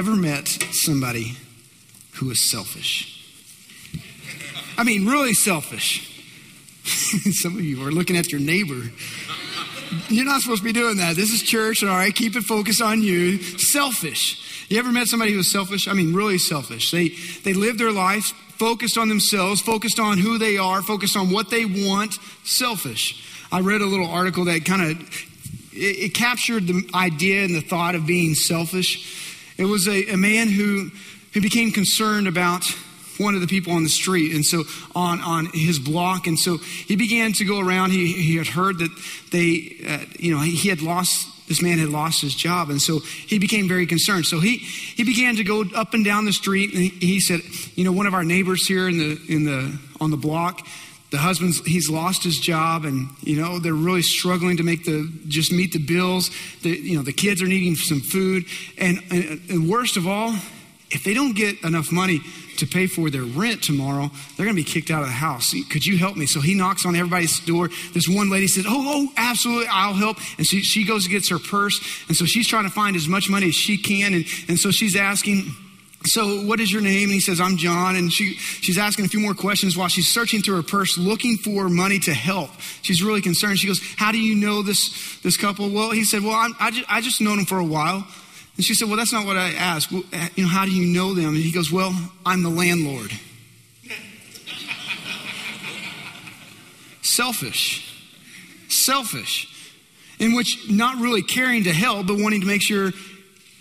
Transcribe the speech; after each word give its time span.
ever 0.00 0.16
met 0.16 0.48
somebody 0.72 1.36
who 2.12 2.30
is 2.30 2.50
selfish? 2.50 3.22
I 4.78 4.82
mean, 4.82 5.04
really 5.04 5.34
selfish. 5.34 6.24
Some 7.32 7.56
of 7.56 7.60
you 7.60 7.86
are 7.86 7.90
looking 7.92 8.16
at 8.16 8.32
your 8.32 8.40
neighbor. 8.40 8.80
You're 10.08 10.24
not 10.24 10.40
supposed 10.40 10.62
to 10.62 10.64
be 10.64 10.72
doing 10.72 10.96
that. 10.96 11.16
This 11.16 11.34
is 11.34 11.42
church, 11.42 11.82
and 11.82 11.90
all 11.90 11.98
right? 11.98 12.14
Keep 12.14 12.36
it 12.36 12.44
focused 12.44 12.80
on 12.80 13.02
you. 13.02 13.42
Selfish. 13.42 14.70
You 14.70 14.78
ever 14.78 14.90
met 14.90 15.06
somebody 15.06 15.32
who 15.32 15.36
was 15.36 15.50
selfish? 15.50 15.86
I 15.86 15.92
mean, 15.92 16.14
really 16.14 16.38
selfish. 16.38 16.90
They, 16.90 17.10
they 17.44 17.52
live 17.52 17.76
their 17.76 17.92
life 17.92 18.32
focused 18.56 18.96
on 18.96 19.10
themselves, 19.10 19.60
focused 19.60 20.00
on 20.00 20.16
who 20.16 20.38
they 20.38 20.56
are, 20.56 20.80
focused 20.80 21.14
on 21.14 21.30
what 21.30 21.50
they 21.50 21.66
want. 21.66 22.14
Selfish. 22.44 23.22
I 23.52 23.60
read 23.60 23.82
a 23.82 23.86
little 23.86 24.08
article 24.08 24.46
that 24.46 24.64
kind 24.64 24.80
of 24.80 24.98
it, 25.74 25.98
it, 25.98 26.14
captured 26.14 26.66
the 26.66 26.88
idea 26.94 27.44
and 27.44 27.54
the 27.54 27.60
thought 27.60 27.94
of 27.94 28.06
being 28.06 28.34
selfish. 28.34 29.26
It 29.60 29.66
was 29.66 29.86
a, 29.86 30.12
a 30.12 30.16
man 30.16 30.48
who 30.48 30.90
who 31.34 31.42
became 31.42 31.70
concerned 31.70 32.26
about 32.26 32.64
one 33.18 33.34
of 33.34 33.42
the 33.42 33.46
people 33.46 33.74
on 33.74 33.82
the 33.82 33.90
street 33.90 34.34
and 34.34 34.42
so 34.42 34.64
on 34.94 35.20
on 35.20 35.50
his 35.52 35.78
block. 35.78 36.26
And 36.26 36.38
so 36.38 36.56
he 36.56 36.96
began 36.96 37.34
to 37.34 37.44
go 37.44 37.60
around. 37.60 37.90
He, 37.90 38.10
he 38.10 38.36
had 38.36 38.46
heard 38.46 38.78
that 38.78 38.90
they 39.30 39.76
uh, 39.86 40.06
you 40.18 40.34
know 40.34 40.40
he 40.40 40.70
had 40.70 40.80
lost 40.80 41.28
this 41.46 41.60
man 41.60 41.76
had 41.76 41.90
lost 41.90 42.22
his 42.22 42.34
job. 42.34 42.70
And 42.70 42.80
so 42.80 43.00
he 43.00 43.38
became 43.38 43.68
very 43.68 43.84
concerned. 43.84 44.24
So 44.24 44.40
he 44.40 44.56
he 44.56 45.04
began 45.04 45.36
to 45.36 45.44
go 45.44 45.62
up 45.74 45.92
and 45.92 46.06
down 46.06 46.24
the 46.24 46.32
street 46.32 46.72
and 46.72 46.82
he, 46.82 46.88
he 46.88 47.20
said 47.20 47.40
you 47.74 47.84
know 47.84 47.92
one 47.92 48.06
of 48.06 48.14
our 48.14 48.24
neighbors 48.24 48.66
here 48.66 48.88
in 48.88 48.96
the 48.96 49.20
in 49.28 49.44
the 49.44 49.78
on 50.00 50.10
the 50.10 50.16
block 50.16 50.66
the 51.10 51.18
husband's 51.18 51.64
he's 51.66 51.90
lost 51.90 52.22
his 52.22 52.38
job 52.38 52.84
and 52.84 53.08
you 53.22 53.40
know 53.40 53.58
they're 53.58 53.74
really 53.74 54.02
struggling 54.02 54.56
to 54.56 54.62
make 54.62 54.84
the 54.84 55.10
just 55.28 55.52
meet 55.52 55.72
the 55.72 55.78
bills 55.78 56.30
the, 56.62 56.70
you 56.70 56.96
know 56.96 57.02
the 57.02 57.12
kids 57.12 57.42
are 57.42 57.46
needing 57.46 57.74
some 57.74 58.00
food 58.00 58.44
and, 58.78 59.00
and, 59.10 59.40
and 59.50 59.68
worst 59.68 59.96
of 59.96 60.06
all 60.06 60.34
if 60.90 61.04
they 61.04 61.14
don't 61.14 61.34
get 61.34 61.62
enough 61.62 61.92
money 61.92 62.20
to 62.56 62.66
pay 62.66 62.86
for 62.86 63.10
their 63.10 63.22
rent 63.22 63.62
tomorrow, 63.62 64.10
they're 64.36 64.44
going 64.44 64.56
to 64.56 64.62
be 64.62 64.64
kicked 64.64 64.90
out 64.90 65.02
of 65.02 65.08
the 65.08 65.14
house. 65.14 65.54
Could 65.70 65.86
you 65.86 65.96
help 65.96 66.16
me? 66.16 66.26
So 66.26 66.40
he 66.40 66.54
knocks 66.54 66.84
on 66.84 66.94
everybody's 66.94 67.40
door. 67.46 67.70
This 67.94 68.08
one 68.08 68.28
lady 68.28 68.48
says, 68.48 68.66
Oh, 68.66 68.72
oh, 69.08 69.12
absolutely, 69.16 69.68
I'll 69.70 69.94
help. 69.94 70.18
And 70.36 70.46
she, 70.46 70.60
she 70.60 70.84
goes 70.84 71.04
and 71.04 71.12
gets 71.12 71.30
her 71.30 71.38
purse. 71.38 71.80
And 72.08 72.16
so 72.16 72.24
she's 72.26 72.46
trying 72.46 72.64
to 72.64 72.70
find 72.70 72.96
as 72.96 73.08
much 73.08 73.30
money 73.30 73.48
as 73.48 73.54
she 73.54 73.78
can. 73.78 74.14
And, 74.14 74.24
and 74.48 74.58
so 74.58 74.70
she's 74.70 74.96
asking, 74.96 75.50
so 76.04 76.44
what 76.46 76.60
is 76.60 76.72
your 76.72 76.80
name? 76.80 77.04
And 77.04 77.12
he 77.12 77.20
says, 77.20 77.40
I'm 77.40 77.56
John. 77.56 77.94
And 77.94 78.12
she, 78.12 78.34
she's 78.34 78.78
asking 78.78 79.04
a 79.04 79.08
few 79.08 79.20
more 79.20 79.34
questions 79.34 79.76
while 79.76 79.88
she's 79.88 80.08
searching 80.08 80.40
through 80.40 80.56
her 80.56 80.62
purse 80.62 80.96
looking 80.96 81.36
for 81.36 81.68
money 81.68 81.98
to 82.00 82.14
help. 82.14 82.50
She's 82.82 83.02
really 83.02 83.20
concerned. 83.20 83.58
She 83.58 83.66
goes, 83.66 83.80
how 83.96 84.10
do 84.10 84.18
you 84.18 84.34
know 84.34 84.62
this, 84.62 85.20
this 85.20 85.36
couple? 85.36 85.68
Well, 85.70 85.90
he 85.90 86.04
said, 86.04 86.22
well, 86.22 86.32
I'm, 86.32 86.54
I, 86.58 86.70
just, 86.70 86.90
I 86.90 87.00
just 87.02 87.20
known 87.20 87.36
them 87.36 87.46
for 87.46 87.58
a 87.58 87.64
while. 87.64 88.06
And 88.60 88.64
she 88.66 88.74
said, 88.74 88.88
Well, 88.88 88.98
that's 88.98 89.12
not 89.12 89.24
what 89.24 89.38
I 89.38 89.52
asked. 89.52 89.90
Well, 89.90 90.02
uh, 90.12 90.28
you 90.34 90.42
know, 90.42 90.50
how 90.50 90.66
do 90.66 90.70
you 90.70 90.84
know 90.86 91.14
them? 91.14 91.28
And 91.28 91.36
he 91.38 91.50
goes, 91.50 91.72
Well, 91.72 91.94
I'm 92.26 92.42
the 92.42 92.50
landlord. 92.50 93.10
Selfish. 97.00 97.90
Selfish. 98.68 99.48
In 100.18 100.34
which 100.34 100.68
not 100.68 101.00
really 101.00 101.22
caring 101.22 101.64
to 101.64 101.72
help, 101.72 102.06
but 102.06 102.18
wanting 102.18 102.42
to 102.42 102.46
make 102.46 102.62
sure 102.62 102.92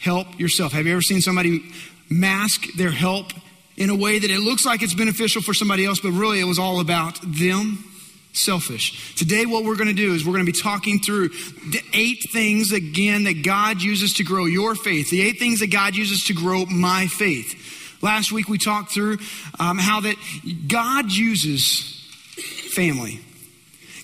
help 0.01 0.37
yourself. 0.37 0.73
Have 0.73 0.85
you 0.85 0.91
ever 0.91 1.01
seen 1.01 1.21
somebody 1.21 1.63
mask 2.09 2.65
their 2.77 2.91
help 2.91 3.31
in 3.77 3.89
a 3.89 3.95
way 3.95 4.19
that 4.19 4.29
it 4.29 4.39
looks 4.39 4.65
like 4.65 4.81
it's 4.81 4.93
beneficial 4.93 5.41
for 5.41 5.53
somebody 5.53 5.85
else, 5.85 5.99
but 5.99 6.11
really 6.11 6.39
it 6.39 6.45
was 6.45 6.59
all 6.59 6.79
about 6.79 7.19
them? 7.21 7.85
selfish. 8.31 9.15
Today, 9.15 9.45
what 9.45 9.63
we're 9.65 9.75
going 9.75 9.87
to 9.87 9.93
do 9.93 10.13
is 10.13 10.25
we're 10.25 10.33
going 10.33 10.45
to 10.45 10.51
be 10.51 10.57
talking 10.57 10.99
through 10.99 11.29
the 11.29 11.81
eight 11.93 12.29
things, 12.31 12.71
again, 12.71 13.23
that 13.25 13.43
God 13.43 13.81
uses 13.81 14.13
to 14.15 14.23
grow 14.23 14.45
your 14.45 14.75
faith, 14.75 15.09
the 15.09 15.21
eight 15.21 15.39
things 15.39 15.59
that 15.59 15.71
God 15.71 15.95
uses 15.95 16.25
to 16.25 16.33
grow 16.33 16.65
my 16.65 17.07
faith. 17.07 17.97
Last 18.01 18.31
week, 18.31 18.47
we 18.47 18.57
talked 18.57 18.93
through 18.93 19.17
um, 19.59 19.77
how 19.77 20.01
that 20.01 20.15
God 20.67 21.11
uses 21.11 21.81
family. 22.73 23.19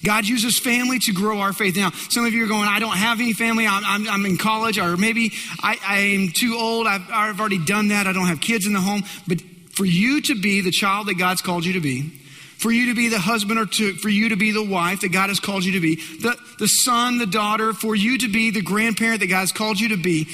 God 0.05 0.25
uses 0.25 0.59
family 0.59 0.99
to 0.99 1.13
grow 1.13 1.39
our 1.39 1.51
faith. 1.51 1.75
Now, 1.75 1.89
some 2.09 2.25
of 2.25 2.33
you 2.33 2.45
are 2.45 2.47
going, 2.47 2.67
I 2.67 2.79
don't 2.79 2.95
have 2.95 3.19
any 3.19 3.33
family. 3.33 3.66
I'm, 3.67 3.83
I'm, 3.83 4.07
I'm 4.07 4.25
in 4.25 4.38
college, 4.38 4.77
or 4.77 4.95
maybe 4.95 5.33
I, 5.61 5.77
I'm 5.83 6.31
too 6.31 6.55
old. 6.57 6.88
I've, 6.88 7.09
I've 7.11 7.39
already 7.39 7.63
done 7.63 7.89
that. 7.89 8.07
I 8.07 8.13
don't 8.13 8.27
have 8.27 8.39
kids 8.39 8.67
in 8.67 8.73
the 8.73 8.81
home. 8.81 9.03
But 9.27 9.41
for 9.71 9.85
you 9.85 10.21
to 10.21 10.39
be 10.39 10.61
the 10.61 10.71
child 10.71 11.07
that 11.07 11.15
God's 11.15 11.41
called 11.41 11.65
you 11.65 11.73
to 11.73 11.81
be, 11.81 12.03
for 12.57 12.71
you 12.71 12.88
to 12.88 12.95
be 12.95 13.09
the 13.09 13.19
husband 13.19 13.59
or 13.59 13.65
to, 13.65 13.95
for 13.95 14.09
you 14.09 14.29
to 14.29 14.38
be 14.38 14.51
the 14.51 14.63
wife 14.63 15.01
that 15.01 15.09
God 15.09 15.29
has 15.29 15.39
called 15.39 15.65
you 15.65 15.73
to 15.73 15.81
be, 15.81 15.95
the, 15.95 16.38
the 16.59 16.67
son, 16.67 17.17
the 17.17 17.25
daughter, 17.25 17.73
for 17.73 17.95
you 17.95 18.17
to 18.19 18.31
be 18.31 18.51
the 18.51 18.61
grandparent 18.61 19.19
that 19.19 19.27
God 19.27 19.41
has 19.41 19.51
called 19.51 19.79
you 19.79 19.89
to 19.89 19.97
be, 19.97 20.27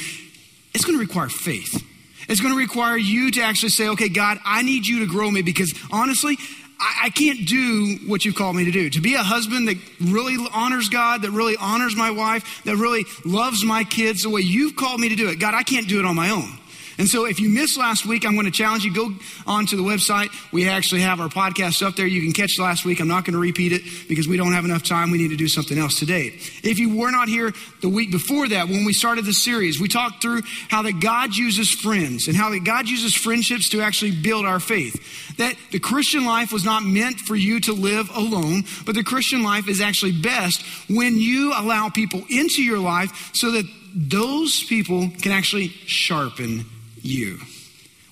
it's 0.73 0.85
going 0.85 0.97
to 0.97 1.03
require 1.03 1.29
faith. 1.29 1.83
It's 2.29 2.39
going 2.39 2.53
to 2.53 2.57
require 2.57 2.97
you 2.97 3.31
to 3.31 3.41
actually 3.41 3.69
say, 3.69 3.89
okay, 3.89 4.09
God, 4.09 4.37
I 4.45 4.61
need 4.61 4.85
you 4.85 4.99
to 4.99 5.07
grow 5.07 5.29
me 5.29 5.41
because 5.41 5.73
honestly, 5.91 6.37
I, 6.81 7.05
I 7.05 7.09
can't 7.11 7.47
do 7.47 7.99
what 8.07 8.25
you've 8.25 8.35
called 8.35 8.55
me 8.55 8.65
to 8.65 8.71
do. 8.71 8.89
To 8.89 9.01
be 9.01 9.13
a 9.13 9.23
husband 9.23 9.67
that 9.67 9.77
really 10.01 10.35
honors 10.51 10.89
God, 10.89 11.21
that 11.21 11.31
really 11.31 11.55
honors 11.55 11.95
my 11.95 12.11
wife, 12.11 12.63
that 12.63 12.75
really 12.75 13.05
loves 13.23 13.63
my 13.63 13.83
kids 13.83 14.23
the 14.23 14.29
way 14.29 14.41
you've 14.41 14.75
called 14.75 14.99
me 14.99 15.09
to 15.09 15.15
do 15.15 15.29
it. 15.29 15.39
God, 15.39 15.53
I 15.53 15.63
can't 15.63 15.87
do 15.87 15.99
it 15.99 16.05
on 16.05 16.15
my 16.15 16.31
own. 16.31 16.57
And 16.97 17.07
so 17.07 17.25
if 17.25 17.39
you 17.39 17.49
missed 17.49 17.77
last 17.77 18.05
week, 18.05 18.25
I'm 18.25 18.33
going 18.33 18.45
to 18.45 18.51
challenge 18.51 18.83
you, 18.83 18.93
go 18.93 19.13
onto 19.47 19.75
the 19.75 19.83
website. 19.83 20.29
We 20.51 20.67
actually 20.67 21.01
have 21.01 21.19
our 21.19 21.29
podcast 21.29 21.85
up 21.85 21.95
there. 21.95 22.05
You 22.05 22.21
can 22.21 22.33
catch 22.33 22.59
last 22.59 22.85
week. 22.85 22.99
I'm 22.99 23.07
not 23.07 23.25
going 23.25 23.33
to 23.33 23.39
repeat 23.39 23.71
it 23.71 23.81
because 24.07 24.27
we 24.27 24.37
don't 24.37 24.53
have 24.53 24.65
enough 24.65 24.83
time. 24.83 25.11
We 25.11 25.17
need 25.17 25.29
to 25.29 25.35
do 25.35 25.47
something 25.47 25.77
else 25.77 25.97
today. 25.97 26.27
If 26.63 26.79
you 26.79 26.95
were 26.95 27.11
not 27.11 27.27
here 27.27 27.51
the 27.81 27.89
week 27.89 28.11
before 28.11 28.47
that, 28.49 28.67
when 28.67 28.85
we 28.85 28.93
started 28.93 29.25
the 29.25 29.33
series, 29.33 29.79
we 29.79 29.87
talked 29.87 30.21
through 30.21 30.41
how 30.69 30.81
that 30.83 30.99
God 30.99 31.35
uses 31.35 31.71
friends 31.71 32.27
and 32.27 32.35
how 32.35 32.49
that 32.51 32.63
God 32.63 32.87
uses 32.87 33.15
friendships 33.15 33.69
to 33.69 33.81
actually 33.81 34.11
build 34.11 34.45
our 34.45 34.59
faith. 34.59 35.37
That 35.37 35.55
the 35.71 35.79
Christian 35.79 36.25
life 36.25 36.51
was 36.51 36.65
not 36.65 36.83
meant 36.83 37.19
for 37.19 37.35
you 37.35 37.59
to 37.61 37.73
live 37.73 38.09
alone, 38.15 38.63
but 38.85 38.95
the 38.95 39.03
Christian 39.03 39.43
life 39.43 39.67
is 39.67 39.81
actually 39.81 40.11
best 40.11 40.63
when 40.89 41.17
you 41.17 41.53
allow 41.55 41.89
people 41.89 42.23
into 42.29 42.61
your 42.63 42.79
life 42.79 43.31
so 43.33 43.51
that 43.51 43.65
those 43.93 44.63
people 44.63 45.09
can 45.21 45.31
actually 45.31 45.69
sharpen 45.85 46.65
you. 47.01 47.39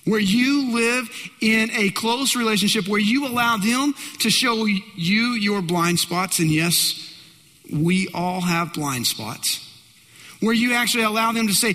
Where 0.04 0.20
you 0.20 0.72
live 0.72 1.08
in 1.40 1.70
a 1.72 1.90
close 1.90 2.34
relationship 2.34 2.88
where 2.88 3.00
you 3.00 3.26
allow 3.26 3.58
them 3.58 3.94
to 4.20 4.30
show 4.30 4.64
you 4.64 5.32
your 5.32 5.62
blind 5.62 5.98
spots. 5.98 6.38
And 6.38 6.50
yes, 6.50 7.14
we 7.72 8.08
all 8.14 8.40
have 8.40 8.72
blind 8.72 9.06
spots. 9.06 9.66
Where 10.40 10.54
you 10.54 10.72
actually 10.74 11.04
allow 11.04 11.32
them 11.32 11.48
to 11.48 11.52
say, 11.52 11.74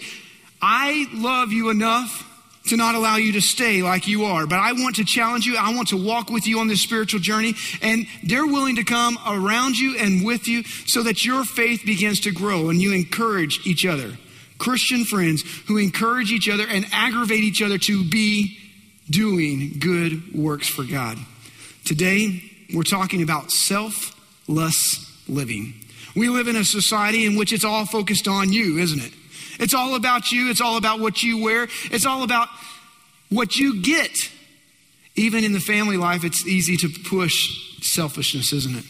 I 0.61 1.07
love 1.13 1.51
you 1.51 1.69
enough 1.69 2.23
to 2.67 2.77
not 2.77 2.95
allow 2.95 3.17
you 3.17 3.33
to 3.33 3.41
stay 3.41 3.83
like 3.83 4.07
you 4.07 4.25
are. 4.25 4.47
But 4.47 4.59
I 4.59 4.73
want 4.73 4.95
to 4.95 5.05
challenge 5.05 5.45
you. 5.45 5.55
I 5.57 5.75
want 5.75 5.89
to 5.89 6.03
walk 6.03 6.29
with 6.29 6.47
you 6.47 6.59
on 6.59 6.67
this 6.67 6.81
spiritual 6.81 7.19
journey. 7.19 7.53
And 7.81 8.07
they're 8.23 8.47
willing 8.47 8.77
to 8.77 8.83
come 8.83 9.19
around 9.27 9.77
you 9.77 9.97
and 9.97 10.25
with 10.25 10.47
you 10.47 10.63
so 10.63 11.03
that 11.03 11.23
your 11.23 11.45
faith 11.45 11.83
begins 11.85 12.21
to 12.21 12.31
grow 12.31 12.69
and 12.69 12.81
you 12.81 12.91
encourage 12.91 13.65
each 13.67 13.85
other. 13.85 14.17
Christian 14.57 15.05
friends 15.05 15.43
who 15.67 15.77
encourage 15.77 16.31
each 16.31 16.49
other 16.49 16.65
and 16.67 16.85
aggravate 16.91 17.43
each 17.43 17.61
other 17.61 17.77
to 17.77 18.03
be 18.09 18.57
doing 19.09 19.75
good 19.79 20.33
works 20.33 20.67
for 20.67 20.83
God. 20.83 21.17
Today, 21.83 22.41
we're 22.73 22.83
talking 22.83 23.21
about 23.21 23.51
selfless 23.51 25.11
living. 25.27 25.73
We 26.15 26.29
live 26.29 26.47
in 26.47 26.55
a 26.55 26.63
society 26.63 27.25
in 27.25 27.35
which 27.35 27.53
it's 27.53 27.65
all 27.65 27.85
focused 27.85 28.27
on 28.27 28.53
you, 28.53 28.77
isn't 28.77 29.01
it? 29.01 29.13
It's 29.59 29.73
all 29.73 29.95
about 29.95 30.31
you. 30.31 30.49
It's 30.49 30.61
all 30.61 30.77
about 30.77 30.99
what 30.99 31.21
you 31.21 31.43
wear. 31.43 31.67
It's 31.85 32.05
all 32.05 32.23
about 32.23 32.47
what 33.29 33.55
you 33.55 33.81
get. 33.81 34.31
Even 35.15 35.43
in 35.43 35.53
the 35.53 35.59
family 35.59 35.97
life, 35.97 36.23
it's 36.23 36.45
easy 36.45 36.77
to 36.77 36.89
push 37.09 37.81
selfishness, 37.81 38.51
isn't 38.51 38.77
it? 38.77 38.85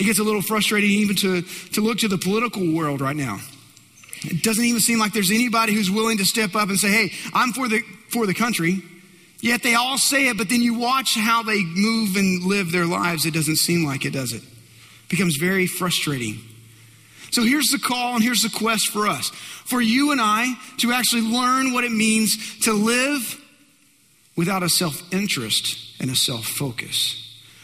It 0.00 0.04
gets 0.04 0.18
a 0.18 0.24
little 0.24 0.42
frustrating 0.42 0.90
even 0.90 1.16
to, 1.16 1.42
to 1.42 1.80
look 1.80 1.98
to 1.98 2.08
the 2.08 2.18
political 2.18 2.72
world 2.74 3.00
right 3.00 3.16
now. 3.16 3.40
It 4.24 4.42
doesn't 4.42 4.64
even 4.64 4.80
seem 4.80 4.98
like 4.98 5.12
there's 5.12 5.30
anybody 5.30 5.72
who's 5.72 5.90
willing 5.90 6.18
to 6.18 6.24
step 6.24 6.54
up 6.54 6.68
and 6.68 6.78
say, 6.78 6.90
hey, 6.90 7.12
I'm 7.32 7.52
for 7.52 7.68
the, 7.68 7.80
for 8.08 8.26
the 8.26 8.34
country. 8.34 8.82
Yet 9.40 9.62
they 9.62 9.74
all 9.74 9.96
say 9.96 10.28
it, 10.28 10.36
but 10.36 10.50
then 10.50 10.60
you 10.60 10.78
watch 10.78 11.14
how 11.14 11.42
they 11.42 11.64
move 11.64 12.16
and 12.16 12.44
live 12.44 12.72
their 12.72 12.86
lives. 12.86 13.24
It 13.24 13.32
doesn't 13.32 13.56
seem 13.56 13.86
like 13.86 14.04
it, 14.04 14.12
does 14.12 14.32
it? 14.32 14.42
it 14.42 15.08
becomes 15.08 15.36
very 15.36 15.66
frustrating. 15.66 16.40
So 17.30 17.42
here's 17.42 17.68
the 17.68 17.78
call 17.78 18.16
and 18.16 18.22
here's 18.24 18.42
the 18.42 18.50
quest 18.50 18.88
for 18.88 19.06
us 19.06 19.30
for 19.70 19.80
you 19.80 20.10
and 20.10 20.20
I 20.20 20.54
to 20.78 20.92
actually 20.92 21.22
learn 21.22 21.72
what 21.72 21.84
it 21.84 21.92
means 21.92 22.58
to 22.60 22.72
live 22.72 23.40
without 24.36 24.62
a 24.62 24.68
self 24.68 25.00
interest 25.12 26.00
and 26.00 26.10
a 26.10 26.16
self 26.16 26.44
focus. 26.44 27.16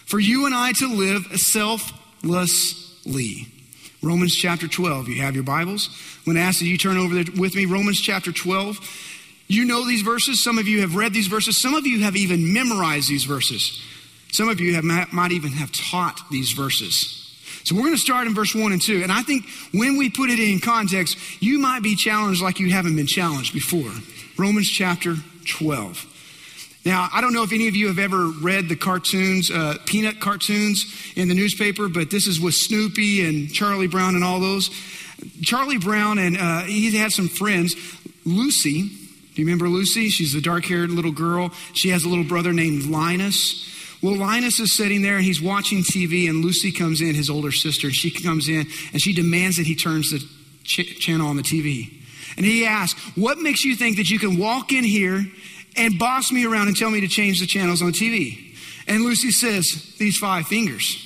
For 0.07 0.21
you 0.21 0.47
and 0.47 0.55
I 0.55 0.73
to 0.79 0.89
live 0.89 1.25
selflessly. 1.41 1.89
Romans 4.03 4.35
chapter 4.35 4.69
12. 4.69 5.09
You 5.09 5.23
have 5.23 5.35
your 5.35 5.45
Bibles? 5.45 5.89
I'm 6.19 6.35
going 6.35 6.37
to 6.37 6.43
ask 6.43 6.59
that 6.59 6.67
you 6.67 6.79
turn 6.79 6.97
over 6.97 7.15
there 7.15 7.25
with 7.37 7.55
me. 7.55 7.65
Romans 7.65 8.01
chapter 8.01 8.33
12. 8.33 8.79
You 9.49 9.65
know 9.65 9.87
these 9.87 10.03
verses. 10.03 10.43
Some 10.43 10.59
of 10.59 10.67
you 10.67 10.81
have 10.81 10.97
read 10.97 11.13
these 11.13 11.29
verses. 11.29 11.61
Some 11.61 11.75
of 11.75 11.87
you 11.87 12.01
have 12.01 12.17
even 12.17 12.53
memorized 12.53 13.09
these 13.09 13.25
verses. 13.25 13.83
Some 14.33 14.49
of 14.49 14.61
you 14.61 14.75
have, 14.75 14.85
might 15.13 15.33
even 15.33 15.53
have 15.53 15.73
taught 15.73 16.21
these 16.31 16.53
verses. 16.53 17.23
So 17.65 17.75
we're 17.75 17.83
going 17.83 17.95
to 17.95 18.01
start 18.01 18.27
in 18.27 18.35
verse 18.35 18.55
1 18.55 18.73
and 18.73 18.83
2. 18.83 19.03
And 19.03 19.11
I 19.11 19.23
think 19.23 19.45
when 19.73 19.97
we 19.97 20.11
put 20.11 20.31
it 20.31 20.39
in 20.39 20.61
context, 20.61 21.17
you 21.41 21.59
might 21.59 21.83
be 21.83 21.97
challenged 21.97 22.43
like 22.43 22.61
you 22.61 22.71
haven't 22.71 22.97
been 22.97 23.07
challenged 23.07 23.53
before. 23.53 23.91
Romans 24.37 24.69
chapter 24.69 25.17
12. 25.47 26.16
Now, 26.87 27.09
I 27.13 27.21
don't 27.21 27.33
know 27.33 27.43
if 27.43 27.53
any 27.53 27.67
of 27.67 27.75
you 27.75 27.89
have 27.89 27.99
ever 27.99 28.29
read 28.29 28.69
the 28.69 28.77
cartoons, 28.77 29.51
uh, 29.51 29.75
peanut 29.87 30.21
cartoons 30.21 30.87
in 31.17 31.27
the 31.27 31.35
newspaper, 31.35 31.89
but 31.89 32.13
this 32.13 32.29
is 32.29 32.41
with 32.41 32.55
Snoopy 32.55 33.27
and 33.27 33.53
Charlie 33.53 33.89
Brown 33.89 34.15
and 34.15 34.23
all 34.23 34.39
those. 34.39 34.71
Charlie 35.43 35.79
Brown 35.79 36.19
and 36.19 36.37
uh, 36.37 36.61
he 36.61 36.97
had 36.97 37.11
some 37.11 37.27
friends. 37.27 37.75
Lucy, 38.25 38.83
do 38.83 39.43
you 39.43 39.45
remember 39.45 39.69
Lucy? 39.69 40.11
She's 40.11 40.33
the 40.33 40.41
dark 40.41 40.65
haired 40.65 40.91
little 40.91 41.11
girl. 41.11 41.51
She 41.73 41.89
has 41.89 42.05
a 42.05 42.09
little 42.09 42.23
brother 42.23 42.53
named 42.53 42.85
Linus. 42.85 43.69
Well, 44.01 44.15
Linus 44.15 44.61
is 44.61 44.73
sitting 44.73 45.03
there 45.03 45.17
and 45.17 45.25
he's 45.25 45.43
watching 45.43 45.83
TV, 45.83 46.29
and 46.29 46.45
Lucy 46.45 46.71
comes 46.71 47.01
in, 47.01 47.17
his 47.17 47.29
older 47.29 47.51
sister, 47.51 47.91
she 47.91 48.13
comes 48.13 48.49
in 48.49 48.65
and 48.93 49.03
she 49.03 49.13
demands 49.13 49.57
that 49.57 49.67
he 49.67 49.75
turns 49.75 50.13
the 50.13 50.25
ch- 50.63 51.01
channel 51.01 51.27
on 51.27 51.37
the 51.37 51.43
TV. 51.43 51.93
And 52.37 52.47
he 52.47 52.65
asks, 52.65 53.01
What 53.17 53.39
makes 53.39 53.65
you 53.65 53.75
think 53.75 53.97
that 53.97 54.09
you 54.09 54.21
can 54.21 54.39
walk 54.39 54.71
in 54.71 54.85
here 54.85 55.25
and 55.77 55.99
boss 55.99 56.33
me 56.33 56.47
around 56.47 56.69
and 56.69 56.77
tell 56.77 56.91
me 56.91 57.01
to 57.01 57.09
change 57.09 57.41
the 57.41 57.47
channels 57.47 57.83
on 57.83 57.93
TV? 57.93 58.55
And 58.87 59.03
Lucy 59.03 59.31
says, 59.31 59.95
These 59.99 60.19
five 60.19 60.47
fingers. 60.47 61.03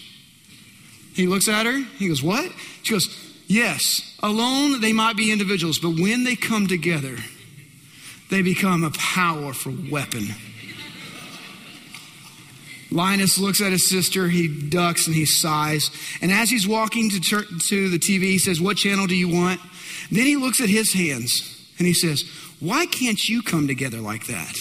He 1.15 1.27
looks 1.27 1.49
at 1.49 1.67
her, 1.67 1.83
he 1.99 2.09
goes, 2.09 2.23
What? 2.23 2.51
She 2.83 2.95
goes, 2.95 3.09
Yes, 3.47 4.17
alone 4.23 4.81
they 4.81 4.93
might 4.93 5.17
be 5.17 5.33
individuals, 5.33 5.79
but 5.79 5.99
when 5.99 6.25
they 6.25 6.37
come 6.37 6.69
together, 6.69 7.17
they 8.31 8.43
become 8.43 8.85
a 8.85 8.91
powerful 8.91 9.75
weapon. 9.91 10.29
Linus 12.93 13.39
looks 13.39 13.61
at 13.61 13.71
his 13.71 13.89
sister, 13.89 14.29
he 14.29 14.49
ducks 14.49 15.07
and 15.07 15.15
he 15.15 15.25
sighs. 15.25 15.91
And 16.21 16.33
as 16.33 16.51
he's 16.51 16.67
walking 16.67 17.11
to, 17.11 17.21
tur- 17.21 17.45
to 17.45 17.89
the 17.89 17.99
TV, 17.99 18.23
he 18.23 18.39
says, 18.39 18.61
What 18.61 18.77
channel 18.77 19.07
do 19.07 19.17
you 19.17 19.29
want? 19.29 19.61
Then 20.11 20.27
he 20.27 20.37
looks 20.37 20.61
at 20.61 20.69
his 20.69 20.93
hands 20.93 21.60
and 21.81 21.87
he 21.87 21.95
says, 21.95 22.25
Why 22.61 22.87
can't 22.87 23.29
you 23.29 23.43
come 23.43 23.67
together 23.67 23.99
like 23.99 24.27
that? 24.27 24.55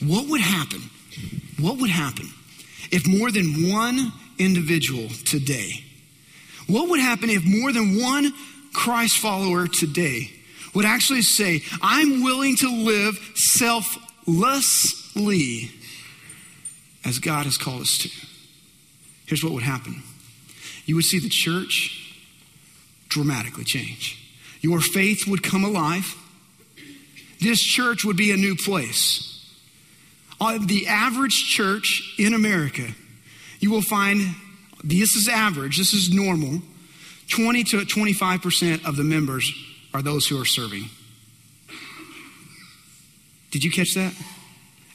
what 0.00 0.28
would 0.28 0.40
happen? 0.40 0.80
What 1.58 1.78
would 1.78 1.90
happen 1.90 2.28
if 2.92 3.08
more 3.08 3.32
than 3.32 3.72
one 3.72 4.12
individual 4.38 5.08
today, 5.24 5.82
what 6.68 6.88
would 6.88 7.00
happen 7.00 7.28
if 7.28 7.44
more 7.44 7.72
than 7.72 8.00
one 8.00 8.32
Christ 8.72 9.18
follower 9.18 9.66
today 9.66 10.30
would 10.74 10.84
actually 10.84 11.22
say, 11.22 11.62
I'm 11.82 12.22
willing 12.22 12.54
to 12.58 12.70
live 12.70 13.18
selflessly 13.34 15.72
as 17.04 17.18
God 17.18 17.46
has 17.46 17.58
called 17.58 17.80
us 17.80 17.98
to? 17.98 18.08
Here's 19.26 19.42
what 19.42 19.54
would 19.54 19.64
happen 19.64 20.04
you 20.84 20.94
would 20.94 21.04
see 21.04 21.18
the 21.18 21.28
church 21.28 22.14
dramatically 23.08 23.64
change. 23.64 24.22
Your 24.66 24.80
faith 24.80 25.28
would 25.28 25.44
come 25.44 25.62
alive. 25.62 26.16
This 27.40 27.60
church 27.60 28.04
would 28.04 28.16
be 28.16 28.32
a 28.32 28.36
new 28.36 28.56
place. 28.56 29.48
On 30.40 30.56
uh, 30.56 30.66
the 30.66 30.88
average 30.88 31.44
church 31.46 32.16
in 32.18 32.34
America, 32.34 32.88
you 33.60 33.70
will 33.70 33.80
find 33.80 34.34
this 34.82 35.14
is 35.14 35.28
average, 35.28 35.78
this 35.78 35.94
is 35.94 36.12
normal. 36.12 36.62
20 37.28 37.62
to 37.62 37.76
25% 37.78 38.84
of 38.84 38.96
the 38.96 39.04
members 39.04 39.48
are 39.94 40.02
those 40.02 40.26
who 40.26 40.40
are 40.40 40.44
serving. 40.44 40.86
Did 43.52 43.62
you 43.62 43.70
catch 43.70 43.94
that? 43.94 44.14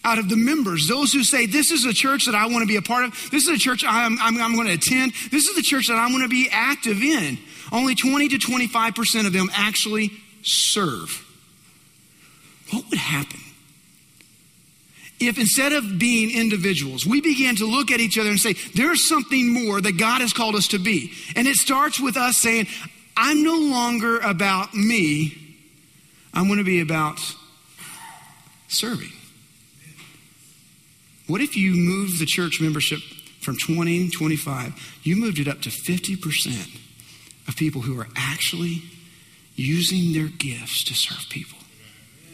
Out 0.03 0.17
of 0.17 0.29
the 0.29 0.35
members, 0.35 0.87
those 0.87 1.13
who 1.13 1.23
say, 1.23 1.45
This 1.45 1.69
is 1.71 1.85
a 1.85 1.93
church 1.93 2.25
that 2.25 2.33
I 2.33 2.47
want 2.47 2.63
to 2.63 2.67
be 2.67 2.75
a 2.75 2.81
part 2.81 3.05
of, 3.05 3.11
this 3.31 3.47
is 3.47 3.49
a 3.49 3.59
church 3.59 3.83
I'm, 3.87 4.17
I'm, 4.19 4.41
I'm 4.41 4.55
going 4.55 4.67
to 4.67 4.73
attend, 4.73 5.13
this 5.29 5.47
is 5.47 5.55
the 5.55 5.61
church 5.61 5.87
that 5.89 5.95
I'm 5.95 6.09
going 6.09 6.23
to 6.23 6.29
be 6.29 6.49
active 6.51 7.01
in. 7.03 7.37
Only 7.71 7.95
20 7.95 8.29
to 8.29 8.37
25% 8.37 9.27
of 9.27 9.33
them 9.33 9.49
actually 9.53 10.11
serve. 10.41 11.25
What 12.71 12.85
would 12.89 12.99
happen 12.99 13.39
if 15.19 15.37
instead 15.37 15.71
of 15.71 15.99
being 15.99 16.31
individuals, 16.31 17.05
we 17.05 17.21
began 17.21 17.55
to 17.57 17.65
look 17.65 17.91
at 17.91 17.99
each 17.99 18.17
other 18.17 18.29
and 18.29 18.39
say, 18.39 18.55
there's 18.73 19.07
something 19.07 19.53
more 19.53 19.79
that 19.79 19.97
God 19.97 20.21
has 20.21 20.33
called 20.33 20.55
us 20.55 20.69
to 20.69 20.79
be? 20.79 21.13
And 21.35 21.47
it 21.47 21.55
starts 21.55 21.99
with 21.99 22.17
us 22.17 22.37
saying, 22.37 22.67
I'm 23.15 23.43
no 23.43 23.55
longer 23.55 24.17
about 24.17 24.73
me, 24.73 25.37
I'm 26.33 26.47
going 26.47 26.57
to 26.57 26.65
be 26.65 26.81
about 26.81 27.19
serving. 28.67 29.11
What 31.31 31.41
if 31.41 31.55
you 31.55 31.73
moved 31.73 32.19
the 32.19 32.25
church 32.25 32.59
membership 32.59 32.99
from 33.41 33.55
20, 33.57 34.09
25, 34.09 34.99
you 35.03 35.15
moved 35.15 35.39
it 35.39 35.47
up 35.47 35.61
to 35.61 35.69
50%? 35.69 36.81
of 37.47 37.55
people 37.55 37.81
who 37.81 37.99
are 37.99 38.07
actually 38.15 38.81
using 39.55 40.13
their 40.13 40.27
gifts 40.27 40.83
to 40.85 40.93
serve 40.93 41.25
people. 41.29 41.57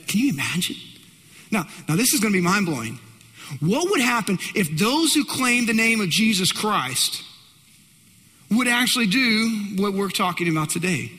Can 0.07 0.19
you 0.21 0.29
imagine? 0.29 0.75
Now, 1.51 1.65
now 1.87 1.95
this 1.95 2.13
is 2.13 2.19
going 2.19 2.33
to 2.33 2.37
be 2.37 2.43
mind 2.43 2.65
blowing. 2.65 2.99
What 3.59 3.89
would 3.89 4.01
happen 4.01 4.37
if 4.55 4.77
those 4.77 5.13
who 5.13 5.25
claim 5.25 5.65
the 5.65 5.73
name 5.73 6.01
of 6.01 6.09
Jesus 6.09 6.51
Christ 6.51 7.23
would 8.51 8.67
actually 8.67 9.07
do 9.07 9.65
what 9.77 9.93
we're 9.93 10.09
talking 10.09 10.49
about 10.49 10.69
today? 10.69 11.11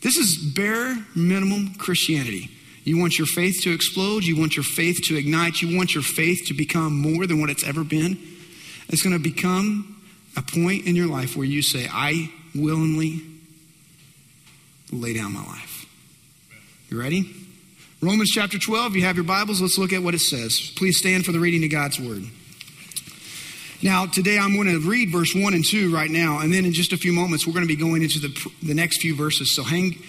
This 0.00 0.16
is 0.16 0.36
bare 0.36 0.96
minimum 1.16 1.74
Christianity. 1.74 2.50
You 2.88 2.96
want 2.96 3.18
your 3.18 3.26
faith 3.26 3.60
to 3.64 3.70
explode, 3.70 4.24
you 4.24 4.34
want 4.38 4.56
your 4.56 4.64
faith 4.64 5.02
to 5.08 5.16
ignite, 5.16 5.60
you 5.60 5.76
want 5.76 5.94
your 5.94 6.02
faith 6.02 6.46
to 6.46 6.54
become 6.54 6.98
more 6.98 7.26
than 7.26 7.38
what 7.38 7.50
it's 7.50 7.62
ever 7.62 7.84
been. 7.84 8.18
It's 8.88 9.02
going 9.02 9.12
to 9.12 9.22
become 9.22 10.00
a 10.38 10.40
point 10.40 10.86
in 10.86 10.96
your 10.96 11.06
life 11.06 11.36
where 11.36 11.44
you 11.44 11.60
say, 11.60 11.86
I 11.92 12.32
willingly 12.54 13.20
lay 14.90 15.12
down 15.12 15.34
my 15.34 15.44
life. 15.44 15.84
You 16.88 16.98
ready? 16.98 17.30
Romans 18.00 18.30
chapter 18.30 18.58
12, 18.58 18.96
you 18.96 19.02
have 19.02 19.16
your 19.16 19.24
Bibles. 19.26 19.60
Let's 19.60 19.76
look 19.76 19.92
at 19.92 20.02
what 20.02 20.14
it 20.14 20.20
says. 20.20 20.72
Please 20.74 20.96
stand 20.96 21.26
for 21.26 21.32
the 21.32 21.40
reading 21.40 21.62
of 21.64 21.70
God's 21.70 22.00
word. 22.00 22.22
Now, 23.82 24.06
today 24.06 24.38
I'm 24.38 24.54
going 24.54 24.68
to 24.68 24.80
read 24.80 25.12
verse 25.12 25.34
1 25.34 25.52
and 25.52 25.62
2 25.62 25.94
right 25.94 26.10
now, 26.10 26.38
and 26.38 26.54
then 26.54 26.64
in 26.64 26.72
just 26.72 26.94
a 26.94 26.96
few 26.96 27.12
moments, 27.12 27.46
we're 27.46 27.52
going 27.52 27.68
to 27.68 27.68
be 27.68 27.76
going 27.76 28.02
into 28.02 28.18
the, 28.18 28.50
the 28.62 28.72
next 28.72 29.02
few 29.02 29.14
verses. 29.14 29.54
So 29.54 29.62
hang, 29.62 30.02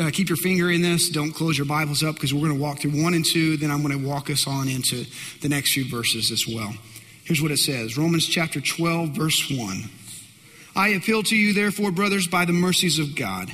uh, 0.00 0.10
keep 0.10 0.28
your 0.28 0.36
finger 0.36 0.70
in 0.70 0.82
this. 0.82 1.10
Don't 1.10 1.32
close 1.32 1.56
your 1.56 1.66
Bibles 1.66 2.02
up 2.02 2.16
because 2.16 2.34
we're 2.34 2.48
going 2.48 2.56
to 2.56 2.62
walk 2.62 2.80
through 2.80 3.02
1 3.02 3.14
and 3.14 3.24
2. 3.24 3.56
Then 3.56 3.70
I'm 3.70 3.82
going 3.82 3.98
to 3.98 4.06
walk 4.06 4.30
us 4.30 4.46
on 4.46 4.68
into 4.68 5.04
the 5.40 5.48
next 5.48 5.72
few 5.72 5.88
verses 5.88 6.30
as 6.30 6.46
well. 6.46 6.74
Here's 7.24 7.40
what 7.40 7.50
it 7.50 7.58
says 7.58 7.96
Romans 7.96 8.26
chapter 8.26 8.60
12, 8.60 9.10
verse 9.10 9.50
1. 9.50 9.84
I 10.74 10.88
appeal 10.88 11.22
to 11.24 11.36
you, 11.36 11.54
therefore, 11.54 11.90
brothers, 11.90 12.26
by 12.26 12.44
the 12.44 12.52
mercies 12.52 12.98
of 12.98 13.16
God, 13.16 13.50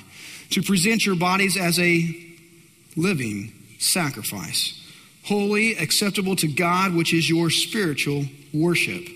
to 0.51 0.63
present 0.63 1.07
your 1.07 1.17
bodies 1.17 1.57
as 1.57 1.79
a 1.79 2.35
living 2.97 3.53
sacrifice, 3.79 4.79
holy, 5.25 5.77
acceptable 5.77 6.37
to 6.37 6.49
God, 6.49 6.95
which 6.95 7.15
is 7.15 7.29
your 7.29 7.51
spiritual 7.51 8.25
worship. 8.53 9.07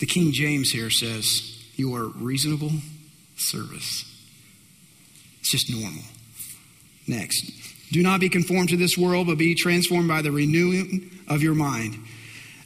The 0.00 0.06
King 0.06 0.32
James 0.32 0.70
here 0.70 0.90
says, 0.90 1.64
Your 1.76 2.06
reasonable 2.08 2.72
service. 3.36 4.13
It's 5.44 5.50
just 5.50 5.70
normal. 5.70 6.02
Next. 7.06 7.52
Do 7.92 8.02
not 8.02 8.18
be 8.18 8.30
conformed 8.30 8.70
to 8.70 8.78
this 8.78 8.96
world, 8.96 9.26
but 9.26 9.36
be 9.36 9.54
transformed 9.54 10.08
by 10.08 10.22
the 10.22 10.32
renewing 10.32 11.10
of 11.28 11.42
your 11.42 11.54
mind 11.54 11.96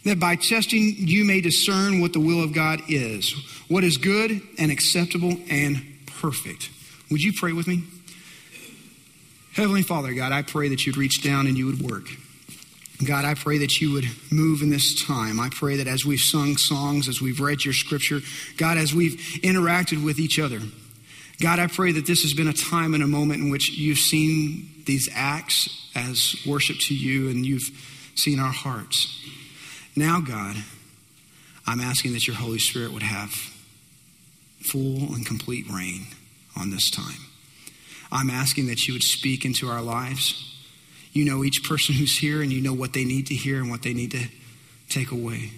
that 0.05 0.21
by 0.21 0.37
testing 0.37 0.95
you 0.97 1.25
may 1.25 1.41
discern 1.41 2.01
what 2.01 2.13
the 2.13 2.21
will 2.21 2.41
of 2.41 2.55
God 2.55 2.81
is, 2.89 3.35
what 3.67 3.83
is 3.83 3.99
good 3.99 4.41
and 4.59 4.71
acceptable 4.71 5.37
and 5.51 5.83
perfect. 6.07 6.71
Would 7.11 7.23
you 7.23 7.33
pray 7.33 7.53
with 7.53 7.67
me? 7.67 7.83
Heavenly 9.55 9.83
Father, 9.83 10.15
God, 10.15 10.31
I 10.31 10.43
pray 10.43 10.69
that 10.69 10.87
you'd 10.87 10.97
reach 10.97 11.23
down 11.23 11.47
and 11.47 11.59
you 11.59 11.67
would 11.67 11.83
work. 11.83 12.07
God, 13.05 13.25
I 13.25 13.35
pray 13.35 13.59
that 13.59 13.81
you 13.81 13.93
would 13.93 14.07
move 14.31 14.63
in 14.63 14.71
this 14.71 15.05
time. 15.05 15.39
I 15.41 15.49
pray 15.51 15.77
that 15.77 15.89
as 15.89 16.05
we've 16.05 16.21
sung 16.21 16.57
songs, 16.57 17.09
as 17.09 17.21
we've 17.21 17.41
read 17.41 17.65
your 17.65 17.75
scripture, 17.75 18.21
God, 18.57 18.77
as 18.77 18.95
we've 18.95 19.19
interacted 19.43 20.05
with 20.05 20.19
each 20.19 20.39
other, 20.39 20.61
God, 21.41 21.61
I 21.61 21.69
pray 21.69 21.93
that 21.93 22.07
this 22.07 22.23
has 22.23 22.35
been 22.35 22.49
a 22.49 22.53
time 22.53 22.95
and 22.95 23.03
a 23.03 23.07
moment 23.07 23.43
in 23.43 23.51
which 23.51 23.71
you've 23.71 23.99
seen 23.99 24.71
these 24.87 25.09
acts 25.15 25.69
as 25.95 26.35
worship 26.47 26.77
to 26.89 26.95
you 26.95 27.29
and 27.29 27.47
you've 27.47 27.71
seen 28.17 28.41
our 28.41 28.53
hearts. 28.53 29.25
Now, 29.95 30.21
God, 30.21 30.57
I'm 31.67 31.81
asking 31.81 32.15
that 32.15 32.27
your 32.27 32.37
Holy 32.37 32.59
Spirit 32.59 32.93
would 32.93 33.03
have 33.03 33.31
full 34.61 35.15
and 35.15 35.25
complete 35.25 35.67
reign 35.71 36.07
on 36.57 36.71
this 36.71 36.91
time. 36.91 37.21
I'm 38.11 38.31
asking 38.31 38.67
that 38.67 38.87
you 38.89 38.95
would 38.95 39.03
speak 39.03 39.45
into 39.45 39.69
our 39.69 39.83
lives. 39.83 40.57
You 41.13 41.25
know 41.25 41.45
each 41.45 41.63
person 41.63 41.95
who's 41.95 42.19
here, 42.19 42.43
and 42.43 42.53
you 42.53 42.61
know 42.61 42.75
what 42.75 42.95
they 42.95 43.05
need 43.05 43.27
to 43.29 43.35
hear 43.35 43.59
and 43.61 43.71
what 43.71 43.83
they 43.83 43.93
need 43.95 44.11
to 44.13 44.29
take 44.89 45.13
away. 45.13 45.53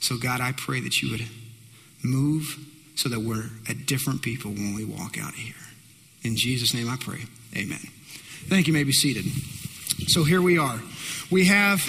So, 0.00 0.16
God, 0.16 0.40
I 0.40 0.52
pray 0.52 0.80
that 0.80 1.00
you 1.00 1.10
would 1.12 1.28
move 2.02 2.58
so 3.02 3.08
that 3.08 3.20
we're 3.20 3.50
a 3.68 3.74
different 3.74 4.22
people 4.22 4.52
when 4.52 4.76
we 4.76 4.84
walk 4.84 5.18
out 5.18 5.30
of 5.30 5.34
here. 5.34 5.54
In 6.22 6.36
Jesus' 6.36 6.72
name 6.72 6.88
I 6.88 6.96
pray. 6.96 7.24
Amen. 7.56 7.80
Thank 8.46 8.68
you. 8.68 8.72
you 8.72 8.78
may 8.78 8.84
be 8.84 8.92
seated. 8.92 9.24
So 10.06 10.22
here 10.22 10.40
we 10.40 10.56
are. 10.56 10.80
We 11.28 11.46
have 11.46 11.80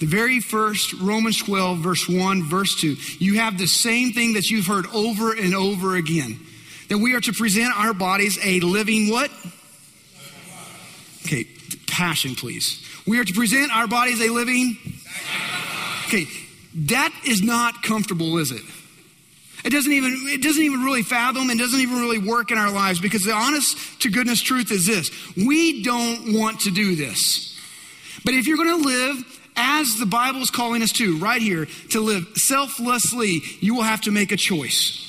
The 0.00 0.06
very 0.06 0.40
first, 0.40 0.94
Romans 0.94 1.38
12, 1.38 1.78
verse 1.78 2.08
1, 2.08 2.44
verse 2.44 2.74
2. 2.80 2.96
You 3.18 3.36
have 3.38 3.58
the 3.58 3.66
same 3.66 4.12
thing 4.12 4.34
that 4.34 4.48
you've 4.48 4.66
heard 4.66 4.86
over 4.94 5.32
and 5.32 5.54
over 5.54 5.96
again. 5.96 6.38
That 6.88 6.98
we 6.98 7.14
are 7.14 7.20
to 7.20 7.32
present 7.32 7.76
our 7.76 7.92
bodies 7.92 8.38
a 8.44 8.60
living 8.60 9.10
what? 9.10 9.30
Okay, 11.26 11.46
passion, 11.86 12.34
please. 12.34 12.84
We 13.06 13.20
are 13.20 13.24
to 13.24 13.32
present 13.32 13.76
our 13.76 13.86
bodies 13.86 14.20
a 14.20 14.30
living. 14.32 14.76
Okay, 16.06 16.26
that 16.74 17.12
is 17.26 17.42
not 17.42 17.82
comfortable, 17.82 18.38
is 18.38 18.50
it? 18.52 18.62
It 19.64 19.70
doesn't 19.70 19.92
even 19.92 20.12
it 20.26 20.42
doesn't 20.42 20.62
even 20.62 20.82
really 20.82 21.02
fathom 21.02 21.50
and 21.50 21.58
doesn't 21.58 21.80
even 21.80 21.98
really 21.98 22.18
work 22.18 22.50
in 22.50 22.58
our 22.58 22.70
lives 22.70 23.00
because 23.00 23.24
the 23.24 23.32
honest 23.32 24.00
to 24.02 24.10
goodness 24.10 24.40
truth 24.40 24.70
is 24.70 24.86
this. 24.86 25.10
We 25.36 25.82
don't 25.82 26.34
want 26.38 26.60
to 26.60 26.70
do 26.70 26.94
this. 26.94 27.56
But 28.24 28.34
if 28.34 28.46
you're 28.46 28.56
going 28.56 28.82
to 28.82 28.88
live 28.88 29.40
as 29.56 29.96
the 29.98 30.06
Bible 30.06 30.40
is 30.40 30.50
calling 30.50 30.82
us 30.82 30.92
to, 30.92 31.18
right 31.18 31.42
here, 31.42 31.66
to 31.90 32.00
live 32.00 32.26
selflessly, 32.36 33.42
you 33.60 33.74
will 33.74 33.82
have 33.82 34.02
to 34.02 34.10
make 34.10 34.32
a 34.32 34.36
choice. 34.36 35.04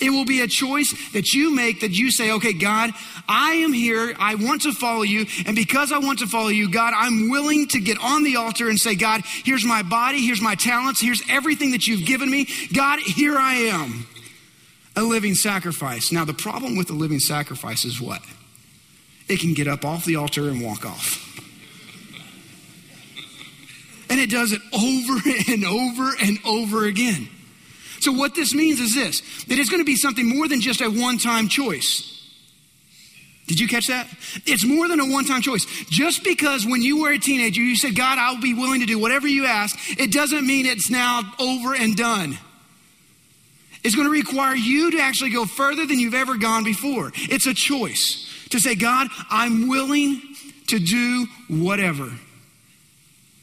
It 0.00 0.10
will 0.10 0.24
be 0.24 0.42
a 0.42 0.46
choice 0.46 0.94
that 1.12 1.32
you 1.32 1.54
make 1.54 1.80
that 1.80 1.92
you 1.92 2.10
say, 2.10 2.30
okay, 2.32 2.52
God, 2.52 2.92
I 3.26 3.54
am 3.54 3.72
here. 3.72 4.14
I 4.18 4.34
want 4.34 4.62
to 4.62 4.72
follow 4.72 5.02
you. 5.02 5.26
And 5.46 5.56
because 5.56 5.92
I 5.92 5.98
want 5.98 6.18
to 6.20 6.26
follow 6.26 6.48
you, 6.48 6.70
God, 6.70 6.92
I'm 6.94 7.30
willing 7.30 7.68
to 7.68 7.80
get 7.80 7.98
on 7.98 8.22
the 8.22 8.36
altar 8.36 8.68
and 8.68 8.78
say, 8.78 8.94
God, 8.94 9.22
here's 9.24 9.64
my 9.64 9.82
body. 9.82 10.24
Here's 10.24 10.42
my 10.42 10.54
talents. 10.54 11.00
Here's 11.00 11.22
everything 11.28 11.72
that 11.72 11.86
you've 11.86 12.06
given 12.06 12.30
me. 12.30 12.48
God, 12.72 13.00
here 13.00 13.36
I 13.36 13.54
am. 13.54 14.06
A 14.94 15.02
living 15.02 15.34
sacrifice. 15.34 16.12
Now, 16.12 16.24
the 16.24 16.34
problem 16.34 16.76
with 16.76 16.88
the 16.88 16.94
living 16.94 17.20
sacrifice 17.20 17.84
is 17.84 18.00
what? 18.00 18.20
It 19.28 19.40
can 19.40 19.54
get 19.54 19.68
up 19.68 19.84
off 19.84 20.04
the 20.04 20.16
altar 20.16 20.48
and 20.48 20.62
walk 20.62 20.84
off. 20.84 21.24
And 24.10 24.20
it 24.20 24.30
does 24.30 24.52
it 24.52 24.60
over 24.72 25.20
and 25.52 25.64
over 25.64 26.14
and 26.20 26.38
over 26.44 26.84
again. 26.84 27.28
So, 28.00 28.12
what 28.12 28.34
this 28.34 28.54
means 28.54 28.80
is 28.80 28.94
this 28.94 29.20
that 29.44 29.58
it's 29.58 29.70
going 29.70 29.80
to 29.80 29.86
be 29.86 29.96
something 29.96 30.28
more 30.28 30.48
than 30.48 30.60
just 30.60 30.80
a 30.80 30.88
one 30.88 31.18
time 31.18 31.48
choice. 31.48 32.14
Did 33.48 33.58
you 33.58 33.66
catch 33.66 33.86
that? 33.86 34.06
It's 34.44 34.64
more 34.64 34.88
than 34.88 35.00
a 35.00 35.06
one 35.06 35.24
time 35.24 35.40
choice. 35.40 35.64
Just 35.88 36.22
because 36.22 36.66
when 36.66 36.82
you 36.82 37.00
were 37.00 37.10
a 37.10 37.18
teenager 37.18 37.62
you 37.62 37.76
said, 37.76 37.96
God, 37.96 38.18
I'll 38.18 38.40
be 38.40 38.52
willing 38.52 38.80
to 38.80 38.86
do 38.86 38.98
whatever 38.98 39.26
you 39.26 39.46
ask, 39.46 39.76
it 39.98 40.12
doesn't 40.12 40.46
mean 40.46 40.66
it's 40.66 40.90
now 40.90 41.22
over 41.40 41.74
and 41.74 41.96
done. 41.96 42.38
It's 43.82 43.94
going 43.94 44.06
to 44.06 44.12
require 44.12 44.54
you 44.54 44.90
to 44.90 44.98
actually 45.00 45.30
go 45.30 45.46
further 45.46 45.86
than 45.86 45.98
you've 45.98 46.14
ever 46.14 46.36
gone 46.36 46.62
before. 46.62 47.10
It's 47.14 47.46
a 47.46 47.54
choice 47.54 48.28
to 48.50 48.60
say, 48.60 48.74
God, 48.74 49.08
I'm 49.30 49.68
willing 49.68 50.20
to 50.66 50.78
do 50.78 51.26
whatever. 51.48 52.12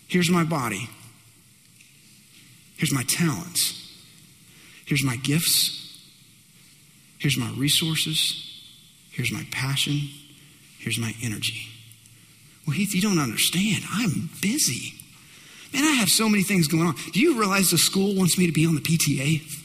Here's 0.07 0.29
my 0.29 0.43
body. 0.43 0.87
Here's 2.77 2.93
my 2.93 3.03
talents. 3.03 3.74
Here's 4.85 5.03
my 5.03 5.17
gifts. 5.17 5.81
Here's 7.17 7.37
my 7.37 7.49
resources. 7.57 8.61
Here's 9.11 9.31
my 9.31 9.45
passion. 9.51 10.09
Here's 10.79 10.99
my 10.99 11.15
energy. 11.21 11.67
Well, 12.65 12.75
Heath, 12.75 12.93
you 12.93 13.01
don't 13.01 13.19
understand. 13.19 13.83
I'm 13.91 14.29
busy. 14.41 14.93
Man, 15.73 15.83
I 15.83 15.91
have 15.93 16.09
so 16.09 16.29
many 16.29 16.43
things 16.43 16.67
going 16.67 16.87
on. 16.87 16.95
Do 17.11 17.19
you 17.19 17.39
realize 17.39 17.71
the 17.71 17.77
school 17.77 18.15
wants 18.15 18.37
me 18.37 18.45
to 18.45 18.51
be 18.51 18.65
on 18.65 18.75
the 18.75 18.81
PTA? 18.81 19.61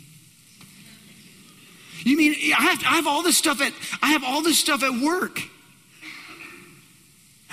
You 2.02 2.16
mean 2.16 2.34
I 2.56 2.62
have, 2.62 2.78
I 2.84 2.96
have 2.96 3.06
all 3.06 3.22
this 3.22 3.36
stuff 3.36 3.60
at 3.60 3.72
I 4.02 4.12
have 4.12 4.24
all 4.24 4.42
this 4.42 4.58
stuff 4.58 4.82
at 4.82 5.02
work. 5.02 5.40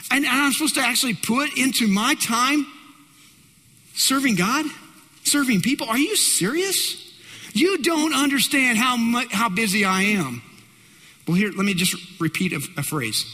And, 0.10 0.24
and 0.24 0.28
I'm 0.28 0.54
supposed 0.54 0.76
to 0.76 0.82
actually 0.82 1.16
put 1.16 1.58
into 1.58 1.88
my 1.88 2.16
time 2.16 2.66
serving 3.94 4.36
God, 4.36 4.66
serving 5.24 5.62
people. 5.62 5.88
Are 5.88 5.98
you 5.98 6.16
serious? 6.16 7.07
You 7.58 7.80
don't 7.80 8.14
understand 8.14 8.78
how, 8.78 8.98
much, 8.98 9.32
how 9.32 9.50
busy 9.50 9.84
I 9.84 10.04
am. 10.04 10.42
Well, 11.28 11.36
here, 11.36 11.50
let 11.50 11.66
me 11.66 11.74
just 11.74 11.96
repeat 12.20 12.54
a, 12.54 12.62
a 12.78 12.84
phrase 12.84 13.26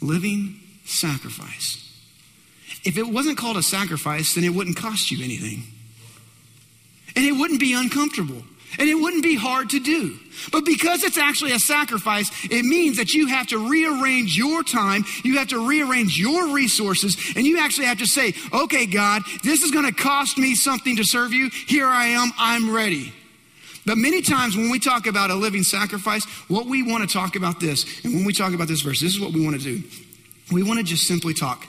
living 0.00 0.60
sacrifice. 0.84 1.78
If 2.84 2.98
it 2.98 3.06
wasn't 3.06 3.38
called 3.38 3.56
a 3.56 3.62
sacrifice, 3.62 4.34
then 4.34 4.44
it 4.44 4.50
wouldn't 4.50 4.76
cost 4.76 5.10
you 5.10 5.22
anything. 5.22 5.64
And 7.14 7.24
it 7.24 7.32
wouldn't 7.32 7.60
be 7.60 7.74
uncomfortable. 7.74 8.42
And 8.78 8.88
it 8.88 8.94
wouldn't 8.94 9.22
be 9.22 9.36
hard 9.36 9.70
to 9.70 9.80
do. 9.80 10.16
But 10.50 10.64
because 10.64 11.04
it's 11.04 11.18
actually 11.18 11.52
a 11.52 11.58
sacrifice, 11.58 12.30
it 12.50 12.64
means 12.64 12.96
that 12.96 13.12
you 13.12 13.26
have 13.26 13.48
to 13.48 13.68
rearrange 13.68 14.36
your 14.36 14.62
time, 14.62 15.04
you 15.22 15.38
have 15.38 15.48
to 15.48 15.68
rearrange 15.68 16.18
your 16.18 16.54
resources, 16.54 17.16
and 17.36 17.44
you 17.44 17.58
actually 17.60 17.86
have 17.86 17.98
to 17.98 18.06
say, 18.06 18.32
okay, 18.52 18.86
God, 18.86 19.22
this 19.44 19.62
is 19.62 19.70
going 19.70 19.84
to 19.84 19.92
cost 19.92 20.38
me 20.38 20.54
something 20.54 20.96
to 20.96 21.04
serve 21.04 21.34
you. 21.34 21.50
Here 21.50 21.86
I 21.86 22.06
am, 22.06 22.32
I'm 22.38 22.74
ready. 22.74 23.12
But 23.84 23.98
many 23.98 24.22
times 24.22 24.56
when 24.56 24.70
we 24.70 24.78
talk 24.78 25.06
about 25.06 25.30
a 25.30 25.34
living 25.34 25.64
sacrifice, 25.64 26.24
what 26.48 26.66
we 26.66 26.82
want 26.82 27.08
to 27.08 27.12
talk 27.12 27.34
about 27.34 27.58
this, 27.58 28.04
and 28.04 28.14
when 28.14 28.24
we 28.24 28.32
talk 28.32 28.54
about 28.54 28.68
this 28.68 28.80
verse, 28.80 29.00
this 29.00 29.14
is 29.14 29.20
what 29.20 29.32
we 29.32 29.44
want 29.44 29.60
to 29.60 29.62
do. 29.62 29.82
We 30.52 30.62
want 30.62 30.78
to 30.78 30.84
just 30.84 31.06
simply 31.06 31.34
talk, 31.34 31.66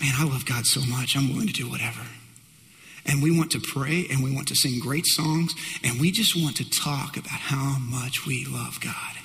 man, 0.00 0.14
I 0.16 0.24
love 0.24 0.46
God 0.46 0.64
so 0.64 0.80
much, 0.80 1.16
I'm 1.16 1.30
willing 1.32 1.48
to 1.48 1.52
do 1.52 1.68
whatever. 1.68 2.00
And 3.04 3.22
we 3.22 3.36
want 3.36 3.52
to 3.52 3.60
pray 3.60 4.06
and 4.10 4.22
we 4.22 4.34
want 4.34 4.48
to 4.48 4.54
sing 4.54 4.80
great 4.80 5.06
songs 5.06 5.54
and 5.82 6.00
we 6.00 6.10
just 6.10 6.36
want 6.36 6.56
to 6.56 6.70
talk 6.70 7.16
about 7.16 7.28
how 7.28 7.78
much 7.78 8.26
we 8.26 8.46
love 8.46 8.80
God. 8.80 9.16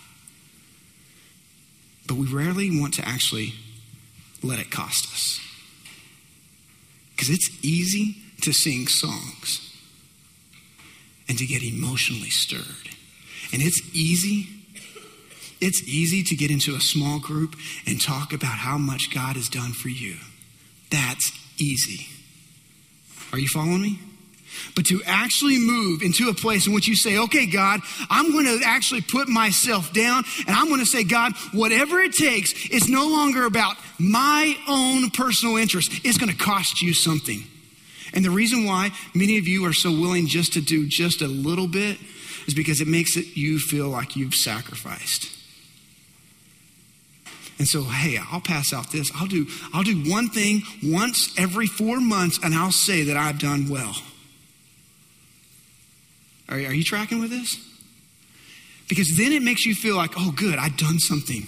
But 2.07 2.15
we 2.15 2.27
rarely 2.27 2.79
want 2.79 2.93
to 2.95 3.07
actually 3.07 3.53
let 4.41 4.59
it 4.59 4.69
cost 4.69 5.05
us. 5.13 5.39
Because 7.11 7.29
it's 7.29 7.49
easy 7.63 8.17
to 8.41 8.51
sing 8.51 8.87
songs 8.87 9.72
and 11.27 11.37
to 11.37 11.45
get 11.45 11.63
emotionally 11.63 12.29
stirred. 12.29 12.89
And 13.51 13.61
it's 13.61 13.81
easy. 13.93 14.47
It's 15.61 15.81
easy 15.83 16.23
to 16.23 16.35
get 16.35 16.51
into 16.51 16.75
a 16.75 16.81
small 16.81 17.19
group 17.19 17.55
and 17.85 18.01
talk 18.01 18.33
about 18.33 18.57
how 18.57 18.77
much 18.77 19.13
God 19.13 19.35
has 19.35 19.47
done 19.47 19.71
for 19.71 19.89
you. 19.89 20.15
That's 20.89 21.31
easy. 21.57 22.07
Are 23.31 23.39
you 23.39 23.47
following 23.47 23.81
me? 23.81 23.99
But 24.75 24.85
to 24.87 25.01
actually 25.05 25.57
move 25.57 26.01
into 26.01 26.29
a 26.29 26.33
place 26.33 26.67
in 26.67 26.73
which 26.73 26.87
you 26.87 26.95
say, 26.95 27.17
okay, 27.17 27.45
God, 27.45 27.81
I'm 28.09 28.31
going 28.31 28.45
to 28.45 28.61
actually 28.65 29.01
put 29.01 29.27
myself 29.27 29.93
down 29.93 30.23
and 30.47 30.55
I'm 30.55 30.67
going 30.67 30.79
to 30.79 30.85
say, 30.85 31.03
God, 31.03 31.33
whatever 31.53 31.99
it 31.99 32.13
takes, 32.13 32.53
it's 32.69 32.87
no 32.87 33.07
longer 33.07 33.45
about 33.45 33.77
my 33.99 34.55
own 34.67 35.09
personal 35.09 35.57
interest. 35.57 35.91
It's 36.03 36.17
going 36.17 36.31
to 36.31 36.37
cost 36.37 36.81
you 36.81 36.93
something. 36.93 37.43
And 38.13 38.23
the 38.23 38.31
reason 38.31 38.65
why 38.65 38.91
many 39.13 39.37
of 39.37 39.47
you 39.47 39.65
are 39.65 39.73
so 39.73 39.91
willing 39.91 40.27
just 40.27 40.53
to 40.53 40.61
do 40.61 40.87
just 40.87 41.21
a 41.21 41.27
little 41.27 41.67
bit 41.67 41.97
is 42.47 42.53
because 42.53 42.81
it 42.81 42.87
makes 42.87 43.17
it 43.17 43.35
you 43.35 43.59
feel 43.59 43.89
like 43.89 44.15
you've 44.15 44.35
sacrificed. 44.35 45.29
And 47.59 47.67
so, 47.67 47.83
hey, 47.83 48.19
I'll 48.31 48.41
pass 48.41 48.73
out 48.73 48.91
this. 48.91 49.11
I'll 49.15 49.27
do, 49.27 49.47
I'll 49.73 49.83
do 49.83 50.09
one 50.09 50.29
thing 50.29 50.63
once 50.83 51.33
every 51.37 51.67
four 51.67 51.99
months 51.99 52.39
and 52.43 52.53
I'll 52.53 52.71
say 52.71 53.03
that 53.03 53.17
I've 53.17 53.39
done 53.39 53.69
well. 53.69 53.95
Are, 56.49 56.57
are 56.57 56.73
you 56.73 56.83
tracking 56.83 57.19
with 57.19 57.29
this? 57.29 57.57
Because 58.89 59.15
then 59.17 59.31
it 59.31 59.41
makes 59.41 59.65
you 59.65 59.75
feel 59.75 59.95
like, 59.95 60.11
oh, 60.17 60.31
good, 60.31 60.59
I've 60.59 60.77
done 60.77 60.99
something. 60.99 61.47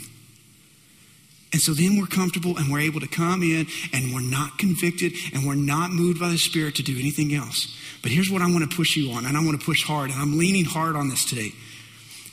And 1.55 1.62
so 1.62 1.71
then 1.71 1.97
we're 1.97 2.05
comfortable 2.05 2.57
and 2.57 2.69
we're 2.69 2.81
able 2.81 3.00
to 3.00 3.07
come 3.07 3.41
in 3.41 3.67
and 3.93 4.13
we're 4.13 4.19
not 4.19 4.57
convicted 4.57 5.13
and 5.33 5.47
we're 5.47 5.55
not 5.55 5.89
moved 5.89 6.19
by 6.19 6.27
the 6.27 6.38
Spirit 6.38 6.75
to 6.75 6.83
do 6.83 7.00
anything 7.00 7.33
else. 7.33 7.74
But 8.01 8.12
here's 8.12 8.29
what 8.29 8.41
I 8.41 8.51
want 8.51 8.69
to 8.69 8.75
push 8.75 8.97
you 8.97 9.13
on, 9.13 9.25
and 9.25 9.38
I 9.38 9.39
want 9.39 9.57
to 9.57 9.65
push 9.65 9.81
hard, 9.85 10.09
and 10.09 10.19
I'm 10.19 10.38
leaning 10.38 10.65
hard 10.65 10.97
on 10.97 11.07
this 11.07 11.24
today. 11.24 11.53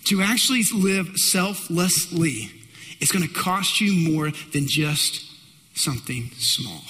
To 0.07 0.23
actually 0.23 0.65
live 0.75 1.17
selflessly 1.17 2.51
it's 3.01 3.13
going 3.13 3.25
to 3.25 3.33
cost 3.33 3.81
you 3.81 4.11
more 4.13 4.33
than 4.53 4.67
just 4.67 5.25
something 5.75 6.31
small. 6.39 6.83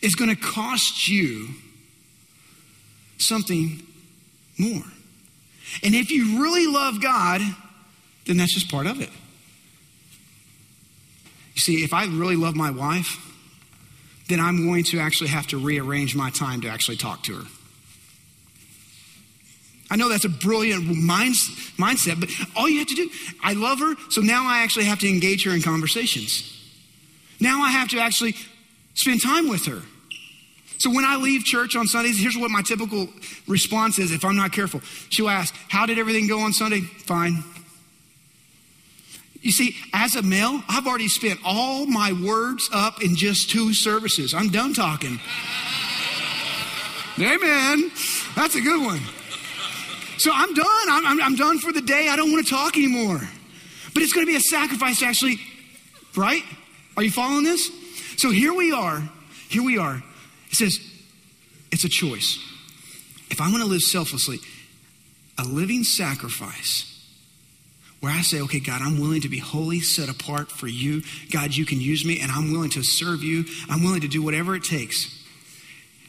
It's 0.00 0.14
going 0.14 0.30
to 0.30 0.40
cost 0.40 1.08
you 1.08 1.48
something 3.18 3.82
more. 4.58 4.84
And 5.82 5.96
if 5.96 6.12
you 6.12 6.40
really 6.40 6.68
love 6.68 7.02
God, 7.02 7.40
then 8.26 8.36
that's 8.36 8.54
just 8.54 8.70
part 8.70 8.86
of 8.86 9.00
it. 9.00 9.10
You 11.54 11.60
see, 11.60 11.84
if 11.84 11.92
I 11.92 12.04
really 12.06 12.36
love 12.36 12.56
my 12.56 12.70
wife, 12.70 13.28
then 14.28 14.40
I'm 14.40 14.66
going 14.66 14.84
to 14.84 15.00
actually 15.00 15.30
have 15.30 15.46
to 15.48 15.58
rearrange 15.58 16.14
my 16.14 16.30
time 16.30 16.62
to 16.62 16.68
actually 16.68 16.96
talk 16.96 17.22
to 17.24 17.34
her. 17.36 17.44
I 19.90 19.96
know 19.96 20.08
that's 20.08 20.24
a 20.24 20.30
brilliant 20.30 20.84
mindset, 20.84 22.18
but 22.18 22.30
all 22.56 22.66
you 22.66 22.78
have 22.78 22.88
to 22.88 22.94
do, 22.94 23.10
I 23.42 23.52
love 23.52 23.80
her, 23.80 23.94
so 24.08 24.22
now 24.22 24.46
I 24.46 24.62
actually 24.62 24.86
have 24.86 24.98
to 25.00 25.08
engage 25.08 25.44
her 25.44 25.50
in 25.50 25.60
conversations. 25.60 26.48
Now 27.40 27.62
I 27.62 27.70
have 27.72 27.88
to 27.88 27.98
actually 27.98 28.34
spend 28.94 29.22
time 29.22 29.50
with 29.50 29.66
her. 29.66 29.82
So 30.78 30.90
when 30.90 31.04
I 31.04 31.16
leave 31.16 31.44
church 31.44 31.76
on 31.76 31.86
Sundays, 31.86 32.18
here's 32.18 32.36
what 32.36 32.50
my 32.50 32.62
typical 32.62 33.06
response 33.46 33.98
is 33.98 34.12
if 34.12 34.24
I'm 34.24 34.34
not 34.34 34.50
careful. 34.50 34.80
She'll 35.10 35.28
ask, 35.28 35.54
How 35.68 35.84
did 35.84 35.98
everything 35.98 36.26
go 36.26 36.40
on 36.40 36.52
Sunday? 36.52 36.80
Fine. 36.80 37.44
You 39.42 39.50
see, 39.50 39.76
as 39.92 40.14
a 40.14 40.22
male, 40.22 40.62
I've 40.68 40.86
already 40.86 41.08
spent 41.08 41.40
all 41.44 41.84
my 41.84 42.12
words 42.12 42.70
up 42.72 43.02
in 43.02 43.16
just 43.16 43.50
two 43.50 43.74
services. 43.74 44.34
I'm 44.34 44.50
done 44.50 44.72
talking. 44.72 45.20
Amen. 47.18 47.90
That's 48.36 48.54
a 48.54 48.60
good 48.60 48.84
one. 48.84 49.00
So 50.18 50.30
I'm 50.32 50.54
done. 50.54 50.86
I'm, 50.88 51.06
I'm, 51.06 51.22
I'm 51.22 51.34
done 51.34 51.58
for 51.58 51.72
the 51.72 51.82
day. 51.82 52.08
I 52.08 52.14
don't 52.14 52.30
want 52.30 52.46
to 52.46 52.50
talk 52.50 52.76
anymore. 52.76 53.20
But 53.92 54.02
it's 54.04 54.12
going 54.12 54.24
to 54.24 54.30
be 54.30 54.36
a 54.36 54.40
sacrifice 54.40 55.00
to 55.00 55.06
actually, 55.06 55.38
right? 56.16 56.42
Are 56.96 57.02
you 57.02 57.10
following 57.10 57.42
this? 57.42 57.70
So 58.18 58.30
here 58.30 58.54
we 58.54 58.70
are. 58.72 59.02
Here 59.48 59.64
we 59.64 59.76
are. 59.76 60.02
It 60.50 60.54
says, 60.54 60.78
it's 61.72 61.82
a 61.82 61.88
choice. 61.88 62.38
If 63.28 63.40
I'm 63.40 63.50
going 63.50 63.62
to 63.62 63.68
live 63.68 63.82
selflessly, 63.82 64.38
a 65.36 65.44
living 65.44 65.82
sacrifice 65.82 66.91
where 68.02 68.12
I 68.12 68.22
say, 68.22 68.40
okay, 68.40 68.58
God, 68.58 68.82
I'm 68.82 69.00
willing 69.00 69.20
to 69.20 69.28
be 69.28 69.38
wholly 69.38 69.78
set 69.78 70.08
apart 70.08 70.50
for 70.50 70.66
you. 70.66 71.02
God, 71.30 71.54
you 71.54 71.64
can 71.64 71.80
use 71.80 72.04
me, 72.04 72.18
and 72.20 72.32
I'm 72.32 72.50
willing 72.50 72.70
to 72.70 72.82
serve 72.82 73.22
you. 73.22 73.44
I'm 73.70 73.84
willing 73.84 74.00
to 74.00 74.08
do 74.08 74.20
whatever 74.20 74.56
it 74.56 74.64
takes. 74.64 75.22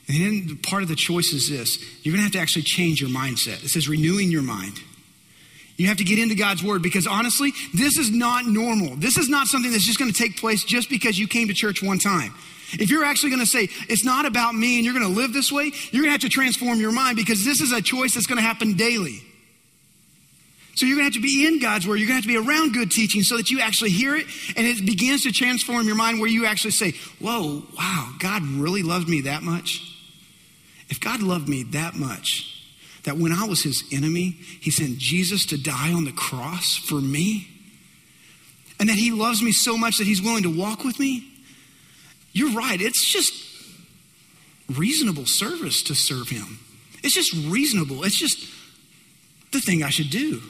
And 0.07 0.17
then 0.17 0.57
part 0.57 0.81
of 0.81 0.89
the 0.89 0.95
choice 0.95 1.31
is 1.33 1.49
this 1.51 1.77
you're 2.01 2.11
going 2.11 2.21
to 2.21 2.23
have 2.23 2.31
to 2.31 2.39
actually 2.39 2.63
change 2.63 2.99
your 2.99 3.11
mindset. 3.11 3.63
It 3.63 3.69
says 3.69 3.87
renewing 3.87 4.31
your 4.31 4.41
mind. 4.41 4.81
You 5.77 5.87
have 5.87 5.97
to 5.97 6.03
get 6.03 6.17
into 6.17 6.33
God's 6.33 6.63
word 6.63 6.81
because 6.81 7.05
honestly, 7.05 7.51
this 7.75 7.99
is 7.99 8.09
not 8.09 8.47
normal. 8.47 8.95
This 8.95 9.17
is 9.17 9.29
not 9.29 9.45
something 9.45 9.71
that's 9.71 9.85
just 9.85 9.99
going 9.99 10.11
to 10.11 10.17
take 10.17 10.37
place 10.37 10.63
just 10.63 10.89
because 10.89 11.19
you 11.19 11.27
came 11.27 11.47
to 11.47 11.53
church 11.53 11.83
one 11.83 11.99
time. 11.99 12.33
If 12.73 12.89
you're 12.89 13.05
actually 13.05 13.29
going 13.29 13.41
to 13.41 13.47
say, 13.47 13.69
it's 13.87 14.03
not 14.03 14.25
about 14.25 14.55
me 14.55 14.77
and 14.77 14.85
you're 14.85 14.95
going 14.95 15.05
to 15.05 15.19
live 15.19 15.31
this 15.31 15.51
way, 15.51 15.71
you're 15.91 16.03
going 16.03 16.05
to 16.05 16.11
have 16.11 16.21
to 16.21 16.29
transform 16.29 16.79
your 16.79 16.91
mind 16.91 17.17
because 17.17 17.45
this 17.45 17.61
is 17.61 17.71
a 17.71 17.83
choice 17.83 18.15
that's 18.15 18.25
going 18.25 18.39
to 18.39 18.43
happen 18.43 18.73
daily. 18.73 19.21
So 20.75 20.87
you're 20.87 20.95
going 20.97 21.11
to 21.11 21.15
have 21.15 21.21
to 21.21 21.27
be 21.27 21.45
in 21.45 21.59
God's 21.59 21.87
word. 21.87 21.97
You're 21.97 22.07
going 22.07 22.21
to 22.21 22.27
have 22.27 22.35
to 22.35 22.41
be 22.41 22.49
around 22.49 22.73
good 22.73 22.89
teaching 22.89 23.21
so 23.21 23.37
that 23.37 23.51
you 23.51 23.59
actually 23.59 23.91
hear 23.91 24.15
it 24.15 24.25
and 24.57 24.65
it 24.65 24.83
begins 24.85 25.23
to 25.23 25.31
transform 25.31 25.85
your 25.85 25.95
mind 25.95 26.19
where 26.19 26.29
you 26.29 26.45
actually 26.45 26.71
say, 26.71 26.93
Whoa, 27.19 27.63
wow, 27.77 28.13
God 28.19 28.41
really 28.43 28.81
loved 28.81 29.07
me 29.07 29.21
that 29.21 29.43
much. 29.43 29.89
If 30.89 30.99
God 30.99 31.21
loved 31.21 31.47
me 31.47 31.63
that 31.63 31.95
much, 31.95 32.49
that 33.03 33.17
when 33.17 33.31
I 33.31 33.45
was 33.45 33.61
his 33.61 33.83
enemy, 33.91 34.31
he 34.61 34.71
sent 34.71 34.97
Jesus 34.97 35.45
to 35.47 35.61
die 35.61 35.91
on 35.91 36.05
the 36.05 36.11
cross 36.11 36.77
for 36.77 36.95
me, 36.95 37.47
and 38.79 38.89
that 38.89 38.97
he 38.97 39.11
loves 39.11 39.41
me 39.41 39.51
so 39.51 39.77
much 39.77 39.97
that 39.97 40.07
he's 40.07 40.21
willing 40.21 40.43
to 40.43 40.55
walk 40.55 40.83
with 40.83 40.99
me, 40.99 41.27
you're 42.31 42.53
right. 42.53 42.81
It's 42.81 43.05
just 43.05 43.33
reasonable 44.75 45.25
service 45.25 45.83
to 45.83 45.95
serve 45.95 46.29
him. 46.29 46.59
It's 47.03 47.13
just 47.13 47.33
reasonable. 47.47 48.03
It's 48.03 48.17
just 48.17 48.49
the 49.51 49.59
thing 49.59 49.83
I 49.83 49.89
should 49.89 50.09
do. 50.09 50.41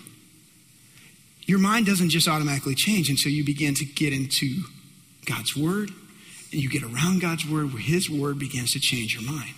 Your 1.46 1.60
mind 1.60 1.86
doesn't 1.86 2.10
just 2.10 2.28
automatically 2.28 2.76
change 2.76 3.10
until 3.10 3.32
you 3.32 3.44
begin 3.44 3.76
to 3.76 3.86
get 3.86 4.14
into 4.14 4.64
God's 5.26 5.56
Word 5.56 5.90
and 6.52 6.62
you 6.62 6.70
get 6.70 6.84
around 6.84 7.22
God's 7.22 7.46
Word 7.46 7.74
where 7.74 7.82
His 7.82 8.10
Word 8.10 8.40
begins 8.40 8.72
to 8.74 8.80
change 8.80 9.14
your 9.14 9.24
mind. 9.24 9.54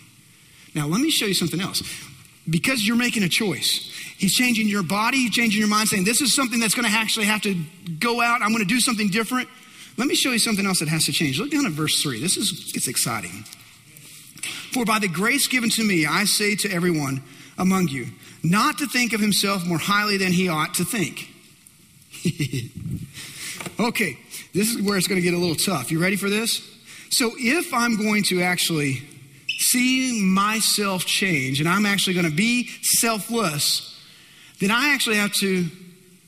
Now, 0.73 0.87
let 0.87 0.99
me 1.01 1.09
show 1.09 1.25
you 1.25 1.33
something 1.33 1.61
else. 1.61 1.81
Because 2.47 2.85
you're 2.85 2.97
making 2.97 3.23
a 3.23 3.29
choice, 3.29 3.91
He's 4.17 4.33
changing 4.33 4.67
your 4.67 4.83
body, 4.83 5.17
He's 5.17 5.31
changing 5.31 5.59
your 5.59 5.69
mind, 5.69 5.89
saying, 5.89 6.05
This 6.05 6.21
is 6.21 6.33
something 6.35 6.59
that's 6.59 6.75
going 6.75 6.87
to 6.87 6.95
actually 6.95 7.25
have 7.25 7.41
to 7.41 7.55
go 7.99 8.21
out. 8.21 8.41
I'm 8.41 8.49
going 8.49 8.63
to 8.63 8.65
do 8.65 8.79
something 8.79 9.09
different. 9.09 9.49
Let 9.97 10.07
me 10.07 10.15
show 10.15 10.31
you 10.31 10.39
something 10.39 10.65
else 10.65 10.79
that 10.79 10.89
has 10.89 11.05
to 11.05 11.11
change. 11.11 11.39
Look 11.39 11.51
down 11.51 11.65
at 11.65 11.71
verse 11.71 12.01
3. 12.01 12.19
This 12.19 12.37
is 12.37 12.73
it's 12.75 12.87
exciting. 12.87 13.45
For 14.73 14.85
by 14.85 14.99
the 14.99 15.07
grace 15.07 15.47
given 15.47 15.69
to 15.71 15.83
me, 15.83 16.05
I 16.05 16.25
say 16.25 16.55
to 16.57 16.71
everyone 16.71 17.23
among 17.57 17.87
you, 17.87 18.07
not 18.43 18.77
to 18.79 18.87
think 18.87 19.13
of 19.13 19.21
himself 19.21 19.65
more 19.65 19.77
highly 19.77 20.17
than 20.17 20.33
he 20.33 20.49
ought 20.49 20.73
to 20.75 20.83
think. 20.83 21.29
okay, 23.79 24.17
this 24.53 24.69
is 24.69 24.81
where 24.81 24.97
it's 24.97 25.07
going 25.07 25.21
to 25.21 25.25
get 25.25 25.33
a 25.33 25.37
little 25.37 25.55
tough. 25.55 25.91
You 25.91 26.01
ready 26.01 26.15
for 26.15 26.29
this? 26.29 26.61
So, 27.09 27.31
if 27.37 27.73
I'm 27.73 27.97
going 27.97 28.23
to 28.25 28.41
actually 28.41 29.03
see 29.47 30.21
myself 30.23 31.05
change 31.05 31.59
and 31.59 31.69
I'm 31.69 31.85
actually 31.85 32.13
going 32.13 32.29
to 32.29 32.35
be 32.35 32.67
selfless, 32.81 33.95
then 34.59 34.71
I 34.71 34.93
actually 34.93 35.17
have 35.17 35.33
to 35.33 35.67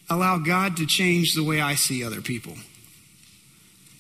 allow 0.10 0.38
God 0.38 0.78
to 0.78 0.86
change 0.86 1.34
the 1.34 1.44
way 1.44 1.62
I 1.62 1.76
see 1.76 2.04
other 2.04 2.22
people. 2.22 2.54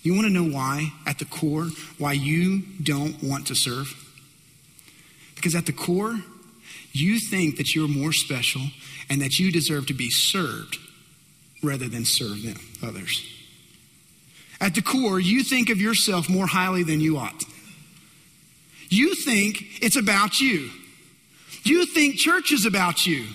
You 0.04 0.14
want 0.14 0.28
to 0.28 0.34
know 0.34 0.50
why, 0.50 0.94
at 1.06 1.20
the 1.20 1.26
core, 1.26 1.68
why 1.98 2.14
you 2.14 2.62
don't 2.82 3.22
want 3.24 3.48
to 3.48 3.56
serve? 3.56 3.94
Because 5.36 5.56
at 5.56 5.66
the 5.66 5.74
core, 5.74 6.20
you 6.94 7.20
think 7.20 7.58
that 7.58 7.76
you're 7.76 7.88
more 7.88 8.14
special 8.14 8.62
and 9.10 9.22
that 9.22 9.40
you 9.40 9.52
deserve 9.52 9.88
to 9.88 9.94
be 9.94 10.10
served 10.10 10.78
rather 11.64 11.88
than 11.88 12.06
serve 12.06 12.44
them, 12.44 12.60
others. 12.84 13.26
At 14.60 14.76
the 14.76 14.82
core, 14.82 15.20
you 15.20 15.44
think 15.44 15.70
of 15.70 15.80
yourself 15.80 16.30
more 16.30 16.48
highly 16.48 16.84
than 16.84 17.00
you 17.00 17.18
ought. 17.18 17.44
You 18.90 19.16
think 19.16 19.84
it's 19.84 19.96
about 19.96 20.40
you. 20.40 20.70
You 21.64 21.86
think 21.86 22.16
church 22.16 22.52
is 22.52 22.66
about 22.66 23.06
you. 23.06 23.26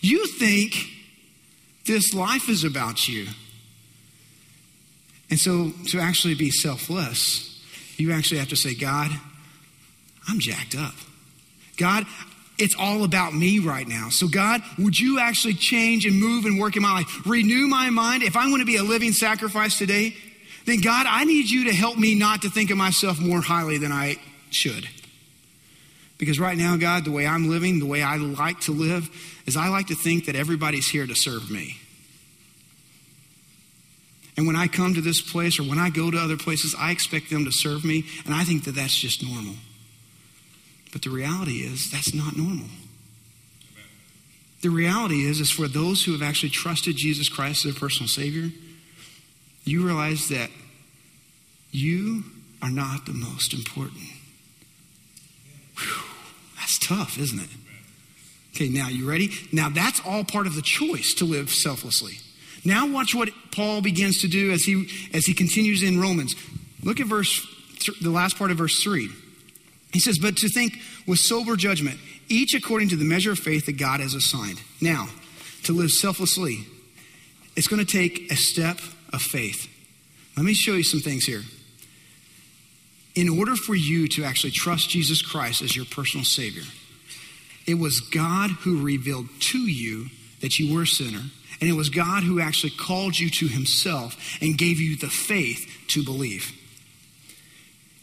You 0.00 0.26
think 0.26 0.74
this 1.86 2.14
life 2.14 2.48
is 2.48 2.64
about 2.64 3.08
you. 3.08 3.26
And 5.28 5.38
so, 5.38 5.72
to 5.88 5.98
actually 5.98 6.34
be 6.34 6.50
selfless, 6.50 7.60
you 7.96 8.12
actually 8.12 8.38
have 8.38 8.48
to 8.50 8.56
say, 8.56 8.74
God, 8.74 9.10
I'm 10.28 10.38
jacked 10.38 10.76
up. 10.76 10.94
God, 11.76 12.06
it's 12.58 12.74
all 12.78 13.04
about 13.04 13.34
me 13.34 13.58
right 13.58 13.86
now. 13.86 14.08
So, 14.10 14.28
God, 14.28 14.62
would 14.78 14.98
you 14.98 15.20
actually 15.20 15.54
change 15.54 16.06
and 16.06 16.18
move 16.18 16.44
and 16.44 16.58
work 16.58 16.76
in 16.76 16.82
my 16.82 16.92
life? 16.92 17.26
Renew 17.26 17.66
my 17.66 17.90
mind. 17.90 18.22
If 18.22 18.36
I 18.36 18.48
want 18.48 18.60
to 18.60 18.66
be 18.66 18.76
a 18.76 18.82
living 18.82 19.12
sacrifice 19.12 19.78
today, 19.78 20.16
then 20.64 20.80
God, 20.80 21.06
I 21.08 21.24
need 21.24 21.48
you 21.48 21.64
to 21.66 21.72
help 21.72 21.98
me 21.98 22.14
not 22.14 22.42
to 22.42 22.50
think 22.50 22.70
of 22.70 22.76
myself 22.76 23.20
more 23.20 23.40
highly 23.40 23.78
than 23.78 23.92
I 23.92 24.16
should. 24.50 24.88
Because 26.18 26.40
right 26.40 26.56
now, 26.56 26.76
God, 26.76 27.04
the 27.04 27.10
way 27.10 27.26
I'm 27.26 27.50
living, 27.50 27.78
the 27.78 27.86
way 27.86 28.02
I 28.02 28.16
like 28.16 28.60
to 28.60 28.72
live, 28.72 29.10
is 29.46 29.56
I 29.56 29.68
like 29.68 29.88
to 29.88 29.94
think 29.94 30.26
that 30.26 30.34
everybody's 30.34 30.88
here 30.88 31.06
to 31.06 31.14
serve 31.14 31.50
me. 31.50 31.76
And 34.36 34.46
when 34.46 34.56
I 34.56 34.66
come 34.66 34.94
to 34.94 35.00
this 35.00 35.20
place 35.20 35.58
or 35.58 35.62
when 35.62 35.78
I 35.78 35.90
go 35.90 36.10
to 36.10 36.18
other 36.18 36.36
places, 36.36 36.74
I 36.78 36.90
expect 36.90 37.30
them 37.30 37.44
to 37.44 37.52
serve 37.52 37.84
me, 37.84 38.04
and 38.24 38.34
I 38.34 38.44
think 38.44 38.64
that 38.64 38.74
that's 38.74 38.96
just 38.96 39.22
normal. 39.22 39.54
But 40.96 41.02
the 41.02 41.10
reality 41.10 41.58
is, 41.58 41.90
that's 41.90 42.14
not 42.14 42.38
normal. 42.38 42.68
The 44.62 44.70
reality 44.70 45.26
is, 45.26 45.40
is 45.40 45.50
for 45.50 45.68
those 45.68 46.02
who 46.02 46.12
have 46.12 46.22
actually 46.22 46.48
trusted 46.48 46.96
Jesus 46.96 47.28
Christ 47.28 47.66
as 47.66 47.74
their 47.74 47.78
personal 47.78 48.08
Savior, 48.08 48.50
you 49.64 49.84
realize 49.84 50.30
that 50.30 50.48
you 51.70 52.24
are 52.62 52.70
not 52.70 53.04
the 53.04 53.12
most 53.12 53.52
important. 53.52 54.04
Whew, 55.76 56.02
that's 56.56 56.78
tough, 56.78 57.18
isn't 57.18 57.40
it? 57.40 57.50
Okay, 58.54 58.70
now 58.70 58.88
you 58.88 59.06
ready? 59.06 59.32
Now 59.52 59.68
that's 59.68 60.00
all 60.00 60.24
part 60.24 60.46
of 60.46 60.54
the 60.54 60.62
choice 60.62 61.12
to 61.18 61.26
live 61.26 61.50
selflessly. 61.50 62.20
Now 62.64 62.90
watch 62.90 63.14
what 63.14 63.28
Paul 63.52 63.82
begins 63.82 64.22
to 64.22 64.28
do 64.28 64.50
as 64.50 64.64
he 64.64 64.88
as 65.12 65.26
he 65.26 65.34
continues 65.34 65.82
in 65.82 66.00
Romans. 66.00 66.34
Look 66.82 67.00
at 67.00 67.06
verse 67.06 67.46
the 68.00 68.08
last 68.08 68.38
part 68.38 68.50
of 68.50 68.56
verse 68.56 68.82
3. 68.82 69.10
He 69.96 70.00
says, 70.00 70.18
"But 70.18 70.36
to 70.36 70.50
think 70.50 70.78
with 71.06 71.18
sober 71.20 71.56
judgment, 71.56 71.98
each 72.28 72.52
according 72.52 72.90
to 72.90 72.96
the 72.96 73.04
measure 73.06 73.32
of 73.32 73.38
faith 73.38 73.64
that 73.64 73.78
God 73.78 74.00
has 74.00 74.12
assigned." 74.12 74.60
Now, 74.78 75.08
to 75.62 75.72
live 75.72 75.90
selflessly, 75.90 76.66
it's 77.56 77.66
going 77.66 77.82
to 77.82 77.90
take 77.90 78.30
a 78.30 78.36
step 78.36 78.78
of 79.14 79.22
faith. 79.22 79.68
Let 80.36 80.44
me 80.44 80.52
show 80.52 80.74
you 80.74 80.82
some 80.82 81.00
things 81.00 81.24
here. 81.24 81.46
In 83.14 83.30
order 83.30 83.56
for 83.56 83.74
you 83.74 84.06
to 84.08 84.24
actually 84.24 84.50
trust 84.50 84.90
Jesus 84.90 85.22
Christ 85.22 85.62
as 85.62 85.74
your 85.74 85.86
personal 85.86 86.26
Savior, 86.26 86.64
it 87.64 87.78
was 87.78 88.00
God 88.00 88.50
who 88.50 88.82
revealed 88.82 89.30
to 89.40 89.60
you 89.60 90.10
that 90.40 90.58
you 90.58 90.74
were 90.74 90.82
a 90.82 90.86
sinner 90.86 91.30
and 91.58 91.70
it 91.70 91.72
was 91.72 91.88
God 91.88 92.22
who 92.22 92.38
actually 92.38 92.74
called 92.76 93.18
you 93.18 93.30
to 93.30 93.48
himself 93.48 94.14
and 94.42 94.58
gave 94.58 94.78
you 94.78 94.94
the 94.94 95.08
faith 95.08 95.66
to 95.88 96.02
believe. 96.02 96.52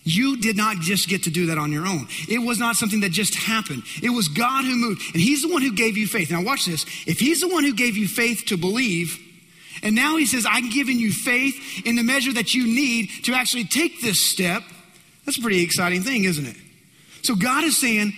You 0.04 0.38
did 0.38 0.58
not 0.58 0.78
just 0.78 1.08
get 1.08 1.24
to 1.24 1.30
do 1.30 1.46
that 1.48 1.58
on 1.58 1.72
your 1.72 1.88
own. 1.88 2.08
It 2.28 2.40
was 2.40 2.60
not 2.60 2.76
something 2.76 3.00
that 3.02 3.12
just 3.12 3.36
happened. 3.36 3.84
It 4.02 4.10
was 4.10 4.28
God 4.28 4.66
who 4.66 4.76
moved, 4.76 5.02
and 5.14 5.22
He's 5.22 5.42
the 5.42 5.52
one 5.52 5.62
who 5.62 5.74
gave 5.74 5.98
you 5.98 6.08
faith. 6.08 6.30
Now, 6.30 6.44
watch 6.44 6.66
this. 6.66 6.84
If 7.08 7.20
He's 7.20 7.40
the 7.40 7.48
one 7.48 7.64
who 7.64 7.74
gave 7.74 7.96
you 7.96 8.08
faith 8.08 8.44
to 8.48 8.58
believe, 8.58 9.18
and 9.82 9.96
now 9.96 10.18
He 10.18 10.26
says, 10.26 10.46
I'm 10.50 10.70
giving 10.70 11.00
you 11.00 11.12
faith 11.12 11.86
in 11.86 11.96
the 11.96 12.04
measure 12.04 12.34
that 12.34 12.54
you 12.54 12.68
need 12.68 13.10
to 13.24 13.34
actually 13.34 13.64
take 13.64 14.02
this 14.02 14.30
step, 14.30 14.64
that's 15.26 15.38
a 15.38 15.42
pretty 15.42 15.64
exciting 15.64 16.02
thing, 16.02 16.26
isn't 16.26 16.46
it? 16.46 16.58
So, 17.22 17.36
God 17.36 17.64
is 17.64 17.80
saying, 17.80 18.12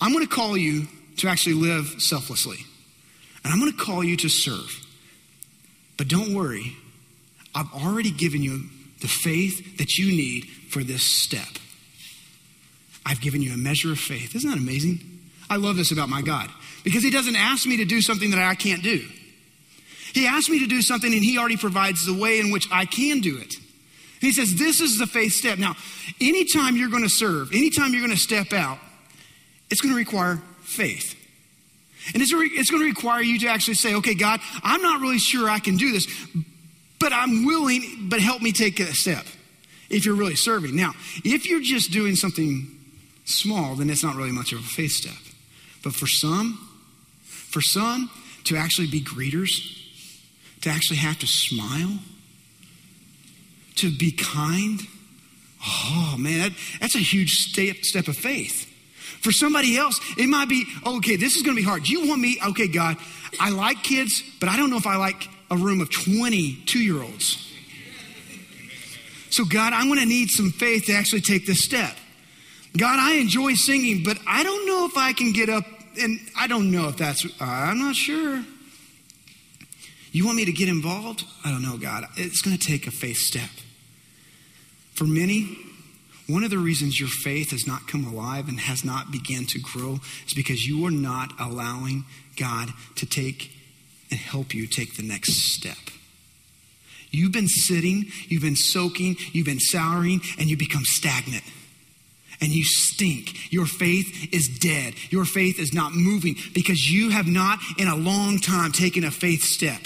I'm 0.00 0.12
going 0.12 0.26
to 0.26 0.34
call 0.34 0.58
you 0.58 0.88
to 1.18 1.28
actually 1.28 1.54
live 1.54 2.02
selflessly, 2.02 2.58
and 3.44 3.52
I'm 3.52 3.60
going 3.60 3.72
to 3.72 3.78
call 3.78 4.04
you 4.04 4.16
to 4.18 4.28
serve. 4.28 4.78
But 5.96 6.08
don't 6.08 6.34
worry, 6.34 6.76
I've 7.54 7.72
already 7.72 8.10
given 8.10 8.42
you 8.42 8.64
the 9.00 9.08
faith 9.08 9.78
that 9.78 9.96
you 9.96 10.14
need 10.14 10.46
for 10.70 10.84
this 10.84 11.02
step. 11.02 11.58
I've 13.04 13.20
given 13.20 13.42
you 13.42 13.52
a 13.52 13.56
measure 13.56 13.92
of 13.92 13.98
faith. 13.98 14.34
Isn't 14.34 14.48
that 14.48 14.58
amazing? 14.58 15.00
I 15.48 15.56
love 15.56 15.76
this 15.76 15.90
about 15.90 16.08
my 16.08 16.22
God 16.22 16.48
because 16.84 17.02
He 17.02 17.10
doesn't 17.10 17.36
ask 17.36 17.66
me 17.66 17.78
to 17.78 17.84
do 17.84 18.00
something 18.00 18.30
that 18.30 18.38
I 18.38 18.54
can't 18.54 18.82
do. 18.82 19.04
He 20.12 20.26
asked 20.26 20.50
me 20.50 20.60
to 20.60 20.66
do 20.66 20.82
something, 20.82 21.12
and 21.12 21.22
He 21.22 21.38
already 21.38 21.56
provides 21.56 22.06
the 22.06 22.14
way 22.14 22.40
in 22.40 22.50
which 22.50 22.68
I 22.70 22.84
can 22.84 23.20
do 23.20 23.38
it. 23.38 23.54
He 24.20 24.32
says, 24.32 24.54
This 24.56 24.80
is 24.80 24.98
the 24.98 25.06
faith 25.06 25.32
step. 25.32 25.58
Now, 25.58 25.74
anytime 26.20 26.76
you're 26.76 26.90
going 26.90 27.02
to 27.02 27.08
serve, 27.08 27.52
anytime 27.52 27.92
you're 27.92 28.02
going 28.02 28.16
to 28.16 28.20
step 28.20 28.52
out, 28.52 28.78
it's 29.70 29.80
going 29.80 29.92
to 29.92 29.98
require 29.98 30.40
faith. 30.62 31.16
And 32.14 32.22
it's, 32.22 32.32
it's 32.32 32.70
going 32.70 32.82
to 32.82 32.88
require 32.88 33.22
you 33.22 33.38
to 33.40 33.48
actually 33.48 33.74
say, 33.74 33.94
okay, 33.96 34.14
God, 34.14 34.40
I'm 34.62 34.80
not 34.80 35.00
really 35.00 35.18
sure 35.18 35.50
I 35.50 35.58
can 35.58 35.76
do 35.76 35.92
this, 35.92 36.06
but 36.98 37.12
I'm 37.12 37.44
willing, 37.44 38.08
but 38.08 38.20
help 38.20 38.40
me 38.40 38.52
take 38.52 38.80
a 38.80 38.94
step 38.94 39.26
if 39.90 40.04
you're 40.04 40.14
really 40.14 40.36
serving. 40.36 40.76
Now, 40.76 40.92
if 41.24 41.46
you're 41.46 41.60
just 41.60 41.90
doing 41.90 42.14
something 42.14 42.78
small, 43.24 43.74
then 43.74 43.90
it's 43.90 44.02
not 44.02 44.16
really 44.16 44.32
much 44.32 44.52
of 44.52 44.60
a 44.60 44.62
faith 44.62 44.92
step. 44.92 45.12
But 45.82 45.94
for 45.94 46.06
some, 46.06 46.68
for 47.24 47.60
some 47.60 48.10
to 48.44 48.56
actually 48.56 48.88
be 48.88 49.00
greeters, 49.00 49.76
to 50.62 50.70
actually 50.70 50.98
have 50.98 51.18
to 51.18 51.26
smile, 51.26 51.98
to 53.76 53.90
be 53.96 54.12
kind, 54.12 54.80
oh 55.66 56.16
man, 56.18 56.38
that, 56.38 56.52
that's 56.80 56.94
a 56.94 56.98
huge 56.98 57.32
step, 57.32 57.76
step 57.84 58.08
of 58.08 58.16
faith. 58.16 58.66
For 59.20 59.32
somebody 59.32 59.76
else, 59.76 60.00
it 60.16 60.28
might 60.28 60.48
be, 60.48 60.64
okay, 60.86 61.16
this 61.16 61.36
is 61.36 61.42
to 61.42 61.54
be 61.54 61.62
hard. 61.62 61.84
Do 61.84 61.92
you 61.92 62.08
want 62.08 62.20
me? 62.20 62.38
Okay, 62.48 62.68
God, 62.68 62.96
I 63.38 63.50
like 63.50 63.82
kids, 63.82 64.22
but 64.38 64.48
I 64.48 64.56
don't 64.56 64.70
know 64.70 64.76
if 64.76 64.86
I 64.86 64.96
like 64.96 65.28
a 65.50 65.56
room 65.56 65.80
of 65.80 65.90
22 65.90 66.78
year 66.78 67.02
olds. 67.02 67.46
So, 69.30 69.44
God, 69.44 69.72
I'm 69.72 69.86
going 69.86 70.00
to 70.00 70.06
need 70.06 70.30
some 70.30 70.50
faith 70.50 70.86
to 70.86 70.92
actually 70.92 71.22
take 71.22 71.46
this 71.46 71.64
step. 71.64 71.96
God, 72.76 72.98
I 72.98 73.14
enjoy 73.14 73.54
singing, 73.54 74.02
but 74.04 74.18
I 74.26 74.42
don't 74.42 74.66
know 74.66 74.86
if 74.86 74.96
I 74.96 75.12
can 75.12 75.32
get 75.32 75.48
up, 75.48 75.64
and 76.00 76.20
I 76.36 76.46
don't 76.46 76.70
know 76.70 76.88
if 76.88 76.96
that's, 76.96 77.26
I'm 77.40 77.78
not 77.78 77.96
sure. 77.96 78.44
You 80.12 80.24
want 80.26 80.36
me 80.36 80.44
to 80.44 80.52
get 80.52 80.68
involved? 80.68 81.24
I 81.44 81.50
don't 81.50 81.62
know, 81.62 81.78
God. 81.78 82.04
It's 82.16 82.42
going 82.42 82.56
to 82.56 82.64
take 82.64 82.86
a 82.86 82.90
faith 82.90 83.18
step. 83.18 83.50
For 84.94 85.04
many, 85.04 85.56
one 86.28 86.44
of 86.44 86.50
the 86.50 86.58
reasons 86.58 87.00
your 87.00 87.08
faith 87.08 87.50
has 87.50 87.66
not 87.66 87.88
come 87.88 88.04
alive 88.04 88.48
and 88.48 88.60
has 88.60 88.84
not 88.84 89.10
begun 89.10 89.46
to 89.46 89.58
grow 89.58 89.98
is 90.26 90.34
because 90.34 90.66
you 90.66 90.84
are 90.86 90.90
not 90.90 91.32
allowing 91.40 92.04
God 92.36 92.70
to 92.96 93.06
take 93.06 93.52
and 94.10 94.18
help 94.18 94.54
you 94.54 94.66
take 94.66 94.96
the 94.96 95.02
next 95.02 95.54
step. 95.54 95.76
You've 97.10 97.32
been 97.32 97.48
sitting, 97.48 98.06
you've 98.28 98.42
been 98.42 98.56
soaking, 98.56 99.16
you've 99.32 99.46
been 99.46 99.60
souring, 99.60 100.20
and 100.38 100.48
you 100.48 100.56
become 100.56 100.84
stagnant. 100.84 101.44
And 102.40 102.50
you 102.50 102.64
stink. 102.64 103.52
Your 103.52 103.66
faith 103.66 104.32
is 104.32 104.48
dead. 104.48 104.94
Your 105.10 105.26
faith 105.26 105.58
is 105.58 105.74
not 105.74 105.92
moving 105.92 106.36
because 106.54 106.90
you 106.90 107.10
have 107.10 107.26
not, 107.26 107.58
in 107.78 107.86
a 107.86 107.96
long 107.96 108.38
time, 108.38 108.72
taken 108.72 109.04
a 109.04 109.10
faith 109.10 109.42
step 109.42 109.80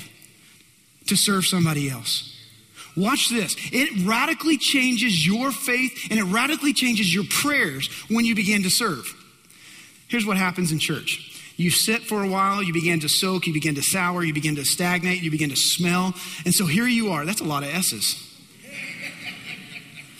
to 1.06 1.16
serve 1.16 1.46
somebody 1.46 1.90
else. 1.90 2.30
Watch 2.96 3.28
this. 3.28 3.56
It 3.72 4.06
radically 4.06 4.56
changes 4.56 5.26
your 5.26 5.50
faith 5.50 6.06
and 6.10 6.20
it 6.20 6.24
radically 6.24 6.72
changes 6.72 7.12
your 7.12 7.24
prayers 7.28 7.88
when 8.08 8.24
you 8.24 8.36
begin 8.36 8.62
to 8.62 8.70
serve. 8.70 9.12
Here's 10.06 10.24
what 10.24 10.36
happens 10.36 10.70
in 10.70 10.78
church. 10.78 11.33
You 11.56 11.70
sit 11.70 12.02
for 12.02 12.22
a 12.22 12.28
while, 12.28 12.62
you 12.62 12.72
begin 12.72 13.00
to 13.00 13.08
soak, 13.08 13.46
you 13.46 13.52
begin 13.52 13.76
to 13.76 13.82
sour, 13.82 14.24
you 14.24 14.34
begin 14.34 14.56
to 14.56 14.64
stagnate, 14.64 15.22
you 15.22 15.30
begin 15.30 15.50
to 15.50 15.56
smell. 15.56 16.14
And 16.44 16.52
so 16.52 16.66
here 16.66 16.86
you 16.86 17.10
are. 17.10 17.24
That's 17.24 17.40
a 17.40 17.44
lot 17.44 17.62
of 17.62 17.68
S's. 17.68 18.20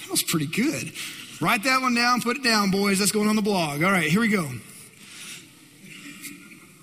That 0.03 0.11
was 0.11 0.23
pretty 0.23 0.47
good. 0.47 0.93
Write 1.41 1.65
that 1.65 1.83
one 1.83 1.95
down, 1.95 2.21
put 2.21 2.37
it 2.37 2.45
down, 2.45 2.71
boys. 2.71 3.01
That's 3.01 3.11
going 3.11 3.29
on 3.29 3.37
the 3.37 3.43
blog. 3.43 3.83
All 3.83 3.91
right, 3.91 4.09
here 4.09 4.21
we 4.21 4.29
go. 4.29 4.49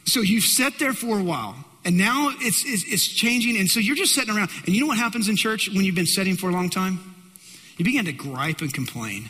So 0.05 0.19
you've 0.19 0.43
sat 0.43 0.73
there 0.79 0.93
for 0.93 1.17
a 1.17 1.23
while. 1.23 1.55
And 1.83 1.97
now 1.97 2.29
it's, 2.41 2.63
it's, 2.65 2.83
it's, 2.85 3.07
changing. 3.07 3.57
And 3.57 3.67
so 3.67 3.79
you're 3.79 3.95
just 3.95 4.13
sitting 4.13 4.35
around. 4.35 4.51
And 4.65 4.75
you 4.75 4.81
know 4.81 4.87
what 4.87 4.97
happens 4.97 5.29
in 5.29 5.35
church 5.35 5.69
when 5.69 5.83
you've 5.83 5.95
been 5.95 6.05
sitting 6.05 6.35
for 6.35 6.49
a 6.49 6.53
long 6.53 6.69
time? 6.69 7.15
You 7.77 7.85
begin 7.85 8.05
to 8.05 8.11
gripe 8.11 8.61
and 8.61 8.71
complain. 8.71 9.29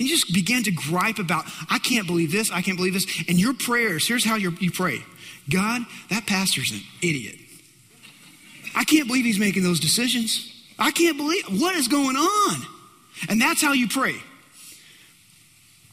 You 0.00 0.08
just 0.08 0.32
begin 0.32 0.62
to 0.62 0.70
gripe 0.70 1.18
about, 1.18 1.44
I 1.68 1.78
can't 1.78 2.06
believe 2.06 2.32
this, 2.32 2.50
I 2.50 2.62
can't 2.62 2.78
believe 2.78 2.94
this. 2.94 3.06
And 3.28 3.38
your 3.38 3.52
prayers, 3.52 4.08
here's 4.08 4.24
how 4.24 4.36
you 4.36 4.70
pray 4.70 5.04
God, 5.50 5.82
that 6.08 6.26
pastor's 6.26 6.70
an 6.70 6.80
idiot. 7.02 7.36
I 8.74 8.84
can't 8.84 9.06
believe 9.06 9.26
he's 9.26 9.38
making 9.38 9.62
those 9.62 9.78
decisions. 9.78 10.50
I 10.78 10.90
can't 10.90 11.18
believe 11.18 11.44
what 11.60 11.74
is 11.74 11.86
going 11.86 12.16
on. 12.16 12.66
And 13.28 13.38
that's 13.38 13.60
how 13.60 13.74
you 13.74 13.88
pray. 13.88 14.16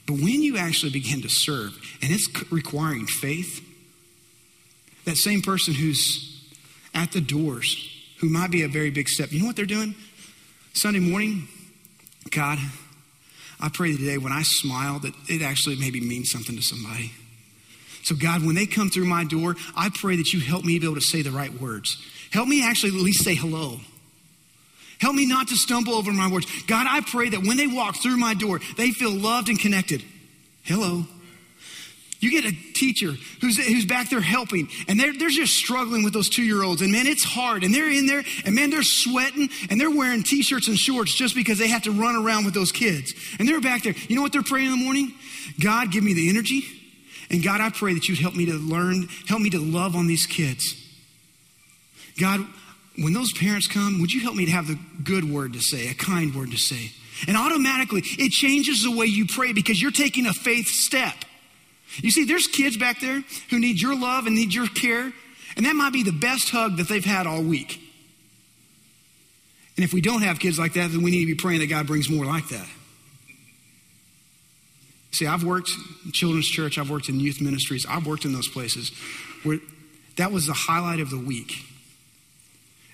But 0.06 0.14
when 0.14 0.42
you 0.42 0.56
actually 0.56 0.94
begin 0.94 1.22
to 1.24 1.30
serve, 1.30 1.78
and 2.02 2.10
it's 2.10 2.30
requiring 2.50 3.08
faith, 3.08 3.62
that 5.04 5.18
same 5.18 5.42
person 5.42 5.74
who's 5.74 6.48
at 6.94 7.12
the 7.12 7.20
doors, 7.20 7.94
who 8.20 8.30
might 8.30 8.52
be 8.52 8.64
a 8.64 8.70
very 8.70 8.90
big 8.90 9.10
step, 9.10 9.34
you 9.34 9.42
know 9.42 9.48
what 9.48 9.58
they're 9.58 9.66
doing? 9.66 9.96
Sunday 10.72 11.02
morning, 11.02 11.50
God, 12.30 12.58
I 13.60 13.70
pray 13.70 13.96
today 13.96 14.18
when 14.18 14.32
I 14.32 14.44
smile 14.44 15.00
that 15.00 15.14
it 15.28 15.42
actually 15.42 15.78
maybe 15.78 16.00
means 16.00 16.32
something 16.32 16.56
to 16.56 16.62
somebody. 16.62 17.12
So, 18.04 18.16
God, 18.16 18.46
when 18.46 18.56
they 18.56 18.66
come 18.66 18.90
through 18.90 19.06
my 19.06 19.24
door, 19.24 19.56
I 19.76 19.90
pray 19.94 20.16
that 20.18 20.32
you 20.32 20.40
help 20.40 20.64
me 20.64 20.80
be 20.80 20.86
able 20.86 20.96
to 20.96 21.02
say 21.02 21.24
the 21.24 21.32
right 21.32 21.54
words. 21.60 22.02
Help 22.32 22.48
me 22.48 22.64
actually 22.64 22.96
at 22.96 23.04
least 23.04 23.24
say 23.24 23.36
hello. 23.36 23.80
Help 25.00 25.16
me 25.16 25.26
not 25.26 25.48
to 25.50 25.56
stumble 25.56 25.94
over 25.94 26.12
my 26.12 26.30
words. 26.30 26.48
God, 26.64 26.88
I 26.90 27.02
pray 27.02 27.30
that 27.30 27.46
when 27.46 27.58
they 27.58 27.68
walk 27.68 27.98
through 27.98 28.18
my 28.18 28.34
door, 28.34 28.60
they 28.78 28.92
feel 28.92 29.12
loved 29.12 29.50
and 29.50 29.60
connected. 29.60 30.04
Hello. 30.64 31.06
You 32.20 32.32
get 32.32 32.46
a 32.46 32.74
teacher 32.74 33.14
who's, 33.42 33.58
who's 33.58 33.86
back 33.86 34.10
there 34.10 34.22
helping, 34.22 34.70
and 34.88 35.00
they're, 35.00 35.14
they're 35.14 35.30
just 35.30 35.54
struggling 35.54 36.04
with 36.04 36.14
those 36.14 36.30
two 36.30 36.42
year 36.42 36.64
olds. 36.64 36.82
And 36.82 36.92
man, 36.92 37.06
it's 37.06 37.24
hard. 37.24 37.64
And 37.64 37.74
they're 37.74 37.92
in 37.92 38.08
there, 38.08 38.24
and 38.44 38.56
man, 38.56 38.72
they're 38.72 38.82
sweating, 38.82 39.50
and 39.70 39.80
they're 39.80 39.92
wearing 39.92 40.24
t 40.24 40.42
shirts 40.42 40.68
and 40.68 40.78
shorts 40.78 41.14
just 41.14 41.36
because 41.36 41.60
they 41.60 41.68
have 41.68 41.84
to 41.84 41.92
run 41.92 42.16
around 42.16 42.46
with 42.46 42.54
those 42.54 42.72
kids. 42.72 43.14
And 43.38 43.48
they're 43.48 43.62
back 43.62 43.84
there. 43.84 43.94
You 44.08 44.16
know 44.16 44.24
what 44.24 44.34
they're 44.34 44.44
praying 44.44 44.72
in 44.72 44.80
the 44.80 44.84
morning? 44.84 45.14
God, 45.60 45.92
give 45.92 46.04
me 46.04 46.14
the 46.14 46.30
energy. 46.30 46.64
And 47.30 47.44
God, 47.44 47.62
I 47.62 47.70
pray 47.70 47.94
that 47.94 48.08
you'd 48.08 48.20
help 48.20 48.36
me 48.36 48.46
to 48.46 48.54
learn, 48.54 49.08
help 49.28 49.42
me 49.42 49.50
to 49.52 49.60
love 49.60 49.96
on 49.96 50.08
these 50.08 50.26
kids. 50.26 50.84
God, 52.20 52.46
when 52.98 53.14
those 53.14 53.32
parents 53.34 53.68
come, 53.68 54.02
would 54.02 54.12
you 54.12 54.22
help 54.22 54.36
me 54.36 54.46
to 54.46 54.52
have 54.52 54.68
the 54.68 54.80
good 55.04 55.30
word 55.30 55.54
to 55.54 55.60
say, 55.60 55.90
a 55.90 55.94
kind 55.94 56.34
word 56.34 56.52
to 56.52 56.58
say? 56.58 56.92
And 57.28 57.38
automatically, 57.38 58.02
it 58.04 58.32
changes 58.32 58.84
the 58.84 58.96
way 58.96 59.06
you 59.06 59.26
pray 59.28 59.54
because 59.54 59.82
you're 59.82 59.92
taking 59.92 60.26
a 60.26 60.34
faith 60.34 60.68
step. 60.68 61.14
You 61.98 62.12
see, 62.12 62.26
there's 62.26 62.48
kids 62.48 62.78
back 62.78 63.00
there 63.00 63.24
who 63.50 63.60
need 63.60 63.82
your 63.82 64.00
love 64.00 64.28
and 64.28 64.36
need 64.36 64.54
your 64.54 64.68
care, 64.68 65.12
and 65.56 65.66
that 65.66 65.76
might 65.76 65.94
be 65.94 66.04
the 66.04 66.12
best 66.12 66.50
hug 66.50 66.78
that 66.78 66.88
they've 66.88 67.04
had 67.04 67.28
all 67.28 67.42
week. 67.42 67.82
And 69.76 69.84
if 69.84 69.94
we 69.94 70.02
don't 70.02 70.24
have 70.24 70.40
kids 70.40 70.58
like 70.58 70.74
that, 70.74 70.92
then 70.92 71.04
we 71.04 71.12
need 71.12 71.22
to 71.22 71.26
be 71.28 71.36
praying 71.36 71.60
that 71.60 71.68
God 71.68 71.88
brings 71.88 72.10
more 72.10 72.26
like 72.26 72.50
that. 72.50 72.68
See, 75.12 75.26
I've 75.26 75.44
worked 75.44 75.72
in 76.06 76.12
children's 76.12 76.48
church, 76.48 76.78
I've 76.78 76.90
worked 76.90 77.10
in 77.10 77.20
youth 77.20 77.42
ministries, 77.42 77.86
I've 77.88 78.06
worked 78.06 78.26
in 78.26 78.34
those 78.34 78.48
places 78.48 78.92
where 79.44 79.60
that 80.18 80.32
was 80.32 80.48
the 80.48 80.54
highlight 80.54 81.00
of 81.00 81.10
the 81.10 81.18
week. 81.18 81.54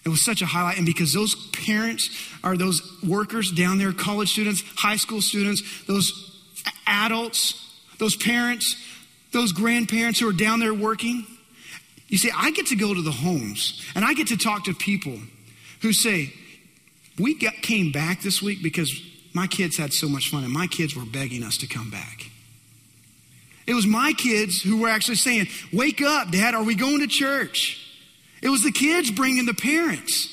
It 0.06 0.10
was 0.10 0.24
such 0.24 0.42
a 0.42 0.46
highlight. 0.46 0.78
And 0.78 0.86
because 0.86 1.14
those 1.14 1.36
parents 1.52 2.10
are 2.44 2.58
those 2.58 2.82
workers 3.02 3.52
down 3.52 3.78
there, 3.78 3.94
college 3.94 4.32
students, 4.32 4.62
high 4.76 4.98
school 4.98 5.22
students, 5.22 5.64
those 5.86 6.32
adults, 6.86 7.60
those 8.00 8.16
parents, 8.16 8.76
those 9.34 9.52
grandparents 9.52 10.20
who 10.20 10.30
are 10.30 10.34
down 10.34 10.60
there 10.60 10.74
working. 10.74 11.26
You 12.08 12.18
see, 12.18 12.32
I 12.36 12.52
get 12.52 12.68
to 12.68 12.76
go 12.76 12.94
to 12.94 13.02
the 13.02 13.12
homes 13.12 13.84
and 13.96 14.06
I 14.06 14.14
get 14.14 14.28
to 14.28 14.38
talk 14.38 14.66
to 14.66 14.74
people 14.74 15.18
who 15.82 15.92
say, 15.92 16.34
We 17.20 17.38
got, 17.38 17.56
came 17.56 17.92
back 17.92 18.22
this 18.22 18.42
week 18.42 18.64
because 18.64 18.92
my 19.34 19.48
kids 19.48 19.78
had 19.78 19.92
so 19.92 20.08
much 20.08 20.30
fun 20.30 20.44
and 20.44 20.54
my 20.54 20.68
kids 20.68 20.96
were 20.96 21.06
begging 21.06 21.44
us 21.44 21.58
to 21.58 21.68
come 21.68 21.90
back. 21.90 22.30
It 23.66 23.74
was 23.74 23.88
my 23.88 24.14
kids 24.14 24.62
who 24.62 24.82
were 24.82 24.90
actually 24.90 25.16
saying, 25.16 25.48
Wake 25.72 26.02
up, 26.02 26.32
Dad, 26.32 26.54
are 26.54 26.64
we 26.64 26.76
going 26.76 27.00
to 27.00 27.08
church? 27.08 27.80
It 28.42 28.50
was 28.50 28.64
the 28.64 28.72
kids 28.72 29.10
bringing 29.10 29.46
the 29.46 29.54
parents. 29.54 30.30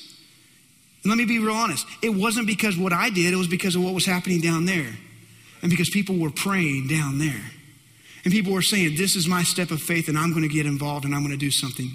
And 1.03 1.11
let 1.11 1.17
me 1.17 1.25
be 1.25 1.39
real 1.39 1.55
honest. 1.55 1.87
It 2.03 2.11
wasn't 2.11 2.47
because 2.47 2.77
what 2.77 2.93
I 2.93 3.09
did, 3.09 3.33
it 3.33 3.37
was 3.37 3.49
because 3.49 3.75
of 3.75 3.83
what 3.83 3.95
was 3.95 4.05
happening 4.05 4.41
down 4.41 4.67
there 4.67 4.93
and 5.63 5.71
because 5.71 5.89
people 5.89 6.19
were 6.19 6.31
praying 6.31 6.89
down 6.89 7.19
there. 7.19 7.41
And 8.25 8.33
people 8.33 8.53
were 8.53 8.63
saying, 8.63 8.97
This 8.97 9.17
is 9.17 9.27
my 9.27 9.43
step 9.43 9.71
of 9.71 9.81
faith, 9.81 10.09
and 10.09 10.19
I'm 10.19 10.31
going 10.31 10.49
to 10.49 10.55
get 10.55 10.67
involved 10.67 11.05
and 11.05 11.15
I'm 11.15 11.23
going 11.23 11.33
to 11.33 11.39
do 11.39 11.51
something. 11.51 11.91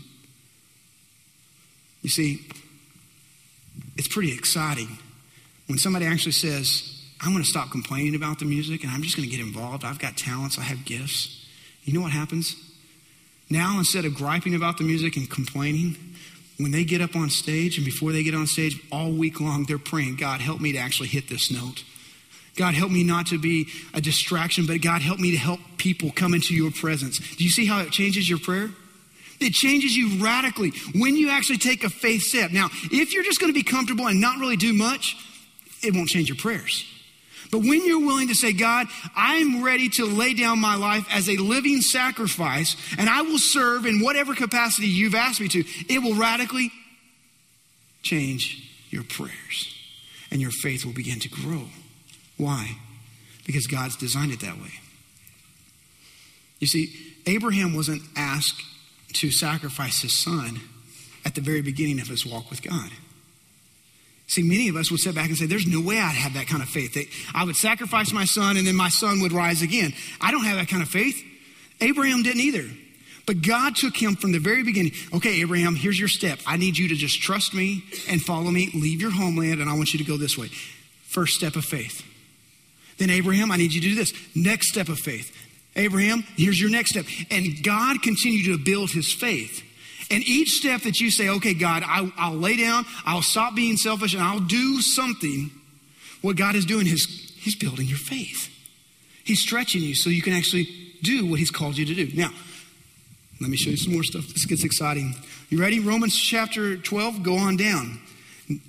You 2.02 2.10
see, 2.10 2.48
it's 3.98 4.08
pretty 4.08 4.34
exciting 4.34 4.98
when 5.68 5.78
somebody 5.78 6.06
actually 6.06 6.34
says, 6.34 6.92
I'm 7.22 7.32
going 7.32 7.44
to 7.44 7.50
stop 7.50 7.72
complaining 7.72 8.16
about 8.16 8.40
the 8.40 8.46
music 8.46 8.84
and 8.84 8.92
I'm 8.92 9.02
just 9.02 9.16
going 9.16 9.28
to 9.28 9.36
get 9.36 9.44
involved. 9.44 9.84
I've 9.84 10.00
got 10.00 10.16
talents, 10.18 10.60
I 10.60 10.64
have 10.64 10.86
gifts. 10.86 11.46
You 11.84 11.94
know 11.94 12.02
what 12.02 12.12
happens? 12.12 12.56
Now, 13.50 13.78
instead 13.78 14.06
of 14.06 14.16
griping 14.16 14.56
about 14.56 14.78
the 14.78 14.84
music 14.84 15.18
and 15.18 15.30
complaining, 15.30 15.98
when 16.58 16.72
they 16.72 16.84
get 16.84 17.02
up 17.02 17.16
on 17.16 17.30
stage 17.30 17.78
and 17.78 17.86
before 17.86 18.12
they 18.12 18.24
get 18.24 18.34
on 18.34 18.48
stage, 18.48 18.80
all 18.92 19.12
week 19.12 19.40
long, 19.40 19.66
they're 19.66 19.78
praying, 19.78 20.16
God, 20.16 20.42
help 20.42 20.62
me 20.62 20.72
to 20.72 20.78
actually 20.78 21.10
hit 21.10 21.30
this 21.30 21.52
note. 21.52 21.84
God, 22.56 22.74
help 22.74 22.92
me 22.92 23.04
not 23.04 23.28
to 23.28 23.38
be 23.38 23.68
a 23.94 24.02
distraction, 24.02 24.66
but 24.66 24.82
God, 24.82 25.02
help 25.02 25.20
me 25.20 25.32
to 25.32 25.38
help 25.38 25.60
people 25.78 26.12
come 26.12 26.34
into 26.34 26.54
your 26.54 26.72
presence. 26.72 27.20
Do 27.36 27.44
you 27.44 27.50
see 27.50 27.66
how 27.66 27.82
it 27.82 27.92
changes 27.92 28.30
your 28.30 28.40
prayer? 28.40 28.70
It 29.40 29.52
changes 29.52 29.96
you 29.96 30.24
radically 30.24 30.72
when 30.98 31.18
you 31.18 31.30
actually 31.30 31.58
take 31.58 31.84
a 31.84 31.90
faith 31.90 32.22
step. 32.22 32.52
Now, 32.52 32.70
if 32.92 33.14
you're 33.14 33.24
just 33.24 33.42
going 33.42 33.52
to 33.52 33.58
be 33.58 33.64
comfortable 33.64 34.08
and 34.08 34.22
not 34.22 34.40
really 34.40 34.56
do 34.56 34.74
much, 34.74 35.18
it 35.84 35.94
won't 35.94 36.08
change 36.08 36.30
your 36.30 36.38
prayers. 36.38 36.86
But 37.52 37.60
when 37.60 37.86
you're 37.86 38.06
willing 38.06 38.30
to 38.30 38.36
say, 38.36 38.54
God, 38.54 38.88
I'm 39.16 39.64
ready 39.64 39.90
to 39.90 40.06
lay 40.06 40.34
down 40.34 40.60
my 40.60 40.76
life 40.76 41.06
as 41.12 41.30
a 41.30 41.38
living 41.38 41.82
sacrifice, 41.82 42.76
and 42.98 43.10
I 43.10 43.22
will 43.22 43.38
serve 43.38 43.86
in 43.86 44.02
whatever 44.02 44.34
capacity 44.34 44.88
you've 44.88 45.16
asked 45.16 45.42
me 45.42 45.48
to, 45.50 45.64
it 45.90 46.00
will 46.00 46.16
radically 46.16 46.72
change 48.02 48.72
your 48.90 49.04
prayers. 49.04 49.74
And 50.32 50.42
your 50.42 50.52
faith 50.52 50.86
will 50.86 50.94
begin 50.94 51.20
to 51.20 51.30
grow. 51.30 51.66
Why? 52.38 52.78
Because 53.46 53.68
God's 53.68 53.96
designed 53.96 54.32
it 54.32 54.40
that 54.42 54.58
way. 54.58 54.72
You 56.60 56.68
see, 56.68 56.94
Abraham 57.26 57.76
wasn't 57.76 58.02
asked 58.16 58.62
to 59.14 59.32
sacrifice 59.32 60.02
his 60.02 60.18
son 60.18 60.60
at 61.26 61.36
the 61.36 61.42
very 61.42 61.62
beginning 61.62 62.00
of 62.00 62.08
his 62.08 62.26
walk 62.26 62.50
with 62.50 62.62
God. 62.62 62.92
See, 64.28 64.42
many 64.42 64.70
of 64.70 64.76
us 64.76 64.90
would 64.90 65.00
sit 65.00 65.14
back 65.14 65.28
and 65.28 65.38
say, 65.38 65.46
There's 65.46 65.68
no 65.68 65.82
way 65.82 66.00
I'd 66.00 66.16
have 66.16 66.34
that 66.34 66.48
kind 66.48 66.64
of 66.64 66.70
faith. 66.70 66.96
That 66.96 67.08
I 67.34 67.44
would 67.44 67.56
sacrifice 67.56 68.12
my 68.12 68.26
son 68.26 68.58
and 68.58 68.66
then 68.66 68.76
my 68.76 68.90
son 68.90 69.22
would 69.22 69.32
rise 69.32 69.62
again. 69.62 69.94
I 70.20 70.32
don't 70.32 70.44
have 70.46 70.58
that 70.58 70.68
kind 70.68 70.82
of 70.82 70.90
faith. 70.90 71.24
Abraham 71.82 72.24
didn't 72.24 72.42
either. 72.42 72.66
But 73.26 73.42
God 73.42 73.76
took 73.76 73.96
him 73.98 74.16
from 74.16 74.32
the 74.32 74.40
very 74.40 74.64
beginning. 74.64 74.92
Okay, 75.14 75.42
Abraham, 75.42 75.76
here's 75.76 76.00
your 76.00 76.08
step. 76.08 76.40
I 76.46 76.58
need 76.58 76.78
you 76.78 76.90
to 76.90 76.96
just 76.96 77.22
trust 77.22 77.54
me 77.54 77.84
and 78.08 78.22
follow 78.22 78.52
me. 78.52 78.70
Leave 78.74 79.02
your 79.02 79.12
homeland, 79.12 79.62
and 79.62 79.70
I 79.70 79.74
want 79.74 79.94
you 79.94 79.98
to 80.00 80.06
go 80.06 80.16
this 80.16 80.38
way. 80.38 80.48
First 80.48 81.34
step 81.34 81.56
of 81.56 81.66
faith. 81.66 82.05
Then, 82.98 83.10
Abraham, 83.10 83.52
I 83.52 83.58
need 83.58 83.74
you 83.74 83.82
to 83.82 83.90
do 83.90 83.96
this. 83.96 84.14
Next 84.36 84.70
step 84.70 84.90
of 84.90 85.00
faith. 85.00 85.36
Abraham, 85.76 86.24
here's 86.38 86.60
your 86.60 86.70
next 86.70 86.92
step. 86.92 87.06
And 87.30 87.62
God 87.64 88.02
continued 88.02 88.46
to 88.46 88.58
build 88.58 88.92
his 88.92 89.12
faith. 89.12 89.64
And 90.12 90.24
each 90.24 90.52
step 90.52 90.82
that 90.82 91.00
you 91.00 91.10
say, 91.10 91.30
okay, 91.30 91.54
God, 91.54 91.84
I, 91.86 92.30
will 92.30 92.38
lay 92.38 92.58
down, 92.58 92.86
I'll 93.06 93.22
stop 93.22 93.56
being 93.56 93.76
selfish, 93.76 94.14
and 94.14 94.22
I'll 94.22 94.40
do 94.40 94.82
something, 94.82 95.50
what 96.22 96.36
God 96.36 96.56
is 96.56 96.66
doing 96.66 96.88
is 96.88 97.06
He's 97.38 97.56
building 97.56 97.88
your 97.88 97.98
faith. 97.98 98.52
He's 99.24 99.42
stretching 99.42 99.82
you 99.82 99.96
so 99.96 100.10
you 100.10 100.22
can 100.22 100.34
actually 100.34 100.68
do 101.02 101.26
what 101.26 101.40
He's 101.40 101.52
called 101.52 101.78
you 101.78 101.86
to 101.86 101.94
do. 101.94 102.16
Now, 102.16 102.30
let 103.42 103.50
me 103.50 103.58
show 103.58 103.72
you 103.72 103.78
some 103.78 103.94
more 103.94 104.04
stuff. 104.04 104.28
This 104.28 104.46
gets 104.46 104.64
exciting. 104.64 105.16
You 105.50 105.60
ready? 105.60 105.80
Romans 105.80 106.16
chapter 106.16 106.78
12, 106.78 107.24
go 107.24 107.38
on 107.38 107.58
down. 107.58 108.00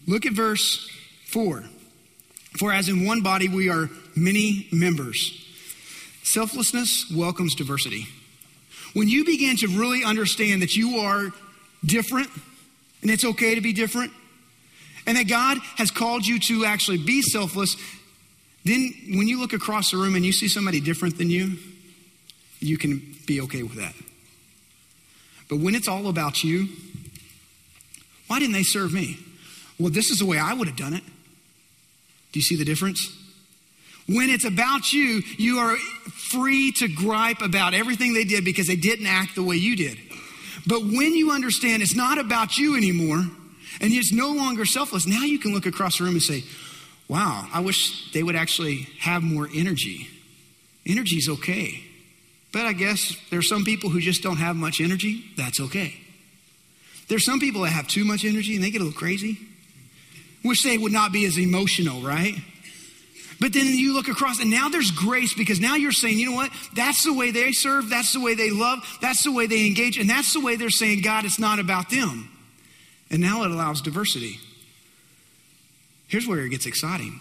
Look 0.07 0.27
at 0.27 0.33
verse 0.33 0.91
4. 1.27 1.65
For 2.59 2.73
as 2.73 2.89
in 2.89 3.05
one 3.05 3.21
body 3.23 3.49
we 3.49 3.69
are 3.69 3.91
many 4.15 4.67
members, 4.73 5.45
selflessness 6.23 7.11
welcomes 7.15 7.55
diversity. 7.55 8.07
When 8.95 9.09
you 9.09 9.25
begin 9.25 9.57
to 9.59 9.69
really 9.69 10.05
understand 10.05 10.63
that 10.63 10.75
you 10.75 10.99
are 10.99 11.33
different 11.85 12.29
and 13.03 13.11
it's 13.11 13.25
okay 13.25 13.55
to 13.55 13.61
be 13.61 13.73
different, 13.73 14.13
and 15.07 15.17
that 15.17 15.29
God 15.29 15.59
has 15.77 15.91
called 15.91 16.27
you 16.27 16.41
to 16.41 16.65
actually 16.65 16.99
be 16.99 17.23
selfless, 17.23 17.77
then 18.65 18.93
when 19.11 19.29
you 19.29 19.39
look 19.39 19.53
across 19.53 19.93
the 19.93 19.97
room 19.97 20.17
and 20.17 20.25
you 20.25 20.33
see 20.33 20.49
somebody 20.49 20.81
different 20.81 21.17
than 21.19 21.31
you, 21.31 21.59
you 22.59 22.77
can 22.77 23.15
be 23.27 23.41
okay 23.43 23.63
with 23.63 23.77
that. 23.77 23.95
But 25.49 25.61
when 25.61 25.77
it's 25.77 25.87
all 25.87 26.09
about 26.09 26.43
you, 26.43 26.69
why 28.27 28.41
didn't 28.41 28.55
they 28.55 28.65
serve 28.65 28.93
me? 28.93 29.19
Well, 29.79 29.93
this 29.93 30.11
is 30.11 30.19
the 30.19 30.27
way 30.27 30.39
I 30.39 30.55
would 30.55 30.67
have 30.67 30.77
done 30.77 30.95
it. 30.95 31.05
Do 32.37 32.39
you 32.41 32.45
see 32.45 32.57
the 32.57 32.67
difference? 32.67 33.11
When 34.07 34.29
it's 34.29 34.45
about 34.45 34.93
you, 34.93 35.23
you 35.39 35.57
are 35.57 35.75
free 36.13 36.71
to 36.73 36.87
gripe 36.87 37.41
about 37.41 37.73
everything 37.73 38.13
they 38.13 38.25
did 38.25 38.45
because 38.45 38.67
they 38.67 38.77
didn't 38.77 39.07
act 39.07 39.37
the 39.37 39.43
way 39.43 39.57
you 39.57 39.75
did. 39.75 39.97
But 40.67 40.83
when 40.83 41.15
you 41.15 41.31
understand 41.31 41.83
it's 41.83 41.97
not 41.97 42.19
about 42.19 42.59
you 42.59 42.77
anymore 42.77 43.25
and 43.81 43.91
it's 43.91 44.13
no 44.13 44.33
longer 44.33 44.67
selfless, 44.67 45.07
now 45.07 45.23
you 45.23 45.39
can 45.39 45.55
look 45.55 45.65
across 45.65 45.97
the 45.97 46.05
room 46.05 46.13
and 46.13 46.23
say, 46.23 46.45
wow, 47.09 47.49
I 47.55 47.61
wish 47.61 48.13
they 48.13 48.23
would 48.23 48.37
actually 48.37 48.87
have 48.99 49.23
more 49.23 49.49
energy. 49.55 50.07
Energy's 50.85 51.31
okay. 51.31 51.83
But 52.53 52.67
I 52.67 52.75
guess 52.75 53.17
there's 53.31 53.49
some 53.49 53.65
people 53.65 53.89
who 53.89 54.01
just 54.01 54.23
don't 54.23 54.37
have 54.37 54.57
much 54.57 54.83
energy. 54.83 55.25
That's 55.39 55.59
okay. 55.59 55.95
There's 57.09 57.25
some 57.25 57.41
people 57.41 57.63
that 57.63 57.71
have 57.71 57.89
too 57.89 58.05
much 58.05 58.27
energy 58.27 58.57
and 58.57 58.63
they 58.63 58.71
get 58.71 58.83
a 58.83 58.85
little 58.85 58.99
crazy. 58.99 59.39
Wish 60.47 60.63
they 60.63 60.79
would 60.79 60.93
not 60.93 61.13
be 61.13 61.27
as 61.27 61.39
emotional, 61.39 62.01
right? 62.01 62.35
But 63.39 63.53
then 63.53 63.67
you 63.67 63.93
look 63.93 64.09
across, 64.09 64.41
and 64.41 64.51
now 64.51 64.69
there's 64.69 64.91
grace 64.91 65.35
because 65.35 65.61
now 65.61 65.75
you're 65.75 65.93
saying, 65.93 66.19
you 66.19 66.31
know 66.31 66.37
what? 66.37 66.51
That's 66.75 67.05
the 67.05 67.13
way 67.13 67.33
they 67.33 67.53
serve. 67.53 67.91
That's 67.91 68.13
the 68.13 68.21
way 68.21 68.35
they 68.35 68.51
love. 68.51 68.79
That's 69.03 69.25
the 69.25 69.33
way 69.33 69.47
they 69.47 69.67
engage. 69.67 69.99
And 69.99 70.09
that's 70.09 70.33
the 70.33 70.41
way 70.41 70.57
they're 70.57 70.71
saying, 70.71 71.03
God, 71.03 71.25
it's 71.25 71.39
not 71.39 71.59
about 71.59 71.91
them. 71.91 72.31
And 73.11 73.21
now 73.21 73.45
it 73.45 73.51
allows 73.51 73.83
diversity. 73.83 74.39
Here's 76.09 76.27
where 76.27 76.41
it 76.41 76.49
gets 76.49 76.67
exciting. 76.67 77.21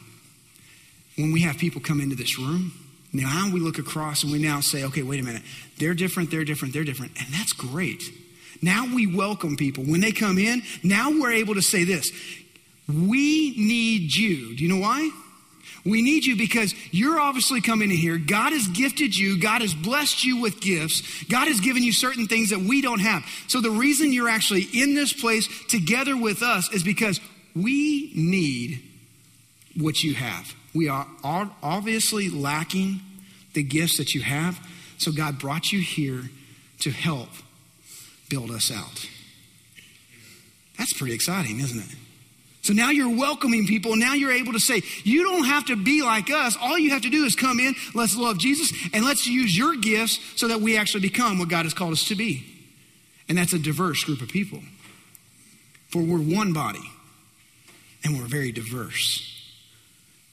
When 1.18 1.32
we 1.32 1.42
have 1.42 1.58
people 1.58 1.82
come 1.82 2.00
into 2.00 2.16
this 2.16 2.40
room, 2.40 2.72
now 3.12 3.50
we 3.52 3.60
look 3.60 3.78
across 3.78 4.24
and 4.24 4.32
we 4.32 4.40
now 4.40 4.62
say, 4.62 4.84
okay, 4.86 5.04
wait 5.04 5.20
a 5.20 5.24
minute. 5.24 5.44
They're 5.80 5.94
different, 5.94 6.32
they're 6.32 6.44
different, 6.44 6.74
they're 6.74 6.84
different. 6.84 7.14
And 7.20 7.34
that's 7.34 7.54
great. 7.54 8.04
Now 8.62 8.88
we 8.94 9.08
welcome 9.08 9.56
people. 9.58 9.84
When 9.84 10.02
they 10.02 10.12
come 10.12 10.38
in, 10.38 10.64
now 10.84 11.12
we're 11.12 11.34
able 11.34 11.56
to 11.56 11.62
say 11.62 11.84
this 11.84 12.12
We 12.88 13.54
need 13.58 14.16
you. 14.16 14.56
Do 14.56 14.64
you 14.64 14.70
know 14.70 14.82
why? 14.82 15.10
We 15.84 16.02
need 16.02 16.26
you 16.26 16.36
because 16.36 16.74
you're 16.92 17.20
obviously 17.20 17.62
coming 17.62 17.92
in 17.92 17.98
here. 17.98 18.18
God 18.18 18.54
has 18.54 18.68
gifted 18.68 19.16
you. 19.16 19.40
God 19.40 19.62
has 19.62 19.76
blessed 19.76 20.24
you 20.24 20.42
with 20.42 20.60
gifts. 20.60 21.24
God 21.26 21.48
has 21.48 21.60
given 21.60 21.84
you 21.84 21.92
certain 21.94 22.28
things 22.28 22.50
that 22.50 22.60
we 22.60 22.82
don't 22.82 23.02
have. 23.02 23.24
So 23.48 23.62
the 23.62 23.70
reason 23.70 24.12
you're 24.12 24.30
actually 24.30 24.64
in 24.74 24.96
this 24.96 25.14
place 25.14 25.48
together 25.68 26.18
with 26.18 26.42
us 26.42 26.72
is 26.74 26.84
because 26.84 27.20
we 27.56 28.12
need 28.16 28.82
what 29.78 30.04
you 30.04 30.16
have. 30.16 30.56
We 30.74 30.90
are 30.90 31.08
obviously 31.24 32.30
lacking 32.30 33.02
the 33.54 33.64
gifts 33.64 33.98
that 33.98 34.16
you 34.16 34.22
have. 34.22 34.60
So 34.98 35.12
God 35.12 35.38
brought 35.38 35.72
you 35.72 35.82
here 35.82 36.30
to 36.80 36.90
help 36.90 37.30
build 38.28 38.50
us 38.50 38.72
out. 38.72 39.08
That's 40.80 40.94
pretty 40.94 41.14
exciting, 41.14 41.60
isn't 41.60 41.80
it? 41.80 41.96
So 42.66 42.74
now 42.74 42.90
you're 42.90 43.16
welcoming 43.16 43.68
people. 43.68 43.96
Now 43.96 44.16
you're 44.16 44.32
able 44.32 44.54
to 44.54 44.60
say, 44.60 44.82
you 45.04 45.24
don't 45.24 45.46
have 45.46 45.68
to 45.68 45.76
be 45.76 46.02
like 46.02 46.32
us. 46.32 46.58
All 46.60 46.80
you 46.80 46.90
have 46.90 47.04
to 47.04 47.12
do 47.12 47.24
is 47.24 47.36
come 47.36 47.60
in, 47.60 47.76
let's 47.94 48.18
love 48.18 48.40
Jesus, 48.40 48.74
and 48.92 49.06
let's 49.06 49.28
use 49.28 49.56
your 49.56 49.76
gifts 49.76 50.20
so 50.36 50.48
that 50.48 50.62
we 50.62 50.76
actually 50.76 51.02
become 51.02 51.38
what 51.38 51.48
God 51.48 51.66
has 51.66 51.76
called 51.76 51.94
us 51.94 52.08
to 52.08 52.16
be. 52.16 52.44
And 53.30 53.38
that's 53.38 53.54
a 53.54 53.60
diverse 53.60 54.04
group 54.04 54.20
of 54.20 54.30
people. 54.30 54.62
For 55.90 56.02
we're 56.02 56.18
one 56.18 56.54
body, 56.54 56.90
and 58.04 58.18
we're 58.18 58.26
very 58.26 58.52
diverse. 58.52 59.22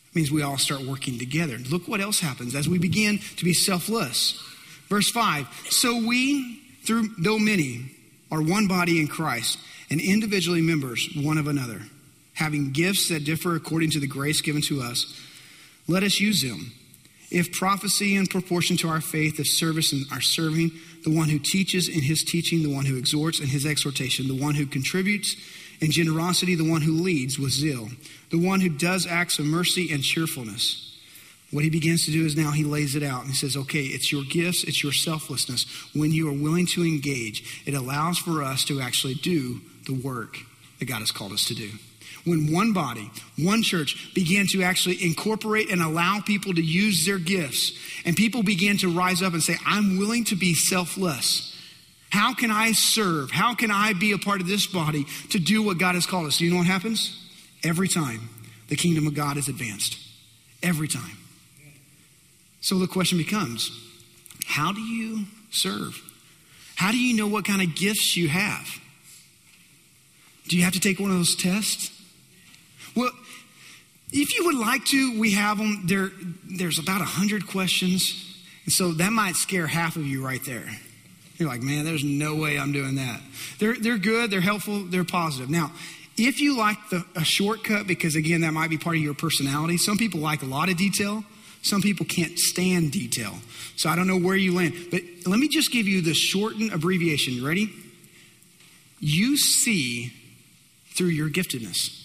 It 0.08 0.16
means 0.16 0.32
we 0.32 0.40
all 0.40 0.56
start 0.56 0.80
working 0.86 1.18
together. 1.18 1.58
Look 1.58 1.86
what 1.86 2.00
else 2.00 2.20
happens 2.20 2.54
as 2.54 2.66
we 2.66 2.78
begin 2.78 3.18
to 3.36 3.44
be 3.44 3.52
selfless. 3.52 4.42
Verse 4.88 5.10
5 5.10 5.46
So 5.68 5.98
we, 5.98 6.62
through 6.86 7.10
though 7.18 7.38
many, 7.38 7.90
are 8.30 8.40
one 8.40 8.68
body 8.68 8.98
in 9.02 9.06
Christ, 9.06 9.58
and 9.90 10.00
individually 10.00 10.62
members 10.62 11.10
one 11.14 11.36
of 11.36 11.46
another 11.46 11.82
having 12.34 12.72
gifts 12.72 13.08
that 13.08 13.24
differ 13.24 13.54
according 13.54 13.90
to 13.90 14.00
the 14.00 14.06
grace 14.06 14.40
given 14.40 14.62
to 14.62 14.80
us, 14.80 15.18
let 15.88 16.02
us 16.02 16.20
use 16.20 16.42
them. 16.42 16.72
If 17.30 17.52
prophecy 17.52 18.14
in 18.14 18.26
proportion 18.26 18.76
to 18.78 18.88
our 18.88 19.00
faith, 19.00 19.40
if 19.40 19.46
service 19.46 19.92
in 19.92 20.04
our 20.12 20.20
serving, 20.20 20.70
the 21.04 21.10
one 21.10 21.28
who 21.28 21.38
teaches 21.38 21.88
in 21.88 22.02
his 22.02 22.22
teaching, 22.22 22.62
the 22.62 22.74
one 22.74 22.84
who 22.84 22.96
exhorts 22.96 23.40
in 23.40 23.46
his 23.46 23.64
exhortation, 23.64 24.28
the 24.28 24.40
one 24.40 24.54
who 24.54 24.66
contributes 24.66 25.34
in 25.80 25.90
generosity, 25.90 26.54
the 26.54 26.68
one 26.68 26.82
who 26.82 26.92
leads 26.92 27.38
with 27.38 27.50
zeal, 27.50 27.88
the 28.30 28.38
one 28.38 28.60
who 28.60 28.68
does 28.68 29.06
acts 29.06 29.38
of 29.38 29.46
mercy 29.46 29.90
and 29.90 30.02
cheerfulness. 30.02 30.90
What 31.50 31.64
he 31.64 31.70
begins 31.70 32.04
to 32.06 32.12
do 32.12 32.24
is 32.24 32.36
now 32.36 32.50
he 32.50 32.64
lays 32.64 32.94
it 32.96 33.02
out 33.02 33.22
and 33.22 33.30
he 33.30 33.36
says, 33.36 33.56
okay, 33.56 33.82
it's 33.82 34.12
your 34.12 34.24
gifts, 34.24 34.64
it's 34.64 34.82
your 34.82 34.92
selflessness. 34.92 35.66
When 35.94 36.12
you 36.12 36.28
are 36.28 36.32
willing 36.32 36.66
to 36.68 36.82
engage, 36.82 37.62
it 37.66 37.74
allows 37.74 38.18
for 38.18 38.42
us 38.42 38.64
to 38.66 38.80
actually 38.80 39.14
do 39.14 39.60
the 39.86 39.94
work 39.94 40.36
that 40.78 40.86
God 40.86 41.00
has 41.00 41.10
called 41.10 41.32
us 41.32 41.46
to 41.46 41.54
do 41.54 41.70
when 42.24 42.52
one 42.52 42.72
body, 42.72 43.10
one 43.38 43.62
church 43.62 44.14
began 44.14 44.46
to 44.48 44.62
actually 44.62 45.04
incorporate 45.04 45.70
and 45.70 45.82
allow 45.82 46.20
people 46.20 46.54
to 46.54 46.62
use 46.62 47.04
their 47.04 47.18
gifts, 47.18 47.72
and 48.04 48.16
people 48.16 48.42
began 48.42 48.76
to 48.78 48.92
rise 48.92 49.22
up 49.22 49.32
and 49.32 49.42
say, 49.42 49.56
I'm 49.66 49.98
willing 49.98 50.24
to 50.24 50.36
be 50.36 50.54
selfless. 50.54 51.48
How 52.10 52.34
can 52.34 52.50
I 52.50 52.72
serve? 52.72 53.30
How 53.30 53.54
can 53.54 53.70
I 53.70 53.94
be 53.94 54.12
a 54.12 54.18
part 54.18 54.40
of 54.40 54.46
this 54.46 54.66
body 54.66 55.06
to 55.30 55.38
do 55.38 55.62
what 55.62 55.78
God 55.78 55.94
has 55.94 56.06
called 56.06 56.26
us? 56.26 56.38
Do 56.38 56.44
you 56.44 56.50
know 56.50 56.58
what 56.58 56.66
happens? 56.66 57.18
Every 57.64 57.88
time 57.88 58.28
the 58.68 58.76
kingdom 58.76 59.06
of 59.06 59.14
God 59.14 59.36
is 59.36 59.48
advanced. 59.48 59.98
Every 60.62 60.88
time. 60.88 61.16
So 62.60 62.78
the 62.78 62.86
question 62.86 63.18
becomes 63.18 63.70
how 64.46 64.72
do 64.72 64.80
you 64.80 65.24
serve? 65.50 66.00
How 66.76 66.90
do 66.90 66.98
you 66.98 67.16
know 67.16 67.26
what 67.26 67.44
kind 67.44 67.62
of 67.62 67.74
gifts 67.74 68.16
you 68.16 68.28
have? 68.28 68.68
Do 70.48 70.56
you 70.56 70.64
have 70.64 70.72
to 70.74 70.80
take 70.80 71.00
one 71.00 71.10
of 71.10 71.16
those 71.16 71.36
tests? 71.36 71.90
Well, 72.94 73.10
if 74.12 74.36
you 74.36 74.44
would 74.46 74.56
like 74.56 74.84
to, 74.86 75.18
we 75.18 75.32
have 75.32 75.58
them. 75.58 75.82
There, 75.86 76.10
there's 76.44 76.78
about 76.78 76.98
100 76.98 77.46
questions. 77.46 78.28
And 78.64 78.72
so 78.72 78.92
that 78.92 79.12
might 79.12 79.36
scare 79.36 79.66
half 79.66 79.96
of 79.96 80.06
you 80.06 80.24
right 80.24 80.44
there. 80.44 80.68
You're 81.36 81.48
like, 81.48 81.62
man, 81.62 81.84
there's 81.84 82.04
no 82.04 82.36
way 82.36 82.58
I'm 82.58 82.72
doing 82.72 82.96
that. 82.96 83.20
They're, 83.58 83.74
they're 83.74 83.98
good, 83.98 84.30
they're 84.30 84.40
helpful, 84.40 84.84
they're 84.84 85.04
positive. 85.04 85.50
Now, 85.50 85.72
if 86.16 86.40
you 86.40 86.56
like 86.56 86.76
the, 86.90 87.04
a 87.16 87.24
shortcut, 87.24 87.86
because 87.86 88.14
again, 88.14 88.42
that 88.42 88.52
might 88.52 88.70
be 88.70 88.78
part 88.78 88.96
of 88.96 89.02
your 89.02 89.14
personality, 89.14 89.78
some 89.78 89.98
people 89.98 90.20
like 90.20 90.42
a 90.42 90.46
lot 90.46 90.68
of 90.68 90.76
detail, 90.76 91.24
some 91.62 91.80
people 91.80 92.04
can't 92.06 92.38
stand 92.38 92.92
detail. 92.92 93.34
So 93.76 93.88
I 93.88 93.96
don't 93.96 94.06
know 94.06 94.18
where 94.18 94.36
you 94.36 94.54
land. 94.54 94.74
But 94.90 95.00
let 95.26 95.38
me 95.38 95.48
just 95.48 95.72
give 95.72 95.88
you 95.88 96.02
the 96.02 96.14
shortened 96.14 96.72
abbreviation. 96.72 97.44
Ready? 97.44 97.72
You 99.00 99.36
see 99.36 100.12
through 100.94 101.08
your 101.08 101.30
giftedness. 101.30 102.01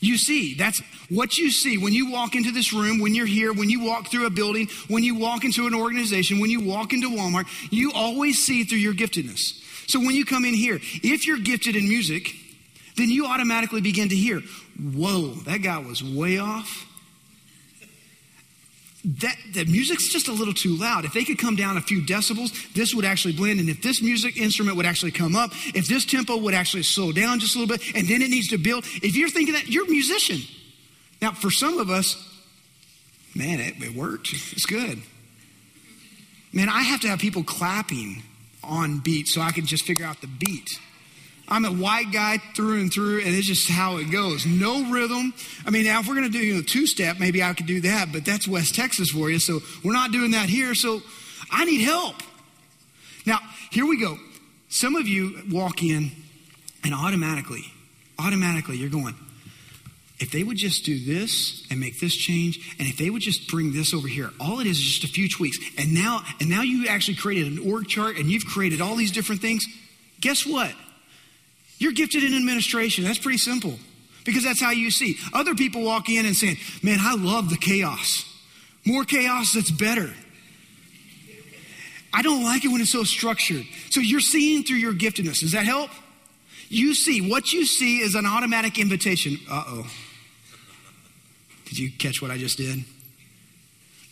You 0.00 0.16
see, 0.16 0.54
that's 0.54 0.80
what 1.10 1.36
you 1.36 1.50
see 1.50 1.76
when 1.76 1.92
you 1.92 2.10
walk 2.10 2.34
into 2.34 2.50
this 2.50 2.72
room, 2.72 3.00
when 3.00 3.14
you're 3.14 3.26
here, 3.26 3.52
when 3.52 3.68
you 3.68 3.84
walk 3.84 4.08
through 4.08 4.26
a 4.26 4.30
building, 4.30 4.68
when 4.88 5.02
you 5.02 5.14
walk 5.14 5.44
into 5.44 5.66
an 5.66 5.74
organization, 5.74 6.40
when 6.40 6.50
you 6.50 6.60
walk 6.60 6.94
into 6.94 7.10
Walmart, 7.10 7.46
you 7.70 7.92
always 7.94 8.42
see 8.42 8.64
through 8.64 8.78
your 8.78 8.94
giftedness. 8.94 9.60
So 9.88 9.98
when 9.98 10.14
you 10.14 10.24
come 10.24 10.44
in 10.44 10.54
here, 10.54 10.76
if 11.02 11.26
you're 11.26 11.38
gifted 11.38 11.76
in 11.76 11.86
music, 11.86 12.34
then 12.96 13.10
you 13.10 13.26
automatically 13.26 13.82
begin 13.82 14.08
to 14.08 14.16
hear, 14.16 14.40
whoa, 14.78 15.34
that 15.44 15.58
guy 15.58 15.78
was 15.78 16.02
way 16.02 16.38
off 16.38 16.86
that 19.04 19.36
the 19.54 19.64
music's 19.64 20.08
just 20.08 20.28
a 20.28 20.32
little 20.32 20.52
too 20.52 20.76
loud. 20.76 21.04
If 21.04 21.14
they 21.14 21.24
could 21.24 21.38
come 21.38 21.56
down 21.56 21.76
a 21.76 21.80
few 21.80 22.02
decibels, 22.02 22.72
this 22.74 22.94
would 22.94 23.04
actually 23.04 23.34
blend. 23.34 23.58
And 23.58 23.68
if 23.70 23.82
this 23.82 24.02
music 24.02 24.36
instrument 24.36 24.76
would 24.76 24.86
actually 24.86 25.12
come 25.12 25.34
up, 25.34 25.52
if 25.74 25.86
this 25.86 26.04
tempo 26.04 26.36
would 26.36 26.54
actually 26.54 26.82
slow 26.82 27.10
down 27.10 27.40
just 27.40 27.56
a 27.56 27.58
little 27.58 27.76
bit, 27.76 27.94
and 27.94 28.06
then 28.06 28.20
it 28.20 28.28
needs 28.28 28.48
to 28.48 28.58
build. 28.58 28.84
If 29.02 29.16
you're 29.16 29.30
thinking 29.30 29.54
that, 29.54 29.68
you're 29.68 29.86
a 29.86 29.90
musician. 29.90 30.40
Now, 31.22 31.32
for 31.32 31.50
some 31.50 31.78
of 31.78 31.88
us, 31.88 32.16
man, 33.34 33.60
it, 33.60 33.82
it 33.82 33.94
worked. 33.94 34.32
It's 34.32 34.66
good. 34.66 35.00
Man, 36.52 36.68
I 36.68 36.82
have 36.82 37.00
to 37.00 37.08
have 37.08 37.20
people 37.20 37.44
clapping 37.44 38.22
on 38.62 38.98
beat 38.98 39.28
so 39.28 39.40
I 39.40 39.52
can 39.52 39.64
just 39.64 39.84
figure 39.84 40.04
out 40.04 40.20
the 40.20 40.26
beat. 40.26 40.78
I'm 41.50 41.64
a 41.64 41.72
white 41.72 42.12
guy 42.12 42.38
through 42.54 42.80
and 42.80 42.92
through, 42.92 43.20
and 43.20 43.34
it's 43.34 43.46
just 43.46 43.68
how 43.68 43.96
it 43.96 44.10
goes. 44.10 44.46
No 44.46 44.90
rhythm. 44.90 45.34
I 45.66 45.70
mean, 45.70 45.84
now 45.84 46.00
if 46.00 46.06
we're 46.06 46.14
going 46.14 46.30
to 46.30 46.32
do 46.32 46.38
you 46.38 46.54
know, 46.54 46.62
two 46.62 46.86
step, 46.86 47.18
maybe 47.18 47.42
I 47.42 47.52
could 47.54 47.66
do 47.66 47.80
that, 47.80 48.12
but 48.12 48.24
that's 48.24 48.46
West 48.46 48.74
Texas 48.74 49.10
for 49.10 49.30
you. 49.30 49.40
So 49.40 49.60
we're 49.82 49.92
not 49.92 50.12
doing 50.12 50.30
that 50.30 50.48
here. 50.48 50.74
So 50.74 51.02
I 51.50 51.64
need 51.64 51.80
help. 51.80 52.16
Now, 53.26 53.38
here 53.70 53.84
we 53.84 53.98
go. 54.00 54.16
Some 54.68 54.94
of 54.94 55.08
you 55.08 55.42
walk 55.50 55.82
in, 55.82 56.12
and 56.84 56.94
automatically, 56.94 57.64
automatically, 58.18 58.76
you're 58.76 58.88
going, 58.88 59.16
if 60.20 60.30
they 60.30 60.44
would 60.44 60.56
just 60.56 60.84
do 60.84 61.04
this 61.04 61.66
and 61.70 61.80
make 61.80 61.98
this 61.98 62.14
change 62.14 62.76
and 62.78 62.86
if 62.86 62.96
they 62.96 63.10
would 63.10 63.22
just 63.22 63.48
bring 63.48 63.72
this 63.72 63.94
over 63.94 64.06
here 64.06 64.30
all 64.38 64.60
it 64.60 64.66
is 64.66 64.78
is 64.78 64.84
just 64.84 65.04
a 65.04 65.08
few 65.08 65.28
tweaks 65.28 65.58
and 65.78 65.94
now 65.94 66.20
and 66.40 66.50
now 66.50 66.60
you 66.60 66.86
actually 66.88 67.14
created 67.14 67.50
an 67.50 67.72
org 67.72 67.88
chart 67.88 68.16
and 68.18 68.30
you've 68.30 68.44
created 68.44 68.82
all 68.82 68.96
these 68.96 69.10
different 69.10 69.40
things 69.40 69.64
guess 70.20 70.46
what 70.46 70.74
you're 71.80 71.92
gifted 71.92 72.22
in 72.22 72.34
administration. 72.34 73.04
That's 73.04 73.18
pretty 73.18 73.38
simple 73.38 73.74
because 74.24 74.44
that's 74.44 74.60
how 74.60 74.70
you 74.70 74.90
see. 74.90 75.16
Other 75.32 75.54
people 75.54 75.82
walk 75.82 76.10
in 76.10 76.26
and 76.26 76.36
saying, 76.36 76.58
Man, 76.82 76.98
I 77.00 77.16
love 77.16 77.48
the 77.48 77.56
chaos. 77.56 78.24
More 78.84 79.04
chaos, 79.04 79.54
that's 79.54 79.70
better. 79.70 80.10
I 82.12 82.22
don't 82.22 82.44
like 82.44 82.64
it 82.64 82.68
when 82.68 82.80
it's 82.80 82.90
so 82.90 83.02
structured. 83.02 83.64
So 83.88 84.00
you're 84.00 84.20
seeing 84.20 84.62
through 84.62 84.76
your 84.76 84.92
giftedness. 84.92 85.40
Does 85.40 85.52
that 85.52 85.64
help? 85.64 85.90
You 86.68 86.94
see, 86.94 87.28
what 87.28 87.52
you 87.52 87.64
see 87.64 88.00
is 88.00 88.14
an 88.14 88.26
automatic 88.26 88.78
invitation. 88.78 89.38
Uh 89.50 89.64
oh. 89.66 89.90
Did 91.64 91.78
you 91.78 91.90
catch 91.98 92.20
what 92.20 92.30
I 92.30 92.36
just 92.36 92.58
did? 92.58 92.84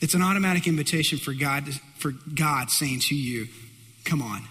It's 0.01 0.15
an 0.15 0.23
automatic 0.23 0.67
invitation 0.67 1.19
for 1.19 1.35
God, 1.35 1.69
for 1.99 2.13
God 2.35 2.71
saying 2.71 3.01
to 3.01 3.15
you, 3.15 3.49
Come 4.05 4.23
on, 4.23 4.43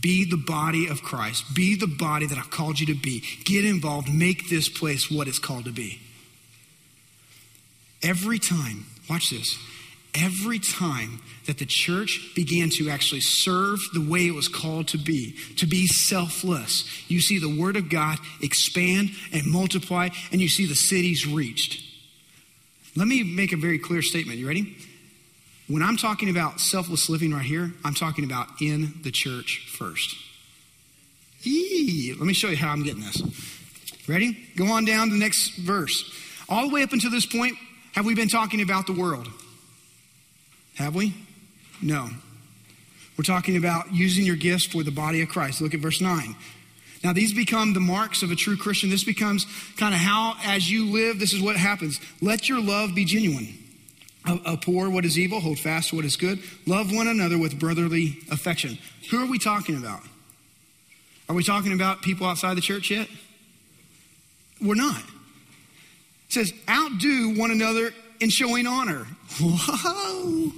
be 0.00 0.24
the 0.24 0.36
body 0.36 0.88
of 0.88 1.02
Christ. 1.02 1.54
Be 1.54 1.76
the 1.76 1.86
body 1.86 2.26
that 2.26 2.38
I've 2.38 2.50
called 2.50 2.80
you 2.80 2.86
to 2.86 2.94
be. 2.94 3.22
Get 3.44 3.64
involved. 3.64 4.12
Make 4.12 4.48
this 4.48 4.68
place 4.68 5.10
what 5.10 5.28
it's 5.28 5.38
called 5.38 5.64
to 5.66 5.72
be. 5.72 6.00
Every 8.02 8.38
time, 8.38 8.86
watch 9.08 9.30
this, 9.30 9.58
every 10.14 10.58
time 10.58 11.20
that 11.46 11.58
the 11.58 11.66
church 11.66 12.32
began 12.34 12.70
to 12.70 12.90
actually 12.90 13.20
serve 13.20 13.80
the 13.92 14.06
way 14.06 14.26
it 14.26 14.34
was 14.34 14.48
called 14.48 14.88
to 14.88 14.98
be, 14.98 15.34
to 15.56 15.66
be 15.66 15.86
selfless, 15.86 16.84
you 17.08 17.20
see 17.20 17.38
the 17.38 17.60
Word 17.60 17.76
of 17.76 17.88
God 17.88 18.18
expand 18.42 19.10
and 19.32 19.46
multiply, 19.46 20.08
and 20.32 20.40
you 20.40 20.48
see 20.48 20.66
the 20.66 20.74
cities 20.74 21.26
reached. 21.26 21.82
Let 22.96 23.08
me 23.08 23.22
make 23.22 23.52
a 23.52 23.56
very 23.56 23.78
clear 23.78 24.02
statement. 24.02 24.38
You 24.38 24.48
ready? 24.48 24.76
When 25.68 25.82
I'm 25.82 25.96
talking 25.96 26.30
about 26.30 26.60
selfless 26.60 27.08
living 27.08 27.32
right 27.32 27.44
here, 27.44 27.72
I'm 27.84 27.94
talking 27.94 28.24
about 28.24 28.48
in 28.60 28.94
the 29.02 29.10
church 29.10 29.66
first. 29.68 30.16
Eee, 31.44 32.14
let 32.16 32.26
me 32.26 32.32
show 32.32 32.48
you 32.48 32.56
how 32.56 32.70
I'm 32.70 32.84
getting 32.84 33.02
this. 33.02 33.22
Ready? 34.08 34.38
Go 34.56 34.66
on 34.66 34.84
down 34.84 35.08
to 35.08 35.14
the 35.14 35.18
next 35.18 35.56
verse. 35.56 36.12
All 36.48 36.68
the 36.68 36.74
way 36.74 36.82
up 36.82 36.92
until 36.92 37.10
this 37.10 37.26
point, 37.26 37.56
have 37.92 38.06
we 38.06 38.14
been 38.14 38.28
talking 38.28 38.60
about 38.60 38.86
the 38.86 38.92
world? 38.92 39.28
Have 40.76 40.94
we? 40.94 41.14
No. 41.82 42.10
We're 43.18 43.24
talking 43.24 43.56
about 43.56 43.92
using 43.92 44.24
your 44.24 44.36
gifts 44.36 44.66
for 44.66 44.84
the 44.84 44.90
body 44.92 45.22
of 45.22 45.28
Christ. 45.28 45.60
Look 45.60 45.74
at 45.74 45.80
verse 45.80 46.00
9. 46.00 46.36
Now, 47.02 47.12
these 47.12 47.32
become 47.34 47.72
the 47.72 47.80
marks 47.80 48.22
of 48.22 48.30
a 48.30 48.36
true 48.36 48.56
Christian. 48.56 48.90
This 48.90 49.04
becomes 49.04 49.46
kind 49.76 49.94
of 49.94 50.00
how, 50.00 50.36
as 50.44 50.70
you 50.70 50.90
live, 50.90 51.18
this 51.18 51.32
is 51.32 51.40
what 51.40 51.56
happens. 51.56 52.00
Let 52.20 52.48
your 52.48 52.60
love 52.60 52.94
be 52.94 53.04
genuine. 53.04 53.65
Abhor 54.28 54.90
what 54.90 55.04
is 55.04 55.18
evil, 55.18 55.40
hold 55.40 55.58
fast 55.58 55.90
to 55.90 55.96
what 55.96 56.04
is 56.04 56.16
good, 56.16 56.40
love 56.66 56.92
one 56.92 57.08
another 57.08 57.38
with 57.38 57.58
brotherly 57.58 58.18
affection. 58.30 58.78
Who 59.10 59.22
are 59.22 59.30
we 59.30 59.38
talking 59.38 59.76
about? 59.76 60.00
Are 61.28 61.34
we 61.34 61.42
talking 61.42 61.72
about 61.72 62.02
people 62.02 62.26
outside 62.26 62.56
the 62.56 62.60
church 62.60 62.90
yet? 62.90 63.08
We're 64.60 64.74
not. 64.74 65.00
It 66.28 66.32
says, 66.32 66.52
outdo 66.68 67.38
one 67.38 67.50
another 67.50 67.92
in 68.20 68.30
showing 68.30 68.66
honor. 68.66 69.06
Whoa. 69.40 70.52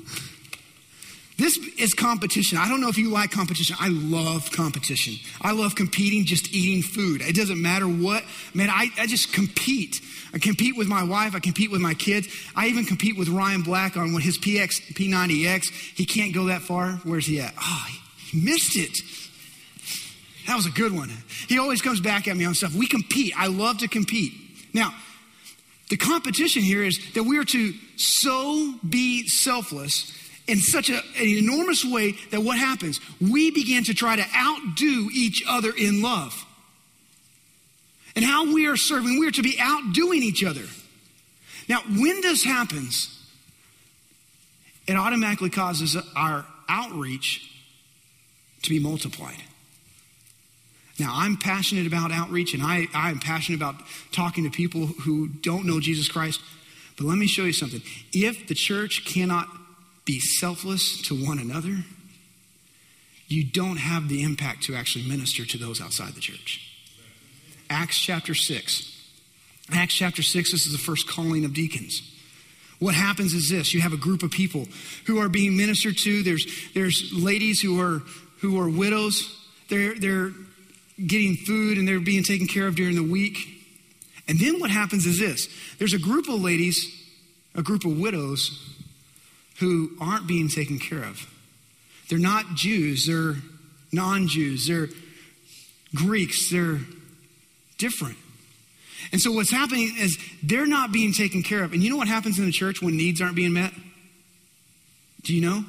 This 1.39 1.57
is 1.79 1.95
competition. 1.95 2.59
I 2.59 2.69
don't 2.69 2.81
know 2.81 2.89
if 2.89 2.99
you 2.99 3.11
like 3.11 3.31
competition. 3.31 3.77
I 3.79 3.89
love 3.91 4.51
competition. 4.51 5.15
I 5.41 5.53
love 5.53 5.77
competing, 5.77 6.25
just 6.25 6.53
eating 6.53 6.83
food. 6.83 7.23
It 7.23 7.37
doesn't 7.37 7.63
matter 7.63 7.87
what. 7.87 8.25
Man, 8.55 8.69
I, 8.69 8.89
I 8.99 9.07
just 9.07 9.33
compete. 9.33 10.01
I 10.35 10.39
compete 10.41 10.77
with 10.77 10.89
my 10.89 11.05
wife. 11.05 11.37
I 11.37 11.39
compete 11.39 11.71
with 11.71 11.81
my 11.81 11.95
kids. 11.95 12.27
I 12.57 12.67
even 12.67 12.85
compete 12.85 13.17
with 13.17 13.29
Ryan 13.29 13.63
Black 13.63 13.97
on 13.97 14.13
what 14.13 14.25
his 14.25 14.37
PX, 14.37 14.95
P90X. 14.95 15.71
He 15.97 16.05
can't 16.05 16.35
go 16.35 16.47
that 16.47 16.63
far. 16.63 16.95
Where's 17.05 17.27
he 17.27 17.41
at? 17.41 17.55
Oh, 17.57 17.87
he 18.17 18.41
missed 18.41 18.77
it. 18.77 18.99
That 20.49 20.57
was 20.57 20.67
a 20.67 20.73
good 20.73 20.93
one. 20.93 21.13
He 21.47 21.61
always 21.61 21.81
comes 21.81 22.01
back 22.01 22.27
at 22.27 22.37
me 22.37 22.47
on 22.47 22.55
stuff. 22.55 22.75
We 22.75 22.89
compete. 22.89 23.33
I 23.39 23.47
love 23.47 23.79
to 23.79 23.87
compete. 23.87 24.33
Now, 24.75 24.93
the 25.89 25.97
competition 25.97 26.63
here 26.63 26.83
is 26.83 26.99
that 27.15 27.23
we 27.23 27.39
are 27.39 27.45
to 27.45 27.75
so 27.97 28.75
be 28.89 29.29
selfless 29.29 30.13
in 30.49 30.59
such 30.59 30.91
a, 30.91 30.97
an 30.97 31.29
enormous 31.29 31.85
way 31.85 32.13
that 32.31 32.41
what 32.41 32.59
happens? 32.59 33.01
We 33.21 33.51
begin 33.51 33.85
to 33.85 33.95
try 33.95 34.17
to 34.17 34.25
outdo 34.35 35.11
each 35.13 35.45
other 35.47 35.71
in 35.77 36.03
love. 36.03 36.45
And 38.17 38.25
how 38.25 38.53
we 38.53 38.67
are 38.67 38.77
serving, 38.77 39.21
we 39.21 39.29
are 39.29 39.33
to 39.33 39.43
be 39.43 39.57
outdoing 39.61 40.23
each 40.23 40.43
other. 40.43 40.65
Now, 41.69 41.81
when 41.83 42.23
this 42.23 42.43
happens, 42.43 43.15
it 44.89 44.97
automatically 44.97 45.51
causes 45.51 45.97
our 46.17 46.47
outreach 46.69 47.49
to 48.63 48.71
be 48.71 48.81
multiplied. 48.81 49.43
Now, 50.99 51.13
I'm 51.15 51.37
passionate 51.37 51.87
about 51.87 52.11
outreach 52.11 52.55
and 52.55 52.63
I, 52.63 52.89
I'm 52.93 53.21
passionate 53.21 53.59
about 53.59 53.77
talking 54.11 54.45
to 54.45 54.51
people 54.51 54.87
who 54.87 55.29
don't 55.29 55.65
know 55.65 55.79
Jesus 55.79 56.09
Christ. 56.09 56.41
But 56.97 57.07
let 57.07 57.19
me 57.19 57.29
show 57.29 57.45
you 57.45 57.53
something. 57.53 57.83
If 58.13 58.49
the 58.49 58.55
church 58.55 59.05
cannot 59.05 59.47
be 60.09 60.19
selfless 60.19 61.03
to 61.03 61.15
one 61.15 61.39
another, 61.39 61.85
you 63.29 63.45
don't 63.45 63.77
have 63.77 64.09
the 64.09 64.23
impact 64.23 64.63
to 64.63 64.75
actually 64.75 65.07
minister 65.07 65.45
to 65.45 65.59
those 65.59 65.83
outside 65.83 66.15
the 66.15 66.21
church. 66.21 66.65
Acts 67.69 67.99
chapter 67.99 68.35
6. 68.35 68.95
Acts 69.71 69.93
chapter 69.93 70.23
6, 70.23 70.51
this 70.51 70.65
is 70.65 70.73
the 70.73 70.79
first 70.79 71.07
calling 71.07 71.45
of 71.45 71.53
deacons. 71.53 72.01
What 72.79 72.95
happens 72.95 73.35
is 73.35 73.51
this 73.51 73.75
you 73.75 73.83
have 73.83 73.93
a 73.93 73.99
group 73.99 74.23
of 74.23 74.31
people 74.31 74.67
who 75.07 75.19
are 75.19 75.29
being 75.29 75.59
ministered 75.59 75.99
to. 75.99 76.23
There's, 76.23 76.47
there's 76.73 77.13
ladies 77.13 77.61
who 77.61 77.79
are, 77.79 77.99
who 78.41 78.59
are 78.59 78.71
widows. 78.71 79.37
They're, 79.69 79.95
they're 79.95 80.31
getting 81.07 81.37
food 81.37 81.77
and 81.77 81.87
they're 81.87 82.01
being 82.01 82.25
taken 82.25 82.47
care 82.47 82.67
of 82.67 82.77
during 82.77 82.95
the 82.95 83.03
week. 83.03 83.37
And 84.27 84.41
then 84.41 84.59
what 84.59 84.71
happens 84.71 85.05
is 85.05 85.19
this 85.19 85.49
there's 85.79 85.93
a 85.93 85.99
group 85.99 86.29
of 86.29 86.41
ladies, 86.41 86.99
a 87.55 87.63
group 87.63 87.85
of 87.85 87.99
widows 87.99 88.78
who 89.59 89.91
aren't 90.01 90.27
being 90.27 90.49
taken 90.49 90.79
care 90.79 91.03
of. 91.03 91.27
They're 92.09 92.19
not 92.19 92.55
Jews, 92.55 93.07
they're 93.07 93.37
non 93.93 94.29
Jews, 94.29 94.67
they're 94.67 94.89
Greeks, 95.95 96.51
they're 96.51 96.81
different. 97.77 98.17
And 99.13 99.21
so 99.21 99.33
what's 99.33 99.51
happening 99.51 99.95
is 99.99 100.19
they're 100.43 100.67
not 100.67 100.93
being 100.93 101.13
taken 101.13 101.43
care 101.43 101.63
of. 101.65 101.73
And 101.73 101.83
you 101.83 101.91
know 101.91 101.97
what 101.97 102.09
happens 102.09 102.39
in 102.39 102.47
the 102.47 102.53
church 102.53 102.83
when 102.83 102.97
needs 102.97 103.21
aren't 103.21 103.37
being 103.37 103.53
met? 103.53 103.73
Do 105.23 105.35
you 105.35 105.41
know? 105.41 105.65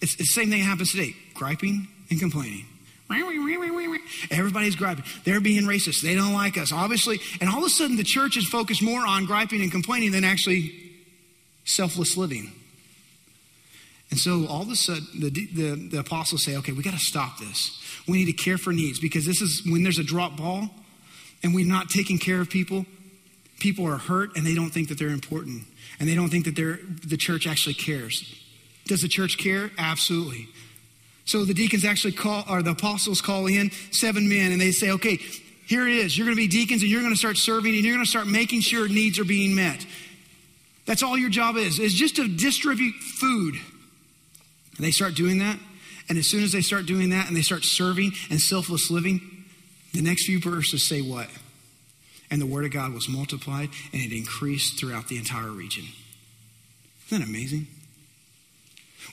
It's, 0.00 0.14
it's 0.14 0.34
the 0.34 0.40
same 0.40 0.50
thing 0.50 0.60
that 0.60 0.66
happens 0.66 0.92
today. 0.92 1.14
griping 1.34 1.88
and 2.10 2.18
complaining. 2.18 2.66
Everybody's 4.30 4.74
griping. 4.74 5.04
They're 5.24 5.40
being 5.40 5.64
racist. 5.64 6.02
They 6.02 6.14
don't 6.14 6.32
like 6.32 6.56
us. 6.56 6.72
Obviously, 6.72 7.20
and 7.40 7.50
all 7.50 7.58
of 7.58 7.64
a 7.64 7.68
sudden 7.68 7.96
the 7.96 8.04
church 8.04 8.36
is 8.36 8.46
focused 8.46 8.82
more 8.82 9.06
on 9.06 9.26
griping 9.26 9.60
and 9.60 9.70
complaining 9.70 10.12
than 10.12 10.24
actually 10.24 10.72
selfless 11.64 12.16
living. 12.16 12.52
And 14.12 14.20
so 14.20 14.46
all 14.46 14.60
of 14.60 14.68
a 14.68 14.76
sudden 14.76 15.06
the, 15.14 15.30
the, 15.30 15.88
the 15.88 15.98
apostles 16.00 16.44
say, 16.44 16.54
okay, 16.58 16.72
we 16.72 16.82
got 16.82 16.92
to 16.92 17.00
stop 17.00 17.38
this. 17.38 17.80
We 18.06 18.18
need 18.18 18.26
to 18.26 18.34
care 18.34 18.58
for 18.58 18.70
needs 18.70 19.00
because 19.00 19.24
this 19.24 19.40
is 19.40 19.62
when 19.64 19.84
there's 19.84 19.98
a 19.98 20.04
drop 20.04 20.36
ball 20.36 20.68
and 21.42 21.54
we're 21.54 21.66
not 21.66 21.88
taking 21.88 22.18
care 22.18 22.38
of 22.38 22.50
people, 22.50 22.84
people 23.58 23.86
are 23.86 23.96
hurt 23.96 24.36
and 24.36 24.46
they 24.46 24.54
don't 24.54 24.68
think 24.68 24.90
that 24.90 24.98
they're 24.98 25.08
important 25.08 25.62
and 25.98 26.06
they 26.06 26.14
don't 26.14 26.28
think 26.28 26.44
that 26.44 26.54
they're, 26.54 26.78
the 27.06 27.16
church 27.16 27.46
actually 27.46 27.72
cares. 27.72 28.38
Does 28.84 29.00
the 29.00 29.08
church 29.08 29.38
care? 29.38 29.70
Absolutely. 29.78 30.46
So 31.24 31.46
the 31.46 31.54
deacons 31.54 31.86
actually 31.86 32.12
call, 32.12 32.44
or 32.50 32.62
the 32.62 32.72
apostles 32.72 33.22
call 33.22 33.46
in 33.46 33.70
seven 33.92 34.28
men 34.28 34.52
and 34.52 34.60
they 34.60 34.72
say, 34.72 34.90
okay, 34.90 35.20
here 35.66 35.88
it 35.88 35.94
is. 35.94 36.18
You're 36.18 36.26
going 36.26 36.36
to 36.36 36.42
be 36.42 36.48
deacons 36.48 36.82
and 36.82 36.90
you're 36.90 37.00
going 37.00 37.14
to 37.14 37.18
start 37.18 37.38
serving 37.38 37.74
and 37.74 37.82
you're 37.82 37.94
going 37.94 38.04
to 38.04 38.10
start 38.10 38.26
making 38.26 38.60
sure 38.60 38.88
needs 38.88 39.18
are 39.18 39.24
being 39.24 39.54
met. 39.54 39.86
That's 40.84 41.02
all 41.02 41.16
your 41.16 41.30
job 41.30 41.56
is, 41.56 41.78
is 41.78 41.94
just 41.94 42.16
to 42.16 42.28
distribute 42.28 42.92
food. 42.96 43.54
And 44.76 44.86
they 44.86 44.90
start 44.90 45.14
doing 45.14 45.38
that. 45.38 45.58
And 46.08 46.18
as 46.18 46.28
soon 46.28 46.42
as 46.42 46.52
they 46.52 46.60
start 46.60 46.86
doing 46.86 47.10
that 47.10 47.28
and 47.28 47.36
they 47.36 47.42
start 47.42 47.64
serving 47.64 48.12
and 48.30 48.40
selfless 48.40 48.90
living, 48.90 49.20
the 49.92 50.02
next 50.02 50.26
few 50.26 50.40
verses 50.40 50.86
say 50.86 51.00
what? 51.00 51.28
And 52.30 52.40
the 52.40 52.46
word 52.46 52.64
of 52.64 52.70
God 52.70 52.92
was 52.92 53.08
multiplied 53.08 53.68
and 53.92 54.02
it 54.02 54.16
increased 54.16 54.80
throughout 54.80 55.08
the 55.08 55.18
entire 55.18 55.50
region. 55.50 55.84
Isn't 57.06 57.20
that 57.20 57.28
amazing? 57.28 57.66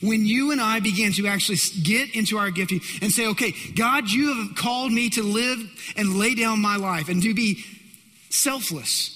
When 0.01 0.26
you 0.26 0.51
and 0.51 0.62
I 0.62 0.80
begin 0.80 1.12
to 1.14 1.28
actually 1.28 1.57
get 1.84 2.16
into 2.16 2.38
our 2.38 2.51
gifting 2.51 2.80
and 3.01 3.12
say, 3.12 3.28
okay, 3.28 3.53
God, 3.76 4.10
you 4.10 4.34
have 4.34 4.55
called 4.55 4.93
me 4.93 5.10
to 5.12 5.24
live 5.24 5.60
and 5.97 6.16
lay 6.16 6.36
down 6.36 6.62
my 6.62 6.78
life 6.78 7.10
and 7.10 7.22
to 7.24 7.34
be 7.34 7.64
selfless. 8.30 9.16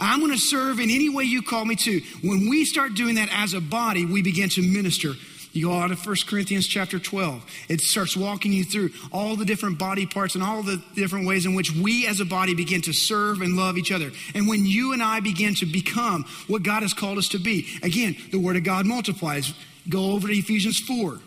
I'm 0.00 0.18
going 0.20 0.32
to 0.32 0.38
serve 0.38 0.80
in 0.80 0.90
any 0.90 1.08
way 1.08 1.24
you 1.24 1.42
call 1.42 1.64
me 1.64 1.76
to. 1.76 2.00
When 2.22 2.48
we 2.48 2.64
start 2.64 2.94
doing 2.94 3.16
that 3.16 3.28
as 3.30 3.54
a 3.54 3.60
body, 3.60 4.06
we 4.06 4.22
begin 4.22 4.48
to 4.50 4.62
minister. 4.62 5.12
You 5.52 5.66
go 5.66 5.72
out 5.74 5.90
of 5.90 6.04
1 6.04 6.16
Corinthians 6.28 6.66
chapter 6.66 6.98
12. 6.98 7.44
It 7.68 7.80
starts 7.80 8.16
walking 8.16 8.52
you 8.52 8.64
through 8.64 8.90
all 9.12 9.36
the 9.36 9.44
different 9.44 9.78
body 9.78 10.06
parts 10.06 10.34
and 10.34 10.44
all 10.44 10.62
the 10.62 10.82
different 10.94 11.26
ways 11.26 11.44
in 11.44 11.54
which 11.54 11.72
we 11.72 12.06
as 12.06 12.20
a 12.20 12.24
body 12.24 12.54
begin 12.54 12.82
to 12.82 12.92
serve 12.92 13.40
and 13.40 13.56
love 13.56 13.76
each 13.76 13.90
other. 13.90 14.10
And 14.34 14.48
when 14.48 14.64
you 14.64 14.92
and 14.92 15.02
I 15.02 15.20
begin 15.20 15.54
to 15.56 15.66
become 15.66 16.24
what 16.46 16.62
God 16.62 16.82
has 16.82 16.94
called 16.94 17.18
us 17.18 17.28
to 17.28 17.38
be, 17.38 17.66
again, 17.82 18.16
the 18.30 18.38
Word 18.38 18.56
of 18.56 18.64
God 18.64 18.86
multiplies. 18.86 19.52
Go 19.88 20.12
over 20.12 20.28
to 20.28 20.34
Ephesians 20.34 20.78
4. 20.78 21.18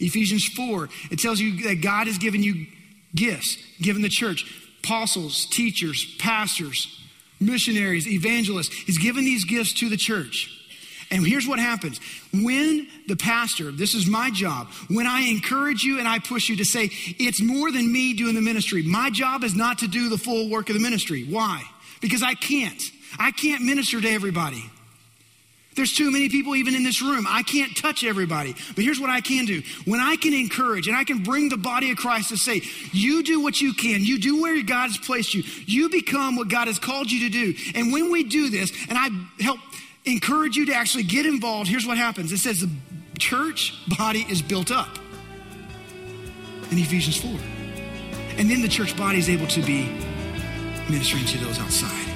Ephesians 0.00 0.44
4, 0.44 0.88
it 1.10 1.18
tells 1.18 1.40
you 1.40 1.68
that 1.68 1.80
God 1.80 2.06
has 2.06 2.18
given 2.18 2.42
you 2.42 2.66
gifts, 3.14 3.56
given 3.80 4.02
the 4.02 4.08
church, 4.08 4.44
apostles, 4.82 5.46
teachers, 5.46 6.16
pastors, 6.18 7.00
missionaries, 7.40 8.06
evangelists. 8.06 8.74
He's 8.74 8.98
given 8.98 9.24
these 9.24 9.44
gifts 9.44 9.72
to 9.74 9.88
the 9.88 9.96
church. 9.96 10.50
And 11.10 11.26
here's 11.26 11.46
what 11.46 11.58
happens 11.58 12.00
when 12.32 12.88
the 13.06 13.16
pastor, 13.16 13.70
this 13.70 13.94
is 13.94 14.06
my 14.06 14.30
job, 14.30 14.68
when 14.88 15.06
I 15.06 15.22
encourage 15.22 15.82
you 15.82 15.98
and 15.98 16.08
I 16.08 16.18
push 16.18 16.48
you 16.48 16.56
to 16.56 16.64
say, 16.64 16.90
it's 17.18 17.40
more 17.40 17.70
than 17.70 17.92
me 17.92 18.14
doing 18.14 18.34
the 18.34 18.40
ministry. 18.40 18.82
My 18.82 19.10
job 19.10 19.44
is 19.44 19.54
not 19.54 19.78
to 19.78 19.88
do 19.88 20.08
the 20.08 20.18
full 20.18 20.48
work 20.48 20.68
of 20.70 20.74
the 20.74 20.82
ministry. 20.82 21.24
Why? 21.24 21.62
Because 22.00 22.22
I 22.22 22.34
can't. 22.34 22.82
I 23.18 23.30
can't 23.30 23.62
minister 23.62 24.00
to 24.00 24.08
everybody. 24.08 24.64
There's 25.76 25.92
too 25.92 26.10
many 26.10 26.28
people 26.28 26.54
even 26.54 26.74
in 26.74 26.84
this 26.84 27.02
room. 27.02 27.26
I 27.28 27.42
can't 27.42 27.76
touch 27.76 28.04
everybody. 28.04 28.54
But 28.74 28.84
here's 28.84 29.00
what 29.00 29.10
I 29.10 29.20
can 29.20 29.44
do. 29.44 29.62
When 29.84 30.00
I 30.00 30.16
can 30.16 30.32
encourage 30.32 30.86
and 30.86 30.96
I 30.96 31.04
can 31.04 31.22
bring 31.22 31.48
the 31.48 31.56
body 31.56 31.90
of 31.90 31.96
Christ 31.96 32.28
to 32.28 32.36
say, 32.36 32.62
you 32.92 33.22
do 33.22 33.42
what 33.42 33.60
you 33.60 33.74
can. 33.74 34.02
You 34.02 34.18
do 34.20 34.40
where 34.40 34.62
God 34.62 34.88
has 34.88 34.98
placed 34.98 35.34
you. 35.34 35.42
You 35.66 35.88
become 35.88 36.36
what 36.36 36.48
God 36.48 36.68
has 36.68 36.78
called 36.78 37.10
you 37.10 37.28
to 37.28 37.28
do. 37.28 37.54
And 37.74 37.92
when 37.92 38.12
we 38.12 38.22
do 38.24 38.50
this, 38.50 38.72
and 38.88 38.96
I 38.96 39.08
help 39.42 39.58
encourage 40.04 40.56
you 40.56 40.66
to 40.66 40.74
actually 40.74 41.04
get 41.04 41.26
involved, 41.26 41.68
here's 41.68 41.86
what 41.86 41.96
happens. 41.96 42.32
It 42.32 42.38
says 42.38 42.60
the 42.60 42.70
church 43.18 43.74
body 43.98 44.26
is 44.28 44.42
built 44.42 44.70
up 44.70 44.98
in 46.70 46.78
Ephesians 46.78 47.16
4. 47.16 47.30
And 48.36 48.50
then 48.50 48.62
the 48.62 48.68
church 48.68 48.96
body 48.96 49.18
is 49.18 49.28
able 49.28 49.46
to 49.48 49.62
be 49.62 49.84
ministering 50.88 51.24
to 51.26 51.38
those 51.38 51.58
outside. 51.58 52.10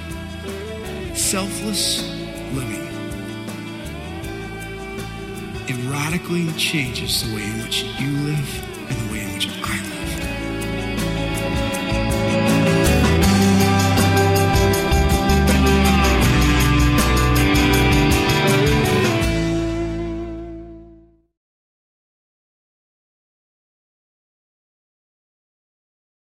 Selfless 1.15 2.07
living 2.53 2.89
it 5.69 5.91
radically 5.91 6.51
changes 6.53 7.21
the 7.21 7.35
way 7.35 7.43
in 7.43 7.61
which 7.61 7.83
you 7.99 8.09
live 8.25 8.78